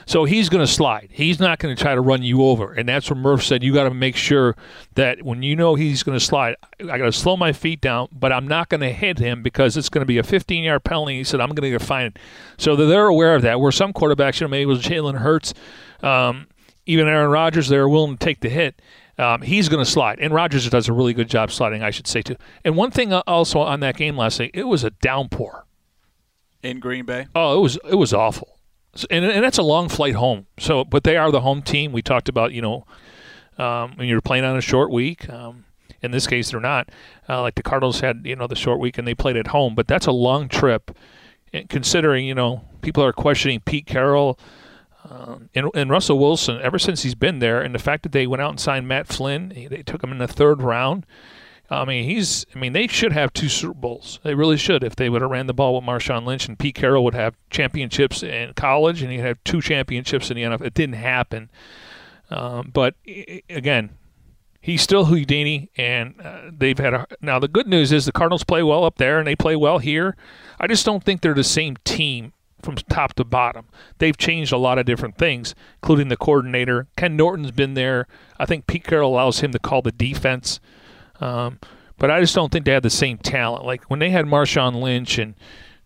So 0.07 0.25
he's 0.25 0.49
going 0.49 0.67
to 0.67 0.73
slide. 0.73 1.11
He's 1.13 1.39
not 1.39 1.61
going 1.61 1.75
to 1.75 1.81
try 1.81 1.95
to 1.95 2.01
run 2.01 2.25
you 2.25 2.43
over, 2.43 2.73
and 2.73 2.89
that's 2.89 3.09
what 3.11 3.19
Murph 3.19 3.45
said. 3.45 3.63
You 3.63 3.73
got 3.73 3.85
to 3.85 3.95
make 3.95 4.17
sure 4.17 4.57
that 4.97 5.23
when 5.23 5.45
you 5.45 5.55
know 5.55 5.77
he's 5.77 6.03
going 6.03 6.19
to 6.19 6.25
slide, 6.25 6.57
I 6.81 6.99
got 6.99 7.05
to 7.05 7.13
slow 7.13 7.37
my 7.37 7.53
feet 7.53 7.81
down, 7.81 8.09
but 8.11 8.33
I'm 8.33 8.49
not 8.49 8.56
going 8.65 8.81
to 8.81 8.93
hit 8.93 9.19
him 9.19 9.43
because 9.43 9.77
it's 9.77 9.89
going 9.89 10.03
to 10.03 10.07
be 10.07 10.19
a 10.19 10.23
15 10.23 10.65
yard 10.65 10.85
penalty. 10.85 11.19
He 11.19 11.25
said, 11.25 11.41
I'm 11.41 11.51
going 11.51 11.71
to 11.71 11.79
get 11.79 11.83
fined. 11.83 12.19
So 12.59 12.77
they're 12.77 13.07
aware 13.07 13.35
of 13.35 13.43
that. 13.43 13.61
Where 13.61 13.73
some 13.73 13.93
quarterbacks, 13.93 14.41
you 14.41 14.47
know, 14.47 14.51
maybe 14.51 14.63
it 14.63 14.67
was 14.67 14.83
Jalen 14.83 15.19
Hurts, 15.19 15.55
um, 16.03 16.49
even 16.87 17.09
Aaron 17.09 17.31
Rodgers, 17.31 17.69
they're 17.69 17.89
willing 17.89 18.17
to 18.17 18.25
take 18.25 18.41
the 18.41 18.49
hit. 18.49 18.81
Um, 19.19 19.43
he's 19.43 19.69
going 19.69 19.85
to 19.85 19.91
slide. 19.91 20.19
And 20.21 20.35
Rodgers 20.35 20.69
does 20.69 20.89
a 20.89 20.93
really 20.93 21.15
good 21.15 21.29
job 21.29 21.51
sliding, 21.51 21.83
I 21.83 21.91
should 21.91 22.07
say, 22.07 22.23
too. 22.23 22.37
And 22.65 22.77
one 22.77 22.91
thing 22.91 23.13
also 23.13 23.61
on 23.61 23.81
that 23.81 23.97
game 23.97 24.17
last 24.17 24.39
night, 24.39 24.51
it 24.55 24.65
was 24.65 24.85
a 24.85 24.91
downpour. 24.91 25.65
In 26.63 26.81
Green 26.81 27.05
Bay? 27.05 27.27
Oh, 27.35 27.59
it 27.59 27.63
was 27.63 27.79
it 27.89 27.95
was 27.95 28.13
awful. 28.13 28.59
And, 29.11 29.25
and 29.25 29.45
that's 29.45 29.59
a 29.59 29.63
long 29.63 29.89
flight 29.89 30.15
home. 30.15 30.47
So, 30.59 30.85
but 30.85 31.05
they 31.05 31.17
are 31.17 31.31
the 31.31 31.43
home 31.43 31.63
team. 31.63 31.93
We 31.93 32.03
talked 32.03 32.29
about, 32.29 32.53
you 32.53 32.63
know, 32.63 32.87
um, 33.59 33.93
when 33.97 34.09
you're 34.09 34.21
playing 34.21 34.45
on 34.45 34.57
a 34.57 34.61
short 34.61 34.91
week. 34.91 35.29
Um, 35.29 35.66
in 36.07 36.13
this 36.13 36.27
case, 36.27 36.51
they're 36.51 36.61
not. 36.61 36.89
Uh, 37.29 37.43
like 37.43 37.55
the 37.57 37.63
Cardinals 37.63 38.01
had, 38.01 38.23
you 38.25 38.35
know, 38.35 38.47
the 38.47 38.57
short 38.57 38.79
week 38.79 38.97
and 38.97 39.07
they 39.07 39.15
played 39.15 39.37
at 39.37 39.49
home, 39.49 39.75
but 39.75 39.87
that's 39.87 40.07
a 40.07 40.13
long 40.13 40.49
trip. 40.49 40.97
And 41.53 41.69
considering, 41.69 42.25
you 42.25 42.35
know, 42.35 42.65
people 42.81 43.05
are 43.05 43.13
questioning 43.13 43.61
Pete 43.61 43.87
Carroll 43.87 44.39
um, 45.11 45.51
and, 45.55 45.71
and, 45.75 45.91
Russell 45.91 46.19
Wilson 46.19 46.61
ever 46.63 46.79
since 46.79 47.03
he's 47.03 47.15
been 47.15 47.39
there, 47.39 47.61
and 47.61 47.75
the 47.75 47.79
fact 47.79 48.03
that 48.03 48.13
they 48.13 48.27
went 48.27 48.43
out 48.43 48.51
and 48.51 48.61
signed 48.61 48.89
Matt 48.89 49.07
Flynn, 49.07 49.53
they 49.71 49.83
took 49.83 50.03
him 50.03 50.11
in 50.11 50.19
the 50.19 50.27
third 50.27 50.63
round. 50.63 51.07
I 51.69 51.85
mean, 51.85 52.05
he's. 52.05 52.47
I 52.55 52.59
mean, 52.59 52.73
they 52.73 52.87
should 52.87 53.13
have 53.13 53.33
two 53.33 53.49
Super 53.49 53.75
Bowls. 53.75 54.21
They 54.23 54.35
really 54.35 54.57
should. 54.57 54.85
If 54.85 54.97
they 54.97 55.09
would 55.09 55.23
have 55.23 55.31
ran 55.31 55.47
the 55.47 55.55
ball 55.55 55.75
with 55.75 55.85
Marshawn 55.85 56.25
Lynch 56.25 56.47
and 56.47 56.59
Pete 56.59 56.77
Carroll 56.77 57.03
would 57.05 57.15
have 57.15 57.35
championships 57.51 58.23
in 58.23 58.55
college, 58.55 59.03
and 59.03 59.11
he'd 59.11 59.19
have 59.19 59.43
two 59.45 59.61
championships 59.61 60.31
in 60.31 60.37
the 60.37 60.45
NFL. 60.45 60.67
It 60.67 60.75
didn't 60.75 60.95
happen. 60.95 61.51
Um, 62.31 62.71
but 62.73 62.95
again, 63.51 63.91
he's 64.67 64.83
still 64.83 65.05
Houdini, 65.05 65.71
and 65.77 66.21
uh, 66.21 66.51
they've 66.51 66.77
had 66.77 66.93
a. 66.93 67.07
Now 67.21 67.39
the 67.39 67.47
good 67.47 67.69
news 67.69 67.93
is 67.93 68.05
the 68.05 68.13
Cardinals 68.13 68.43
play 68.43 68.65
well 68.65 68.85
up 68.85 68.97
there, 68.97 69.19
and 69.19 69.27
they 69.27 69.37
play 69.37 69.55
well 69.55 69.79
here. 69.79 70.17
I 70.59 70.67
just 70.67 70.85
don't 70.85 71.05
think 71.05 71.21
they're 71.21 71.35
the 71.35 71.45
same 71.45 71.77
team 71.85 72.33
from 72.63 72.75
top 72.75 73.15
to 73.15 73.25
bottom. 73.25 73.67
They've 73.99 74.17
changed 74.17 74.53
a 74.53 74.59
lot 74.59 74.79
of 74.79 74.85
different 74.85 75.19
things, 75.19 75.55
including 75.81 76.09
the 76.09 76.17
coordinator. 76.17 76.89
Ken 76.97 77.17
Norton's 77.17 77.53
been 77.53 77.75
there. 77.75 78.09
I 78.41 78.45
think 78.45 78.67
Pete 78.67 78.83
Carroll 78.83 79.13
allows 79.13 79.39
him 79.39 79.53
to 79.53 79.61
call 79.61 79.83
the 79.83 79.93
defense. 79.93 80.59
Um, 81.21 81.61
but 81.97 82.11
I 82.11 82.21
just 82.21 82.35
don't 82.35 82.51
think 82.51 82.65
they 82.65 82.73
have 82.73 82.83
the 82.83 82.91
same 82.91 83.19
talent. 83.19 83.65
Like 83.65 83.85
when 83.85 84.01
they 84.01 84.11
had 84.11 84.27
Marshawn 84.27 84.83
Lynch 84.83 85.17
and 85.17 85.35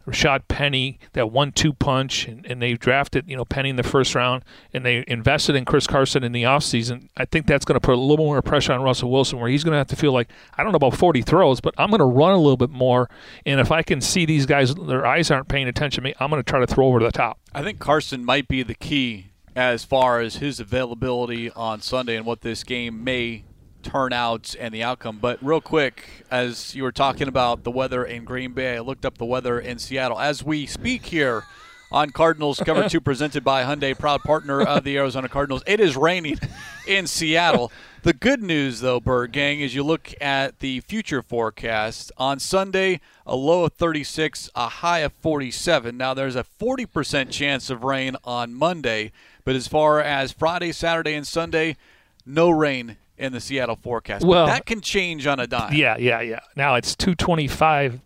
Rashaad 0.06 0.48
Penny, 0.48 0.98
that 1.12 1.30
one-two 1.30 1.72
punch, 1.74 2.26
and, 2.26 2.44
and 2.46 2.60
they 2.60 2.74
drafted, 2.74 3.28
you 3.28 3.36
know, 3.36 3.44
Penny 3.44 3.70
in 3.70 3.76
the 3.76 3.82
first 3.82 4.14
round, 4.14 4.44
and 4.72 4.84
they 4.84 5.04
invested 5.06 5.56
in 5.56 5.64
Chris 5.64 5.86
Carson 5.86 6.24
in 6.24 6.32
the 6.32 6.42
offseason. 6.42 7.08
I 7.16 7.24
think 7.24 7.46
that's 7.46 7.64
going 7.64 7.78
to 7.78 7.80
put 7.80 7.94
a 7.94 8.00
little 8.00 8.24
more 8.24 8.40
pressure 8.42 8.72
on 8.72 8.82
Russell 8.82 9.10
Wilson, 9.10 9.38
where 9.38 9.50
he's 9.50 9.62
going 9.62 9.72
to 9.72 9.78
have 9.78 9.88
to 9.88 9.96
feel 9.96 10.12
like 10.12 10.30
I 10.56 10.62
don't 10.62 10.72
know 10.72 10.76
about 10.76 10.96
40 10.96 11.22
throws, 11.22 11.60
but 11.60 11.74
I'm 11.78 11.90
going 11.90 12.00
to 12.00 12.04
run 12.06 12.32
a 12.32 12.38
little 12.38 12.56
bit 12.56 12.70
more, 12.70 13.08
and 13.44 13.60
if 13.60 13.70
I 13.70 13.82
can 13.82 14.00
see 14.00 14.24
these 14.24 14.46
guys, 14.46 14.74
their 14.74 15.06
eyes 15.06 15.30
aren't 15.30 15.48
paying 15.48 15.68
attention 15.68 16.02
to 16.02 16.08
me, 16.08 16.14
I'm 16.18 16.30
going 16.30 16.42
to 16.42 16.48
try 16.48 16.60
to 16.60 16.66
throw 16.66 16.86
over 16.86 17.00
the 17.00 17.12
top. 17.12 17.38
I 17.54 17.62
think 17.62 17.78
Carson 17.78 18.24
might 18.24 18.48
be 18.48 18.62
the 18.62 18.74
key 18.74 19.30
as 19.56 19.84
far 19.84 20.20
as 20.20 20.36
his 20.36 20.60
availability 20.60 21.50
on 21.50 21.80
Sunday 21.80 22.16
and 22.16 22.24
what 22.24 22.40
this 22.40 22.64
game 22.64 23.02
may 23.02 23.44
turnout 23.82 24.54
and 24.58 24.72
the 24.72 24.82
outcome. 24.82 25.18
But 25.20 25.38
real 25.42 25.60
quick, 25.60 26.24
as 26.30 26.74
you 26.74 26.82
were 26.82 26.92
talking 26.92 27.28
about 27.28 27.64
the 27.64 27.70
weather 27.70 28.04
in 28.04 28.24
Green 28.24 28.52
Bay, 28.52 28.76
I 28.76 28.80
looked 28.80 29.04
up 29.04 29.18
the 29.18 29.24
weather 29.24 29.58
in 29.58 29.78
Seattle. 29.78 30.18
As 30.18 30.42
we 30.42 30.66
speak 30.66 31.06
here 31.06 31.44
on 31.92 32.10
Cardinals 32.10 32.60
Cover 32.64 32.88
2 32.88 33.00
presented 33.02 33.42
by 33.42 33.64
Hyundai, 33.64 33.98
proud 33.98 34.22
partner 34.22 34.62
of 34.62 34.84
the 34.84 34.96
Arizona 34.96 35.28
Cardinals, 35.28 35.62
it 35.66 35.80
is 35.80 35.96
raining 35.96 36.38
in 36.86 37.06
Seattle. 37.06 37.72
The 38.02 38.12
good 38.14 38.42
news, 38.42 38.80
though, 38.80 38.98
Bird 38.98 39.32
Gang, 39.32 39.60
is 39.60 39.74
you 39.74 39.82
look 39.82 40.14
at 40.22 40.60
the 40.60 40.80
future 40.80 41.20
forecast. 41.20 42.10
On 42.16 42.38
Sunday, 42.38 43.00
a 43.26 43.36
low 43.36 43.64
of 43.64 43.74
36, 43.74 44.48
a 44.54 44.68
high 44.68 45.00
of 45.00 45.12
47. 45.20 45.98
Now, 45.98 46.14
there's 46.14 46.36
a 46.36 46.44
40% 46.44 47.30
chance 47.30 47.68
of 47.68 47.84
rain 47.84 48.16
on 48.24 48.54
Monday, 48.54 49.12
but 49.44 49.54
as 49.54 49.68
far 49.68 50.00
as 50.00 50.32
Friday, 50.32 50.72
Saturday, 50.72 51.14
and 51.14 51.26
Sunday, 51.26 51.76
no 52.24 52.48
rain 52.48 52.96
in 53.20 53.32
the 53.32 53.40
Seattle 53.40 53.76
forecast. 53.76 54.24
Well, 54.24 54.46
but 54.46 54.52
that 54.52 54.66
can 54.66 54.80
change 54.80 55.26
on 55.26 55.38
a 55.38 55.46
dime. 55.46 55.74
Yeah, 55.74 55.96
yeah, 55.98 56.20
yeah. 56.20 56.40
Now 56.56 56.74
it's 56.74 56.96
225, 56.96 58.00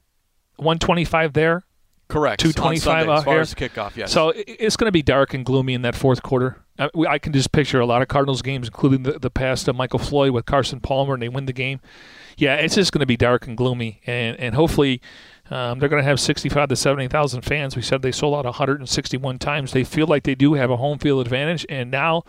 125 0.56 1.32
there. 1.32 1.62
Correct. 2.08 2.40
225 2.40 3.08
out 3.08 3.24
here. 3.24 3.40
As 3.40 3.54
kickoff, 3.54 3.96
yes. 3.96 4.12
So 4.12 4.32
it's 4.36 4.76
going 4.76 4.88
to 4.88 4.92
be 4.92 5.02
dark 5.02 5.32
and 5.32 5.44
gloomy 5.44 5.72
in 5.72 5.82
that 5.82 5.94
fourth 5.94 6.22
quarter. 6.22 6.62
Uh, 6.78 6.88
I, 7.08 7.18
can 7.18 7.32
just 7.32 7.52
picture 7.52 7.80
a 7.80 7.86
lot 7.86 8.02
of 8.02 8.08
Cardinals 8.08 8.42
games, 8.42 8.66
including 8.66 9.04
the, 9.04 9.18
the 9.18 9.30
past 9.30 9.68
of 9.68 9.76
Michael 9.76 10.00
Floyd 10.00 10.32
with 10.32 10.44
Carson 10.44 10.80
Palmer, 10.80 11.14
and 11.14 11.22
they 11.22 11.28
win 11.28 11.46
the 11.46 11.52
game. 11.52 11.80
Yeah, 12.36 12.56
it's 12.56 12.74
just 12.74 12.92
going 12.92 13.00
to 13.00 13.06
be 13.06 13.16
dark 13.16 13.46
and 13.46 13.56
gloomy, 13.56 14.00
and 14.06 14.38
and 14.40 14.56
hopefully 14.56 15.00
um, 15.50 15.78
they're 15.78 15.88
going 15.88 16.02
to 16.02 16.08
have 16.08 16.20
65 16.20 16.70
to 16.70 16.76
70,000 16.76 17.42
fans. 17.42 17.76
We 17.76 17.82
said 17.82 18.02
they 18.02 18.12
sold 18.12 18.34
out 18.34 18.44
161 18.44 19.38
times. 19.38 19.72
They 19.72 19.84
feel 19.84 20.06
like 20.06 20.22
they 20.22 20.34
do 20.34 20.54
have 20.54 20.70
a 20.70 20.76
home 20.76 20.98
field 20.98 21.20
advantage, 21.20 21.66
and 21.68 21.90
now, 21.90 22.22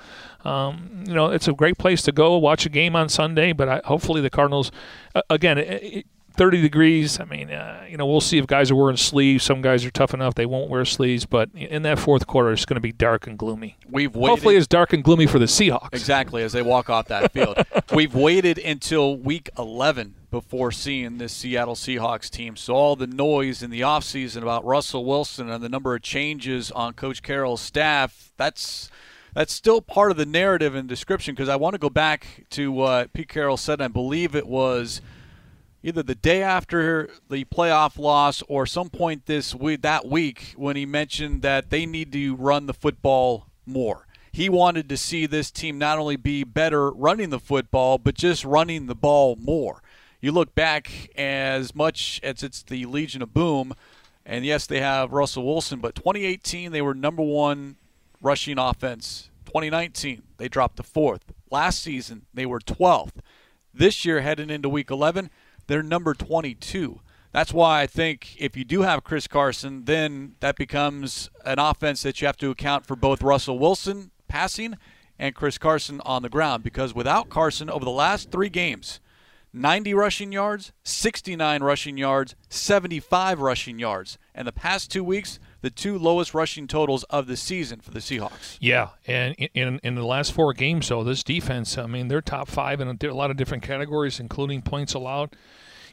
um, 0.43 1.03
you 1.07 1.13
know, 1.13 1.31
it's 1.31 1.47
a 1.47 1.53
great 1.53 1.77
place 1.77 2.01
to 2.03 2.11
go 2.11 2.37
watch 2.37 2.65
a 2.65 2.69
game 2.69 2.95
on 2.95 3.07
Sunday. 3.07 3.53
But 3.53 3.69
I, 3.69 3.81
hopefully, 3.85 4.21
the 4.21 4.29
Cardinals, 4.29 4.71
uh, 5.13 5.21
again, 5.29 5.57
it, 5.57 6.05
30 6.35 6.61
degrees. 6.61 7.19
I 7.19 7.25
mean, 7.25 7.49
uh, 7.51 7.85
you 7.89 7.97
know, 7.97 8.05
we'll 8.05 8.21
see 8.21 8.37
if 8.37 8.47
guys 8.47 8.71
are 8.71 8.75
wearing 8.75 8.97
sleeves. 8.97 9.43
Some 9.43 9.61
guys 9.61 9.85
are 9.85 9.91
tough 9.91 10.13
enough; 10.13 10.35
they 10.35 10.45
won't 10.45 10.69
wear 10.69 10.85
sleeves. 10.85 11.25
But 11.25 11.49
in 11.53 11.83
that 11.83 11.99
fourth 11.99 12.27
quarter, 12.27 12.51
it's 12.51 12.65
going 12.65 12.75
to 12.75 12.81
be 12.81 12.91
dark 12.91 13.27
and 13.27 13.37
gloomy. 13.37 13.77
We've 13.89 14.15
waited, 14.15 14.29
hopefully 14.29 14.55
it's 14.55 14.67
dark 14.67 14.93
and 14.93 15.03
gloomy 15.03 15.27
for 15.27 15.39
the 15.39 15.45
Seahawks. 15.45 15.93
Exactly 15.93 16.43
as 16.43 16.53
they 16.53 16.61
walk 16.61 16.89
off 16.89 17.07
that 17.07 17.31
field. 17.31 17.57
We've 17.93 18.13
waited 18.13 18.57
until 18.57 19.17
week 19.17 19.49
11 19.57 20.15
before 20.31 20.71
seeing 20.71 21.17
this 21.17 21.33
Seattle 21.33 21.75
Seahawks 21.75 22.29
team. 22.29 22.55
So 22.55 22.73
all 22.73 22.95
the 22.95 23.07
noise 23.07 23.63
in 23.63 23.69
the 23.69 23.81
offseason 23.81 24.41
about 24.41 24.65
Russell 24.65 25.05
Wilson 25.05 25.49
and 25.49 25.63
the 25.63 25.69
number 25.69 25.95
of 25.95 26.01
changes 26.01 26.71
on 26.71 26.93
Coach 26.93 27.23
Carroll's 27.23 27.61
staff, 27.61 28.31
that's 28.37 28.89
that's 29.33 29.51
still 29.51 29.81
part 29.81 30.11
of 30.11 30.17
the 30.17 30.25
narrative 30.25 30.75
and 30.75 30.87
description 30.87 31.35
because 31.35 31.49
I 31.49 31.57
want 31.57 31.73
to 31.73 31.77
go 31.77 31.89
back 31.89 32.45
to 32.51 32.71
what 32.71 33.11
Pete 33.11 33.27
Carroll 33.27 33.57
said. 33.57 33.81
I 33.81 33.87
believe 33.87 34.35
it 34.35 34.47
was– 34.47 35.01
either 35.85 36.01
the 36.01 36.15
day 36.15 36.41
after 36.41 37.07
the 37.29 37.45
playoff 37.45 37.99
loss 37.99 38.41
or 38.47 38.65
some 38.65 38.89
point 38.89 39.27
this 39.27 39.53
week 39.53 39.83
that 39.83 40.03
week 40.03 40.55
when 40.57 40.75
he 40.75 40.83
mentioned 40.83 41.43
that 41.43 41.69
they 41.69 41.85
need 41.85 42.11
to 42.11 42.35
run 42.37 42.65
the 42.65 42.73
football 42.73 43.45
more. 43.67 44.07
He 44.31 44.49
wanted 44.49 44.89
to 44.89 44.97
see 44.97 45.27
this 45.27 45.51
team 45.51 45.77
not 45.77 45.99
only 45.99 46.15
be 46.15 46.43
better 46.43 46.89
running 46.89 47.29
the 47.29 47.39
football, 47.39 47.99
but 47.99 48.15
just 48.15 48.43
running 48.43 48.87
the 48.87 48.95
ball 48.95 49.35
more. 49.35 49.83
You 50.19 50.31
look 50.31 50.55
back 50.55 51.11
as 51.15 51.75
much 51.75 52.19
as 52.23 52.41
it's 52.41 52.63
the 52.63 52.85
Legion 52.85 53.21
of 53.21 53.31
Boom, 53.31 53.75
and 54.25 54.43
yes, 54.43 54.65
they 54.65 54.81
have 54.81 55.13
Russell 55.13 55.45
Wilson, 55.45 55.81
but 55.81 55.93
2018 55.93 56.71
they 56.71 56.81
were 56.81 56.95
number 56.95 57.21
one 57.21 57.75
rushing 58.23 58.57
offense. 58.57 59.29
2019 59.45 60.23
they 60.37 60.47
dropped 60.47 60.77
to 60.77 60.83
fourth. 60.83 61.31
Last 61.51 61.83
season 61.83 62.25
they 62.33 62.47
were 62.47 62.59
12th. 62.59 63.21
This 63.71 64.03
year, 64.03 64.21
heading 64.21 64.49
into 64.49 64.69
Week 64.69 64.89
11, 64.89 65.29
they're 65.67 65.83
number 65.83 66.13
22. 66.13 67.01
That's 67.31 67.53
why 67.53 67.81
I 67.81 67.87
think 67.87 68.35
if 68.39 68.55
you 68.55 68.63
do 68.63 68.83
have 68.83 69.03
Chris 69.03 69.27
Carson, 69.27 69.85
then 69.85 70.35
that 70.39 70.55
becomes 70.55 71.29
an 71.43 71.59
offense 71.59 72.01
that 72.03 72.21
you 72.21 72.27
have 72.27 72.37
to 72.37 72.49
account 72.49 72.85
for 72.85 72.95
both 72.95 73.21
Russell 73.21 73.59
Wilson 73.59 74.11
passing 74.27 74.77
and 75.19 75.35
Chris 75.35 75.57
Carson 75.57 76.01
on 76.05 76.21
the 76.21 76.29
ground. 76.29 76.63
Because 76.63 76.95
without 76.95 77.29
Carson, 77.29 77.69
over 77.69 77.83
the 77.83 77.91
last 77.91 78.31
three 78.31 78.49
games, 78.49 79.01
90 79.51 79.93
rushing 79.93 80.31
yards, 80.31 80.71
69 80.83 81.63
rushing 81.63 81.97
yards, 81.97 82.35
75 82.49 83.39
rushing 83.39 83.79
yards. 83.79 84.17
And 84.33 84.47
the 84.47 84.51
past 84.51 84.91
two 84.91 85.03
weeks, 85.03 85.39
the 85.65 85.71
two 85.71 85.97
lowest 85.97 86.35
rushing 86.35 86.67
totals 86.67 87.03
of 87.05 87.25
the 87.25 87.35
season 87.35 87.79
for 87.79 87.89
the 87.89 87.97
Seahawks. 87.97 88.57
Yeah, 88.61 88.89
and 89.07 89.33
in 89.55 89.79
in 89.81 89.95
the 89.95 90.05
last 90.05 90.31
four 90.31 90.53
games, 90.53 90.85
so 90.85 91.03
this 91.03 91.23
defense, 91.23 91.75
I 91.75 91.87
mean, 91.87 92.07
they're 92.07 92.21
top 92.21 92.47
five 92.47 92.79
in 92.79 92.87
a, 92.87 93.13
lot 93.13 93.31
of 93.31 93.37
different 93.37 93.63
categories, 93.63 94.19
including 94.19 94.61
points 94.61 94.93
allowed. 94.93 95.35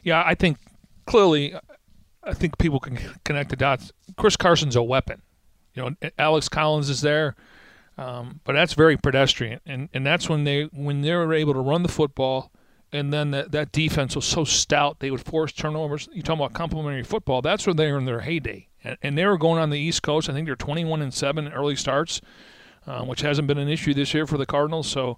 Yeah, 0.03 0.21
I 0.23 0.35
think 0.35 0.59
clearly, 1.07 1.55
I 2.23 2.35
think 2.35 2.59
people 2.59 2.79
can 2.79 2.99
connect 3.25 3.49
the 3.49 3.55
dots. 3.55 3.91
Chris 4.15 4.37
Carson's 4.37 4.75
a 4.75 4.83
weapon. 4.83 5.23
You 5.73 5.89
know, 5.89 6.09
Alex 6.19 6.49
Collins 6.49 6.91
is 6.91 7.01
there, 7.01 7.35
um, 7.97 8.41
but 8.43 8.53
that's 8.53 8.73
very 8.73 8.95
pedestrian, 8.95 9.59
and 9.65 9.89
and 9.91 10.05
that's 10.05 10.29
when 10.29 10.43
they 10.43 10.65
when 10.65 11.01
they 11.01 11.15
were 11.15 11.33
able 11.33 11.53
to 11.53 11.59
run 11.59 11.81
the 11.81 11.89
football. 11.89 12.51
And 12.91 13.11
then 13.11 13.31
that, 13.31 13.51
that 13.53 13.71
defense 13.71 14.15
was 14.15 14.25
so 14.25 14.43
stout, 14.43 14.99
they 14.99 15.09
would 15.09 15.25
force 15.25 15.51
turnovers. 15.51 16.07
You 16.13 16.21
talk 16.21 16.35
about 16.35 16.53
complementary 16.53 17.01
football. 17.01 17.41
That's 17.41 17.65
when 17.65 17.75
they 17.75 17.91
were 17.91 17.97
in 17.97 18.05
their 18.05 18.19
heyday, 18.19 18.67
and, 19.01 19.17
they 19.17 19.25
were 19.25 19.37
going 19.37 19.59
on 19.59 19.69
the 19.69 19.79
East 19.79 20.03
Coast. 20.03 20.29
I 20.29 20.33
think 20.33 20.47
they're 20.47 20.55
21 20.55 21.01
and 21.01 21.13
seven 21.13 21.47
early 21.53 21.75
starts, 21.75 22.21
um, 22.87 23.07
which 23.07 23.21
hasn't 23.21 23.47
been 23.47 23.57
an 23.57 23.69
issue 23.69 23.93
this 23.93 24.13
year 24.13 24.27
for 24.27 24.37
the 24.37 24.45
Cardinals. 24.45 24.87
So, 24.87 25.17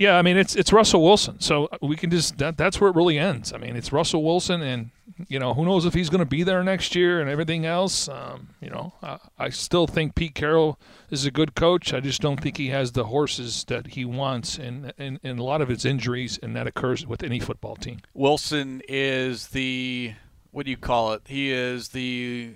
yeah, 0.00 0.16
I 0.16 0.22
mean 0.22 0.38
it's 0.38 0.56
it's 0.56 0.72
Russell 0.72 1.02
Wilson, 1.02 1.40
so 1.40 1.68
we 1.82 1.94
can 1.94 2.10
just 2.10 2.38
that 2.38 2.56
that's 2.56 2.80
where 2.80 2.88
it 2.88 2.96
really 2.96 3.18
ends. 3.18 3.52
I 3.52 3.58
mean 3.58 3.76
it's 3.76 3.92
Russell 3.92 4.24
Wilson, 4.24 4.62
and 4.62 4.90
you 5.28 5.38
know 5.38 5.52
who 5.52 5.66
knows 5.66 5.84
if 5.84 5.92
he's 5.92 6.08
going 6.08 6.20
to 6.20 6.24
be 6.24 6.42
there 6.42 6.64
next 6.64 6.94
year 6.94 7.20
and 7.20 7.28
everything 7.28 7.66
else. 7.66 8.08
Um, 8.08 8.48
you 8.62 8.70
know, 8.70 8.94
I, 9.02 9.18
I, 9.38 9.48
still 9.50 9.86
think 9.86 10.14
Pete 10.14 10.34
Carroll 10.34 10.80
is 11.10 11.26
a 11.26 11.30
good 11.30 11.54
coach. 11.54 11.92
I 11.92 12.00
just 12.00 12.22
don't 12.22 12.40
think 12.40 12.56
he 12.56 12.68
has 12.68 12.92
the 12.92 13.04
horses 13.04 13.64
that 13.64 13.88
he 13.88 14.06
wants, 14.06 14.56
and 14.56 14.94
and, 14.96 15.20
and 15.22 15.38
a 15.38 15.44
lot 15.44 15.60
of 15.60 15.70
it's 15.70 15.84
injuries, 15.84 16.38
and 16.42 16.56
that 16.56 16.66
occurs 16.66 17.06
with 17.06 17.22
any 17.22 17.38
football 17.38 17.76
team. 17.76 17.98
Wilson 18.14 18.80
is 18.88 19.48
the 19.48 20.14
what 20.50 20.64
do 20.64 20.70
you 20.70 20.78
call 20.78 21.12
it? 21.12 21.22
He 21.26 21.52
is 21.52 21.88
the 21.88 22.54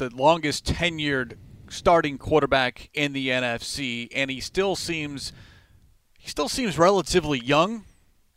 the 0.00 0.16
longest 0.16 0.64
tenured 0.64 1.34
starting 1.68 2.18
quarterback 2.18 2.88
in 2.94 3.12
the 3.12 3.28
NFC, 3.28 4.08
and 4.14 4.30
he 4.30 4.40
still 4.40 4.74
seems 4.74 5.32
he 6.18 6.28
still 6.28 6.48
seems 6.48 6.78
relatively 6.78 7.38
young, 7.38 7.84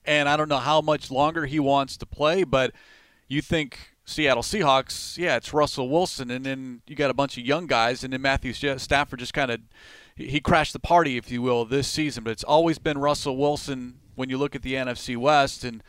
and 0.05 0.29
I 0.29 0.37
don't 0.37 0.49
know 0.49 0.59
how 0.59 0.81
much 0.81 1.09
longer 1.09 1.45
he 1.45 1.59
wants 1.59 1.97
to 1.97 2.05
play. 2.05 2.43
But 2.43 2.73
you 3.27 3.41
think 3.41 3.79
Seattle 4.05 4.43
Seahawks, 4.43 5.17
yeah, 5.17 5.37
it's 5.37 5.53
Russell 5.53 5.89
Wilson, 5.89 6.29
and 6.29 6.45
then 6.45 6.81
you 6.85 6.95
got 6.95 7.09
a 7.09 7.13
bunch 7.13 7.37
of 7.37 7.45
young 7.45 7.65
guys, 7.65 8.03
and 8.03 8.13
then 8.13 8.21
Matthew 8.21 8.53
Stafford 8.53 9.19
just 9.19 9.33
kind 9.33 9.49
of 9.49 9.61
he 10.15 10.39
crashed 10.39 10.73
the 10.73 10.79
party, 10.79 11.17
if 11.17 11.31
you 11.31 11.41
will, 11.41 11.65
this 11.65 11.87
season. 11.87 12.23
But 12.23 12.31
it's 12.31 12.43
always 12.43 12.77
been 12.77 12.97
Russell 12.97 13.37
Wilson 13.37 13.99
when 14.15 14.29
you 14.29 14.37
look 14.37 14.53
at 14.53 14.61
the 14.61 14.73
NFC 14.73 15.17
West, 15.17 15.63
and 15.63 15.81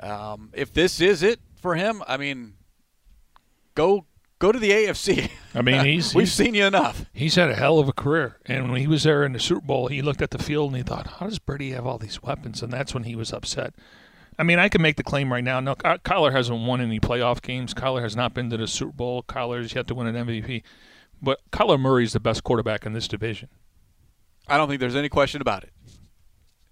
um, 0.00 0.50
if 0.52 0.72
this 0.72 1.00
is 1.00 1.22
it 1.22 1.40
for 1.54 1.76
him, 1.76 2.02
I 2.06 2.16
mean, 2.16 2.54
go 3.74 4.06
go 4.40 4.50
to 4.50 4.58
the 4.58 4.70
AFC. 4.70 5.30
I 5.54 5.62
mean, 5.62 5.84
he's 5.84 6.12
we've 6.12 6.26
he's, 6.26 6.34
seen 6.34 6.54
you 6.54 6.64
enough. 6.64 7.06
He's 7.12 7.36
had 7.36 7.50
a 7.50 7.54
hell 7.54 7.78
of 7.78 7.88
a 7.88 7.92
career, 7.92 8.38
and 8.46 8.72
when 8.72 8.80
he 8.80 8.88
was 8.88 9.04
there 9.04 9.24
in 9.24 9.32
the 9.32 9.38
Super 9.38 9.64
Bowl, 9.64 9.86
he 9.86 10.02
looked 10.02 10.20
at 10.20 10.32
the 10.32 10.38
field 10.38 10.70
and 10.70 10.78
he 10.78 10.82
thought, 10.82 11.06
"How 11.06 11.26
does 11.26 11.38
Brady 11.38 11.70
have 11.70 11.86
all 11.86 11.98
these 11.98 12.20
weapons?" 12.20 12.60
And 12.60 12.72
that's 12.72 12.92
when 12.92 13.04
he 13.04 13.14
was 13.14 13.32
upset. 13.32 13.74
I 14.36 14.42
mean, 14.42 14.58
I 14.58 14.68
can 14.68 14.82
make 14.82 14.96
the 14.96 15.04
claim 15.04 15.32
right 15.32 15.44
now. 15.44 15.60
No, 15.60 15.74
Kyler 15.76 16.32
hasn't 16.32 16.66
won 16.66 16.80
any 16.80 16.98
playoff 16.98 17.42
games. 17.42 17.74
Kyler 17.74 18.00
has 18.00 18.16
not 18.16 18.32
been 18.34 18.48
to 18.50 18.56
the 18.56 18.66
Super 18.66 18.92
Bowl. 18.92 19.22
Kyler's 19.22 19.74
yet 19.74 19.86
to 19.88 19.94
win 19.94 20.06
an 20.06 20.26
MVP. 20.26 20.62
But 21.20 21.40
Kyler 21.52 21.78
Murray 21.78 22.04
is 22.04 22.14
the 22.14 22.20
best 22.20 22.42
quarterback 22.42 22.86
in 22.86 22.94
this 22.94 23.06
division. 23.06 23.50
I 24.48 24.56
don't 24.56 24.66
think 24.66 24.80
there's 24.80 24.96
any 24.96 25.10
question 25.10 25.42
about 25.42 25.64
it. 25.64 25.72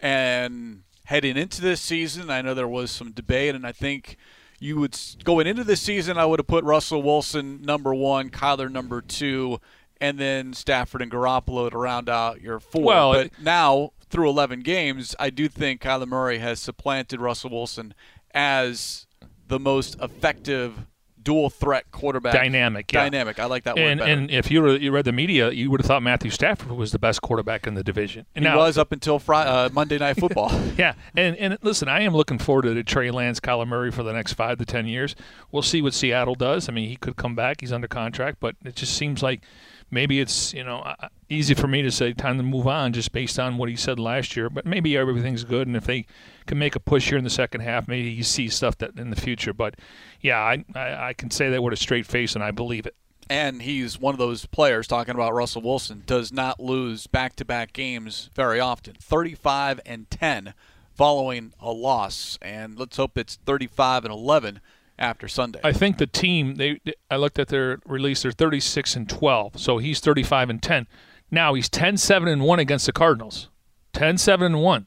And 0.01 0.85
heading 1.05 1.37
into 1.37 1.61
this 1.61 1.83
season, 1.83 2.31
I 2.31 2.41
know 2.41 2.55
there 2.55 2.67
was 2.67 2.91
some 2.91 3.13
debate, 3.13 3.55
and 3.55 3.67
I 3.67 3.73
think– 3.73 4.17
you 4.61 4.79
would 4.79 4.99
going 5.25 5.47
into 5.47 5.65
the 5.65 5.77
season, 5.77 6.19
I 6.19 6.27
would 6.27 6.39
have 6.39 6.47
put 6.47 6.65
Russell 6.65 7.03
Wilson 7.03 7.63
number 7.63 7.95
one, 7.95 8.31
Kyler 8.31 8.71
number 8.71 9.01
two, 9.01 9.61
and 10.01 10.19
then 10.19 10.53
Stafford 10.53 11.03
and 11.03 11.11
Garoppolo 11.11 11.71
to 11.71 11.79
round 11.79 12.09
out 12.09 12.41
your 12.41 12.61
four. 12.61 12.83
Well, 12.83 13.13
but 13.13 13.31
now 13.41 13.93
through 14.11 14.29
11 14.31 14.61
games, 14.61 15.15
I 15.19 15.31
do 15.31 15.49
think 15.49 15.83
Kyler 15.83 16.07
Murray 16.07 16.39
has 16.39 16.61
supplanted 16.61 17.21
Russell 17.21 17.51
Wilson 17.51 17.95
as 18.35 19.07
the 19.47 19.59
most 19.59 19.97
effective 20.01 20.87
dual 21.29 21.51
threat 21.51 21.91
quarterback. 21.91 22.33
Dynamic, 22.33 22.91
yeah. 22.91 23.03
Dynamic. 23.03 23.39
I 23.39 23.45
like 23.45 23.65
that 23.65 23.77
and, 23.77 24.01
word. 24.01 24.09
And 24.09 24.31
if 24.31 24.51
you, 24.51 24.63
were, 24.63 24.75
you 24.79 24.91
read 24.91 25.05
the 25.05 25.13
media, 25.13 25.51
you 25.51 25.71
would 25.71 25.79
have 25.79 25.87
thought 25.87 26.03
Matthew 26.03 26.31
Stafford 26.31 26.73
was 26.73 26.91
the 26.91 26.99
best 26.99 27.21
quarterback 27.21 27.67
in 27.67 27.75
the 27.75 27.85
division. 27.85 28.25
And 28.35 28.47
he 28.47 28.51
now, 28.51 28.57
was 28.57 28.79
up 28.79 28.93
until 28.93 29.19
Friday, 29.19 29.51
uh, 29.51 29.69
Monday 29.69 29.99
Night 29.99 30.19
Football. 30.19 30.51
yeah, 30.79 30.95
and 31.15 31.37
and 31.37 31.59
listen, 31.61 31.87
I 31.87 32.01
am 32.01 32.15
looking 32.15 32.39
forward 32.39 32.63
to 32.63 32.83
Trey 32.83 33.11
Lance, 33.11 33.41
Kyler 33.41 33.69
Murray 33.69 33.91
for 33.91 34.03
the 34.03 34.15
next 34.15 34.33
five 34.33 34.57
to 34.57 34.65
ten 34.65 34.87
years. 34.87 35.15
We'll 35.53 35.61
see 35.61 35.83
what 35.83 35.93
Seattle 35.93 36.35
does. 36.35 36.67
I 36.67 36.73
mean, 36.73 36.89
he 36.89 36.97
could 36.97 37.17
come 37.17 37.35
back. 37.35 37.61
He's 37.61 37.73
under 37.75 37.89
contract, 37.89 38.39
but 38.41 38.57
it 38.65 38.75
just 38.75 38.95
seems 38.95 39.23
like 39.23 39.43
maybe 39.91 40.21
it's 40.21 40.53
you 40.53 40.65
know 40.65 40.79
uh, 40.79 41.09
easy 41.29 41.55
for 41.55 41.67
me 41.67 41.83
to 41.83 41.91
say 41.91 42.13
time 42.13 42.37
to 42.37 42.43
move 42.43 42.67
on 42.67 42.93
just 42.93 43.13
based 43.13 43.39
on 43.39 43.57
what 43.57 43.69
he 43.69 43.77
said 43.77 43.99
last 43.99 44.37
year. 44.37 44.51
But 44.51 44.67
maybe 44.67 44.97
everything's 44.97 45.45
good, 45.45 45.67
and 45.67 45.77
if 45.77 45.85
they 45.85 46.07
can 46.47 46.59
make 46.59 46.77
a 46.77 46.81
push 46.81 47.09
here 47.09 47.19
in 47.19 47.25
the 47.25 47.31
second 47.31 47.61
half, 47.61 47.89
maybe 47.89 48.11
you 48.11 48.23
see 48.23 48.49
stuff 48.49 48.79
that 48.79 48.99
in 48.99 49.11
the 49.11 49.17
future. 49.17 49.53
But 49.53 49.77
yeah, 50.21 50.39
I 50.39 50.65
I, 50.75 51.09
I 51.09 51.13
can 51.13 51.31
say 51.31 51.51
that 51.51 51.63
with 51.63 51.73
a 51.73 51.77
straight 51.77 52.07
face, 52.07 52.35
and 52.35 52.45
I 52.45 52.51
believe 52.51 52.87
it. 52.87 52.95
And 53.31 53.61
he's 53.61 53.99
one 53.99 54.15
of 54.15 54.19
those 54.19 54.47
players 54.47 54.87
talking 54.87 55.15
about 55.15 55.35
Russell 55.35 55.61
Wilson 55.61 56.03
does 56.07 56.33
not 56.33 56.61
lose 56.61 57.07
back-to-back 57.07 57.75
games 57.75 58.31
very 58.35 58.59
often. 58.59 58.95
35 58.95 59.81
and 59.85 60.11
10 60.11 60.55
following 60.95 61.53
a 61.61 61.71
loss, 61.71 62.39
and 62.41 62.79
let's 62.79 62.97
hope 62.97 63.19
it's 63.19 63.37
35 63.45 64.07
and 64.07 64.15
11 64.15 64.61
after 64.99 65.29
Sunday. 65.29 65.61
I 65.63 65.73
think 65.73 65.99
the 65.99 66.07
team 66.07 66.57
they 66.57 66.81
I 67.11 67.17
looked 67.17 67.39
at 67.39 67.49
their 67.49 67.79
release 67.87 68.23
they're 68.23 68.33
36 68.33 68.97
and 68.97 69.09
12. 69.09 69.59
So 69.59 69.79
he's 69.79 70.01
35 70.01 70.51
and 70.51 70.63
10. 70.63 70.87
Now 71.31 71.55
he's 71.55 71.69
10-7 71.69 72.31
and 72.33 72.43
1 72.43 72.59
against 72.59 72.87
the 72.87 72.93
Cardinals. 72.93 73.49
10-7 73.93 74.47
and 74.47 74.63
1. 74.63 74.87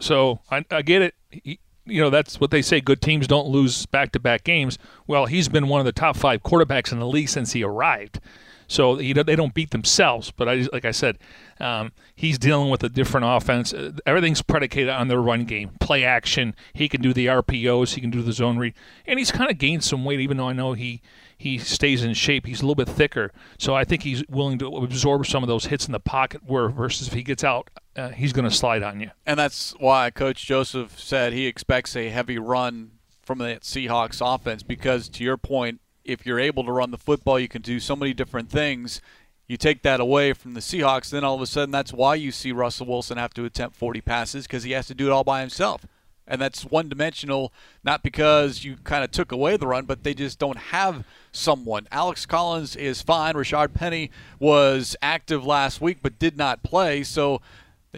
So 0.00 0.40
I, 0.50 0.64
I 0.70 0.82
get 0.82 1.02
it. 1.02 1.14
He, 1.30 1.60
you 1.84 2.02
know 2.02 2.10
that's 2.10 2.38
what 2.40 2.50
they 2.50 2.62
say. 2.62 2.80
Good 2.80 3.00
teams 3.00 3.26
don't 3.26 3.48
lose 3.48 3.86
back-to-back 3.86 4.44
games. 4.44 4.78
Well, 5.06 5.26
he's 5.26 5.48
been 5.48 5.68
one 5.68 5.80
of 5.80 5.86
the 5.86 5.92
top 5.92 6.16
five 6.16 6.42
quarterbacks 6.42 6.92
in 6.92 6.98
the 6.98 7.06
league 7.06 7.28
since 7.28 7.52
he 7.52 7.64
arrived. 7.64 8.20
So 8.68 8.96
he, 8.96 9.14
they 9.14 9.34
don't 9.34 9.54
beat 9.54 9.70
themselves. 9.70 10.30
But 10.30 10.48
I, 10.48 10.68
like 10.72 10.84
I 10.84 10.90
said, 10.90 11.18
um, 11.58 11.92
he's 12.14 12.38
dealing 12.38 12.70
with 12.70 12.84
a 12.84 12.88
different 12.88 13.26
offense. 13.26 13.72
Uh, 13.72 13.92
everything's 14.06 14.42
predicated 14.42 14.90
on 14.90 15.08
their 15.08 15.20
run 15.20 15.44
game, 15.44 15.70
play 15.80 16.04
action. 16.04 16.54
He 16.74 16.88
can 16.88 17.00
do 17.00 17.12
the 17.12 17.26
RPOs, 17.26 17.94
he 17.94 18.00
can 18.00 18.10
do 18.10 18.22
the 18.22 18.32
zone 18.32 18.58
read, 18.58 18.74
and 19.06 19.18
he's 19.18 19.32
kind 19.32 19.50
of 19.50 19.58
gained 19.58 19.82
some 19.82 20.04
weight. 20.04 20.20
Even 20.20 20.36
though 20.36 20.48
I 20.48 20.52
know 20.52 20.74
he 20.74 21.00
he 21.36 21.58
stays 21.58 22.04
in 22.04 22.14
shape, 22.14 22.46
he's 22.46 22.60
a 22.60 22.62
little 22.62 22.74
bit 22.74 22.88
thicker. 22.88 23.32
So 23.58 23.74
I 23.74 23.84
think 23.84 24.02
he's 24.02 24.22
willing 24.28 24.58
to 24.58 24.76
absorb 24.76 25.26
some 25.26 25.42
of 25.42 25.48
those 25.48 25.66
hits 25.66 25.86
in 25.86 25.92
the 25.92 26.00
pocket. 26.00 26.42
Where 26.44 26.68
versus 26.68 27.08
if 27.08 27.14
he 27.14 27.22
gets 27.22 27.42
out, 27.42 27.70
uh, 27.96 28.10
he's 28.10 28.34
going 28.34 28.48
to 28.48 28.54
slide 28.54 28.82
on 28.82 29.00
you. 29.00 29.10
And 29.24 29.38
that's 29.38 29.74
why 29.78 30.10
Coach 30.10 30.44
Joseph 30.44 31.00
said 31.00 31.32
he 31.32 31.46
expects 31.46 31.96
a 31.96 32.10
heavy 32.10 32.38
run 32.38 32.92
from 33.22 33.38
the 33.38 33.58
Seahawks 33.62 34.20
offense 34.22 34.62
because, 34.62 35.08
to 35.10 35.24
your 35.24 35.36
point, 35.36 35.80
if 36.08 36.24
you're 36.24 36.40
able 36.40 36.64
to 36.64 36.72
run 36.72 36.90
the 36.90 36.98
football, 36.98 37.38
you 37.38 37.48
can 37.48 37.62
do 37.62 37.78
so 37.78 37.94
many 37.94 38.14
different 38.14 38.50
things. 38.50 39.00
You 39.46 39.56
take 39.56 39.82
that 39.82 40.00
away 40.00 40.32
from 40.32 40.54
the 40.54 40.60
Seahawks, 40.60 41.10
then 41.10 41.24
all 41.24 41.34
of 41.34 41.40
a 41.40 41.46
sudden 41.46 41.70
that's 41.70 41.92
why 41.92 42.14
you 42.14 42.32
see 42.32 42.50
Russell 42.50 42.86
Wilson 42.86 43.18
have 43.18 43.34
to 43.34 43.44
attempt 43.44 43.76
40 43.76 44.00
passes 44.00 44.46
because 44.46 44.62
he 44.62 44.72
has 44.72 44.86
to 44.88 44.94
do 44.94 45.06
it 45.06 45.12
all 45.12 45.24
by 45.24 45.40
himself. 45.40 45.86
And 46.26 46.40
that's 46.40 46.64
one 46.64 46.90
dimensional, 46.90 47.52
not 47.82 48.02
because 48.02 48.62
you 48.62 48.76
kind 48.84 49.02
of 49.02 49.10
took 49.10 49.32
away 49.32 49.56
the 49.56 49.66
run, 49.66 49.86
but 49.86 50.04
they 50.04 50.12
just 50.12 50.38
don't 50.38 50.58
have 50.58 51.06
someone. 51.32 51.88
Alex 51.90 52.26
Collins 52.26 52.76
is 52.76 53.00
fine. 53.00 53.34
Rashaad 53.34 53.72
Penny 53.72 54.10
was 54.38 54.94
active 55.00 55.46
last 55.46 55.80
week 55.80 55.98
but 56.02 56.18
did 56.18 56.36
not 56.36 56.62
play. 56.62 57.02
So 57.02 57.40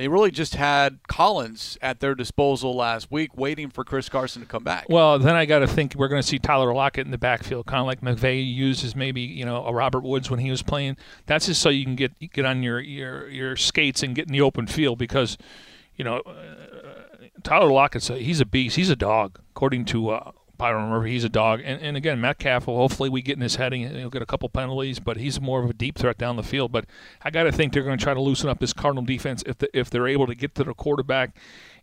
they 0.00 0.08
really 0.08 0.30
just 0.30 0.54
had 0.54 0.98
Collins 1.08 1.76
at 1.82 2.00
their 2.00 2.14
disposal 2.14 2.74
last 2.74 3.10
week, 3.10 3.36
waiting 3.36 3.68
for 3.68 3.84
Chris 3.84 4.08
Carson 4.08 4.40
to 4.40 4.48
come 4.48 4.64
back. 4.64 4.86
Well, 4.88 5.18
then 5.18 5.36
I 5.36 5.44
got 5.44 5.58
to 5.58 5.66
think 5.66 5.94
we're 5.94 6.08
going 6.08 6.22
to 6.22 6.26
see 6.26 6.38
Tyler 6.38 6.72
Lockett 6.72 7.04
in 7.04 7.10
the 7.10 7.18
backfield, 7.18 7.66
kind 7.66 7.80
of 7.80 7.86
like 7.86 8.00
McVay 8.00 8.42
uses 8.42 8.96
maybe 8.96 9.20
you 9.20 9.44
know 9.44 9.62
a 9.66 9.74
Robert 9.74 10.02
Woods 10.02 10.30
when 10.30 10.40
he 10.40 10.50
was 10.50 10.62
playing. 10.62 10.96
That's 11.26 11.44
just 11.46 11.60
so 11.60 11.68
you 11.68 11.84
can 11.84 11.96
get 11.96 12.18
get 12.32 12.46
on 12.46 12.62
your 12.62 12.80
your 12.80 13.28
your 13.28 13.56
skates 13.56 14.02
and 14.02 14.14
get 14.14 14.26
in 14.26 14.32
the 14.32 14.40
open 14.40 14.66
field 14.66 14.98
because 14.98 15.36
you 15.96 16.04
know 16.04 16.20
uh, 16.20 16.34
Tyler 17.42 17.70
Lockett's 17.70 18.08
a, 18.08 18.16
he's 18.16 18.40
a 18.40 18.46
beast. 18.46 18.76
He's 18.76 18.88
a 18.88 18.96
dog, 18.96 19.38
according 19.50 19.84
to 19.86 20.10
uh, 20.10 20.32
Byron 20.60 20.90
Murphy. 20.90 21.12
He's 21.12 21.24
a 21.24 21.30
dog. 21.30 21.62
And, 21.64 21.80
and 21.80 21.96
again, 21.96 22.20
Metcalf 22.20 22.66
will 22.66 22.76
hopefully 22.76 23.08
we 23.08 23.22
get 23.22 23.36
in 23.36 23.40
his 23.40 23.56
heading. 23.56 23.88
He'll 23.88 24.10
get 24.10 24.20
a 24.20 24.26
couple 24.26 24.48
penalties, 24.50 25.00
but 25.00 25.16
he's 25.16 25.40
more 25.40 25.64
of 25.64 25.70
a 25.70 25.72
deep 25.72 25.96
threat 25.96 26.18
down 26.18 26.36
the 26.36 26.42
field. 26.42 26.70
But 26.70 26.84
I 27.22 27.30
got 27.30 27.44
to 27.44 27.52
think 27.52 27.72
they're 27.72 27.82
going 27.82 27.96
to 27.96 28.04
try 28.04 28.12
to 28.12 28.20
loosen 28.20 28.50
up 28.50 28.60
this 28.60 28.74
Cardinal 28.74 29.02
defense 29.02 29.42
if 29.46 29.56
the, 29.56 29.76
if 29.76 29.88
they're 29.88 30.06
able 30.06 30.26
to 30.26 30.34
get 30.34 30.54
to 30.56 30.64
the 30.64 30.74
quarterback 30.74 31.34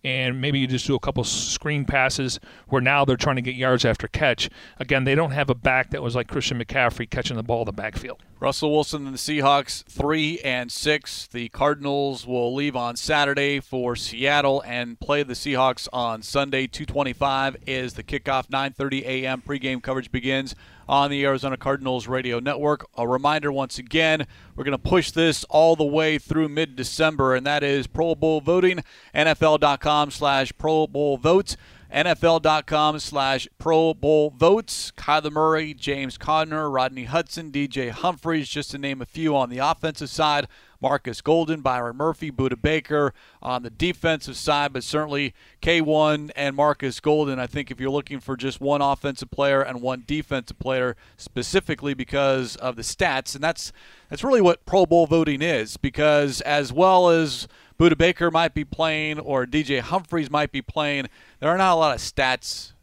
and 0.08 0.40
maybe 0.40 0.58
you 0.58 0.68
just 0.68 0.88
do 0.88 0.96
a 0.96 1.00
couple 1.00 1.22
screen 1.26 1.84
passes 1.84 2.40
where 2.70 2.82
now 2.82 3.04
they're 3.04 3.18
trying 3.18 3.36
to 3.36 3.42
get 3.42 3.56
yards 3.56 3.84
after 3.84 4.08
catch. 4.08 4.50
Again, 4.80 5.04
they 5.04 5.16
don't 5.16 5.32
have 5.32 5.50
a 5.50 5.56
back 5.56 5.90
that 5.90 6.02
was 6.02 6.16
like 6.16 6.30
Christian 6.30 6.64
McCaffrey 6.64 7.10
catching 7.10 7.36
the 7.36 7.44
ball 7.44 7.64
in 7.64 7.66
the 7.66 7.74
backfield. 7.74 8.24
Russell 8.40 8.72
Wilson 8.72 9.06
and 9.06 9.14
the 9.14 9.20
Seahawks 9.20 9.84
three 9.84 10.40
and 10.40 10.72
six. 10.72 11.28
The 11.28 11.50
Cardinals 11.50 12.26
will 12.26 12.56
leave 12.56 12.76
on 12.76 12.96
Saturday 12.96 13.60
for 13.60 13.98
Seattle 13.98 14.64
and 14.66 14.98
play 15.00 15.24
the 15.24 15.34
Seahawks 15.34 15.90
on 15.92 16.22
Sunday. 16.22 16.68
2:25 16.68 17.58
is 17.66 17.96
the 17.96 18.04
kickoff. 18.04 18.48
9:30 18.50 19.04
a.m. 19.04 19.42
pregame 19.42 19.84
coverage 19.84 20.12
begins 20.12 20.56
on 20.88 21.12
the 21.12 21.24
Arizona 21.26 21.58
Cardinals 21.58 22.08
radio 22.08 22.40
network. 22.40 22.88
A 22.98 23.08
reminder 23.08 23.52
once 23.52 23.78
again, 23.78 24.28
we're 24.56 24.64
going 24.64 24.72
to 24.72 24.78
push 24.78 25.12
this 25.12 25.44
all 25.46 25.76
the 25.76 25.84
way 25.84 26.18
through 26.18 26.50
mid-December, 26.50 27.36
and 27.36 27.46
that 27.46 27.64
is 27.64 27.88
Pro 27.88 28.16
Bowl 28.16 28.42
voting. 28.42 28.84
NFL.com 29.14 30.12
slash 30.12 30.52
Pro 30.58 30.88
Bowl 30.88 31.18
votes. 31.18 31.58
NFL.com 31.94 33.00
slash 33.00 33.48
Pro 33.58 33.94
Bowl 33.94 34.30
votes. 34.30 34.92
Kyler 34.98 35.32
Murray, 35.32 35.74
James 35.74 36.18
Conner, 36.18 36.70
Rodney 36.70 37.06
Hudson, 37.06 37.52
DJ 37.52 37.92
Humphries, 37.92 38.50
just 38.50 38.72
to 38.72 38.78
name 38.78 39.02
a 39.02 39.06
few 39.06 39.36
on 39.36 39.50
the 39.50 39.60
offensive 39.60 40.10
side. 40.10 40.48
Marcus 40.82 41.22
Golden, 41.22 41.62
Byron 41.62 41.98
Murphy, 41.98 42.32
Budda 42.32 42.62
Baker 42.62 43.14
on 43.42 43.64
the 43.64 43.70
defensive 43.70 44.38
side, 44.38 44.74
but 44.74 44.84
certainly 44.84 45.34
K1 45.62 46.32
and 46.36 46.56
Marcus 46.56 47.00
Golden. 47.00 47.40
I 47.40 47.48
think 47.48 47.72
if 47.72 47.80
you're 47.80 47.90
looking 47.90 48.20
for 48.20 48.38
just 48.38 48.62
one 48.62 48.82
offensive 48.82 49.32
player 49.32 49.62
and 49.62 49.82
one 49.82 50.04
defensive 50.06 50.60
player, 50.60 50.96
specifically 51.18 51.94
because 51.94 52.56
of 52.58 52.76
the 52.76 52.82
stats, 52.82 53.36
and 53.36 53.44
that's 53.44 53.72
that's 54.10 54.24
really 54.24 54.42
what 54.42 54.66
Pro 54.66 54.86
Bowl 54.86 55.08
voting 55.08 55.42
is, 55.42 55.78
because 55.78 56.42
as 56.42 56.72
well 56.72 57.10
as 57.10 57.48
Budda 57.80 57.98
Baker 57.98 58.32
might 58.32 58.54
be 58.54 58.66
playing 58.66 59.20
or 59.20 59.46
DJ 59.46 59.82
Humphries 59.82 60.32
might 60.32 60.52
be 60.52 60.62
playing, 60.62 61.08
there 61.40 61.50
are 61.50 61.58
not 61.58 61.74
a 61.74 61.76
lot 61.76 61.96
of 61.96 62.02
stats 62.02 62.74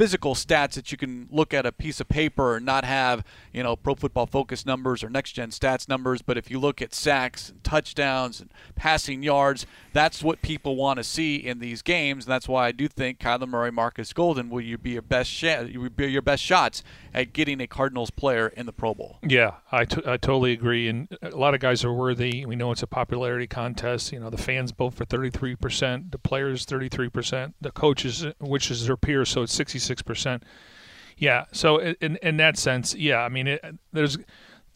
physical 0.00 0.34
stats 0.34 0.72
that 0.72 0.90
you 0.90 0.96
can 0.96 1.28
look 1.30 1.52
at 1.52 1.66
a 1.66 1.72
piece 1.72 2.00
of 2.00 2.08
paper 2.08 2.56
and 2.56 2.64
not 2.64 2.86
have, 2.86 3.22
you 3.52 3.62
know, 3.62 3.76
pro 3.76 3.94
football 3.94 4.26
focus 4.26 4.64
numbers 4.64 5.02
or 5.02 5.10
next 5.10 5.32
gen 5.32 5.50
stats 5.50 5.88
numbers. 5.88 6.22
But 6.22 6.36
if 6.36 6.50
you 6.50 6.58
look 6.58 6.80
at 6.80 6.94
sacks 6.94 7.48
and 7.48 7.62
touchdowns 7.64 8.40
and 8.40 8.52
passing 8.76 9.22
yards, 9.22 9.66
that's 9.92 10.22
what 10.22 10.42
people 10.42 10.76
want 10.76 10.98
to 10.98 11.04
see 11.04 11.36
in 11.36 11.58
these 11.58 11.82
games. 11.82 12.26
And 12.26 12.32
that's 12.32 12.48
why 12.48 12.66
I 12.66 12.72
do 12.72 12.88
think 12.88 13.18
Kyler 13.18 13.48
Murray, 13.48 13.72
Marcus 13.72 14.12
Golden 14.12 14.50
will 14.50 14.60
you 14.60 14.78
be 14.78 14.90
your 14.90 15.02
best 15.02 15.30
shot, 15.30 15.70
you 15.70 15.80
would 15.80 15.96
be 15.96 16.06
your 16.06 16.22
best 16.22 16.42
shots 16.42 16.82
at 17.12 17.32
getting 17.32 17.60
a 17.60 17.66
Cardinals 17.66 18.10
player 18.10 18.48
in 18.48 18.66
the 18.66 18.72
Pro 18.72 18.94
Bowl. 18.94 19.18
Yeah, 19.22 19.54
I, 19.72 19.84
t- 19.84 20.02
I 20.06 20.16
totally 20.16 20.52
agree. 20.52 20.88
And 20.88 21.08
a 21.22 21.30
lot 21.30 21.54
of 21.54 21.60
guys 21.60 21.84
are 21.84 21.92
worthy. 21.92 22.44
We 22.44 22.56
know 22.56 22.70
it's 22.70 22.82
a 22.82 22.86
popularity 22.86 23.46
contest. 23.46 24.12
You 24.12 24.20
know, 24.20 24.30
the 24.30 24.38
fans 24.38 24.70
vote 24.70 24.94
for 24.94 25.04
33%, 25.04 26.12
the 26.12 26.18
players 26.18 26.64
33%, 26.66 27.54
the 27.60 27.70
coaches, 27.72 28.26
which 28.38 28.70
is 28.70 28.86
their 28.86 28.96
peers, 28.96 29.28
so 29.28 29.42
it's 29.42 29.56
66%. 29.56 30.42
Yeah, 31.20 31.44
so 31.52 31.78
in 31.78 32.16
in 32.22 32.38
that 32.38 32.56
sense, 32.56 32.94
yeah, 32.94 33.18
I 33.18 33.28
mean, 33.28 33.46
it, 33.46 33.62
there's 33.92 34.16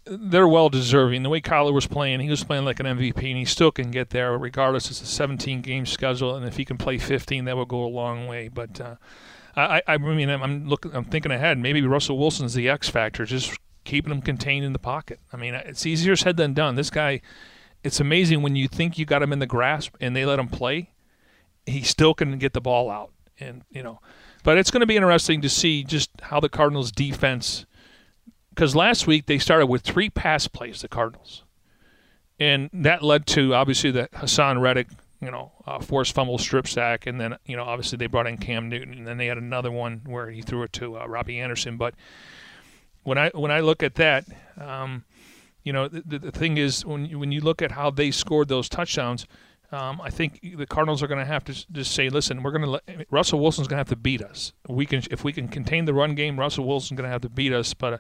they're 0.04 0.46
well 0.46 0.68
deserving. 0.68 1.22
The 1.22 1.30
way 1.30 1.40
Kyler 1.40 1.72
was 1.72 1.86
playing, 1.86 2.20
he 2.20 2.28
was 2.28 2.44
playing 2.44 2.66
like 2.66 2.80
an 2.80 2.86
MVP, 2.86 3.16
and 3.16 3.38
he 3.38 3.46
still 3.46 3.72
can 3.72 3.90
get 3.90 4.10
there 4.10 4.36
regardless. 4.36 4.90
It's 4.90 5.00
a 5.00 5.06
17 5.06 5.62
game 5.62 5.86
schedule, 5.86 6.36
and 6.36 6.44
if 6.44 6.58
he 6.58 6.66
can 6.66 6.76
play 6.76 6.98
15, 6.98 7.46
that 7.46 7.56
will 7.56 7.64
go 7.64 7.82
a 7.82 7.88
long 7.88 8.26
way. 8.26 8.48
But 8.48 8.78
uh, 8.78 8.96
I, 9.56 9.80
I 9.86 9.96
mean, 9.96 10.28
I'm 10.28 10.68
looking, 10.68 10.94
I'm 10.94 11.06
thinking 11.06 11.32
ahead. 11.32 11.56
Maybe 11.56 11.80
Russell 11.80 12.18
Wilson's 12.18 12.52
the 12.52 12.68
X 12.68 12.90
factor, 12.90 13.24
just 13.24 13.58
keeping 13.84 14.12
him 14.12 14.20
contained 14.20 14.66
in 14.66 14.74
the 14.74 14.78
pocket. 14.78 15.20
I 15.32 15.38
mean, 15.38 15.54
it's 15.54 15.86
easier 15.86 16.14
said 16.14 16.36
than 16.36 16.52
done. 16.52 16.74
This 16.74 16.90
guy, 16.90 17.22
it's 17.82 18.00
amazing 18.00 18.42
when 18.42 18.54
you 18.54 18.68
think 18.68 18.98
you 18.98 19.06
got 19.06 19.22
him 19.22 19.32
in 19.32 19.38
the 19.38 19.46
grasp 19.46 19.94
and 19.98 20.14
they 20.14 20.26
let 20.26 20.38
him 20.38 20.48
play, 20.48 20.90
he 21.64 21.80
still 21.80 22.12
can 22.12 22.36
get 22.36 22.52
the 22.52 22.60
ball 22.60 22.90
out. 22.90 23.12
And 23.40 23.62
you 23.70 23.82
know, 23.82 24.00
but 24.44 24.56
it's 24.56 24.70
going 24.70 24.80
to 24.80 24.86
be 24.86 24.94
interesting 24.94 25.40
to 25.40 25.48
see 25.48 25.82
just 25.82 26.10
how 26.22 26.38
the 26.38 26.48
Cardinals' 26.48 26.92
defense, 26.92 27.66
because 28.50 28.76
last 28.76 29.08
week 29.08 29.26
they 29.26 29.38
started 29.38 29.66
with 29.66 29.82
three 29.82 30.08
pass 30.08 30.46
plays, 30.46 30.82
the 30.82 30.88
Cardinals, 30.88 31.42
and 32.38 32.70
that 32.72 33.02
led 33.02 33.26
to 33.26 33.54
obviously 33.54 33.90
the 33.90 34.08
Haason 34.14 34.60
Reddick 34.60 34.86
you 35.24 35.30
know, 35.30 35.52
uh, 35.66 35.80
forced 35.80 36.14
fumble 36.14 36.36
strip 36.36 36.68
sack, 36.68 37.06
and 37.06 37.18
then 37.18 37.36
you 37.46 37.56
know 37.56 37.64
obviously 37.64 37.96
they 37.96 38.06
brought 38.06 38.26
in 38.26 38.36
Cam 38.36 38.68
Newton, 38.68 38.92
and 38.92 39.06
then 39.06 39.16
they 39.16 39.26
had 39.26 39.38
another 39.38 39.70
one 39.70 40.02
where 40.04 40.30
he 40.30 40.42
threw 40.42 40.62
it 40.62 40.72
to 40.74 40.98
uh, 40.98 41.06
Robbie 41.06 41.40
Anderson. 41.40 41.76
But 41.76 41.94
when 43.04 43.16
I 43.16 43.30
when 43.30 43.50
I 43.50 43.60
look 43.60 43.82
at 43.82 43.94
that, 43.94 44.26
um, 44.58 45.04
you 45.62 45.72
know, 45.72 45.88
the, 45.88 46.18
the 46.18 46.30
thing 46.30 46.58
is 46.58 46.84
when 46.84 47.06
you, 47.06 47.18
when 47.18 47.32
you 47.32 47.40
look 47.40 47.62
at 47.62 47.72
how 47.72 47.90
they 47.90 48.10
scored 48.10 48.48
those 48.48 48.68
touchdowns. 48.68 49.26
Um, 49.74 50.00
I 50.00 50.10
think 50.10 50.40
the 50.56 50.66
Cardinals 50.66 51.02
are 51.02 51.08
going 51.08 51.18
to 51.18 51.26
have 51.26 51.44
to 51.44 51.72
just 51.72 51.92
say, 51.92 52.08
"Listen, 52.08 52.42
we're 52.42 52.52
going 52.52 52.78
to 52.78 53.06
Russell 53.10 53.40
Wilson's 53.40 53.66
going 53.66 53.76
to 53.76 53.80
have 53.80 53.88
to 53.88 53.96
beat 53.96 54.22
us. 54.22 54.52
We 54.68 54.86
can 54.86 55.02
if 55.10 55.24
we 55.24 55.32
can 55.32 55.48
contain 55.48 55.84
the 55.84 55.94
run 55.94 56.14
game. 56.14 56.38
Russell 56.38 56.64
Wilson's 56.64 56.96
going 56.98 57.08
to 57.08 57.12
have 57.12 57.22
to 57.22 57.28
beat 57.28 57.52
us." 57.52 57.74
But 57.74 57.94
uh, 57.94 57.98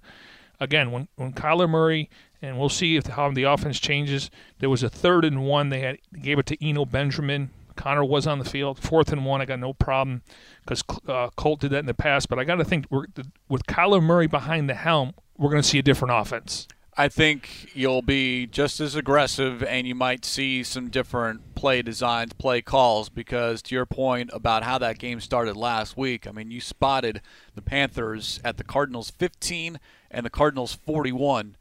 again, 0.60 0.92
when 0.92 1.08
when 1.16 1.32
Kyler 1.32 1.68
Murray 1.68 2.08
and 2.44 2.58
we'll 2.58 2.68
see 2.68 2.96
if 2.96 3.06
how 3.06 3.30
the 3.30 3.44
offense 3.44 3.80
changes. 3.80 4.30
There 4.58 4.68
was 4.68 4.82
a 4.82 4.90
third 4.90 5.24
and 5.24 5.44
one. 5.44 5.70
They 5.70 5.80
had 5.80 5.98
gave 6.20 6.38
it 6.38 6.46
to 6.46 6.66
Eno 6.66 6.84
Benjamin. 6.84 7.50
Conner 7.74 8.04
was 8.04 8.26
on 8.26 8.38
the 8.38 8.44
field. 8.44 8.78
Fourth 8.78 9.10
and 9.12 9.24
one, 9.24 9.40
I 9.40 9.46
got 9.46 9.58
no 9.58 9.72
problem 9.72 10.22
because 10.60 10.84
uh, 11.08 11.30
Colt 11.36 11.60
did 11.60 11.70
that 11.70 11.78
in 11.78 11.86
the 11.86 11.94
past. 11.94 12.28
But 12.28 12.38
I 12.38 12.44
got 12.44 12.56
to 12.56 12.64
think 12.64 12.86
with 12.90 13.66
Kyler 13.66 14.02
Murray 14.02 14.26
behind 14.26 14.68
the 14.68 14.74
helm, 14.74 15.14
we're 15.36 15.50
going 15.50 15.62
to 15.62 15.68
see 15.68 15.78
a 15.78 15.82
different 15.82 16.14
offense. 16.14 16.68
I 16.96 17.08
think 17.08 17.70
you'll 17.74 18.02
be 18.02 18.46
just 18.46 18.80
as 18.80 18.94
aggressive, 18.94 19.62
and 19.62 19.86
you 19.86 19.94
might 19.94 20.24
see 20.24 20.62
some 20.62 20.88
different 20.90 21.54
play 21.54 21.82
designs, 21.82 22.32
play 22.34 22.62
calls. 22.62 23.08
Because 23.08 23.62
to 23.62 23.74
your 23.74 23.86
point 23.86 24.30
about 24.32 24.62
how 24.62 24.78
that 24.78 24.98
game 24.98 25.20
started 25.20 25.56
last 25.56 25.96
week, 25.96 26.26
I 26.26 26.32
mean, 26.32 26.50
you 26.50 26.60
spotted 26.60 27.20
the 27.54 27.62
Panthers 27.62 28.40
at 28.44 28.56
the 28.56 28.64
Cardinals 28.64 29.10
15 29.10 29.80
and 30.10 30.24
the 30.24 30.30
Cardinals 30.30 30.74
41 30.86 31.56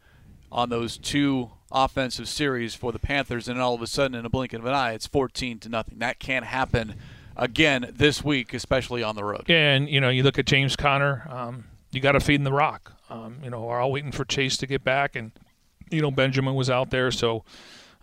on 0.51 0.69
those 0.69 0.97
two 0.97 1.51
offensive 1.71 2.29
series 2.29 2.75
for 2.75 2.91
the 2.91 2.99
Panthers, 2.99 3.47
and 3.47 3.59
all 3.59 3.73
of 3.73 3.81
a 3.81 3.87
sudden, 3.87 4.15
in 4.15 4.25
a 4.25 4.29
blink 4.29 4.53
of 4.53 4.63
an 4.65 4.73
eye, 4.73 4.93
it's 4.93 5.07
14 5.07 5.59
to 5.59 5.69
nothing. 5.69 5.99
That 5.99 6.19
can't 6.19 6.45
happen 6.45 6.95
again 7.35 7.91
this 7.93 8.23
week, 8.23 8.53
especially 8.53 9.01
on 9.01 9.15
the 9.15 9.23
road. 9.23 9.49
And 9.49 9.89
you 9.89 9.99
know, 9.99 10.09
you 10.09 10.23
look 10.23 10.37
at 10.37 10.45
James 10.45 10.75
Conner. 10.75 11.27
Um, 11.29 11.65
you 11.91 11.99
got 11.99 12.13
to 12.13 12.19
feed 12.19 12.35
him 12.35 12.43
the 12.43 12.53
rock. 12.53 12.93
Um, 13.13 13.37
you 13.43 13.51
know, 13.51 13.61
we're 13.61 13.79
all 13.79 13.91
waiting 13.91 14.11
for 14.11 14.25
Chase 14.25 14.57
to 14.57 14.65
get 14.65 14.83
back, 14.83 15.15
and 15.15 15.31
you 15.91 16.01
know 16.01 16.09
Benjamin 16.09 16.55
was 16.55 16.69
out 16.69 16.89
there, 16.89 17.11
so 17.11 17.43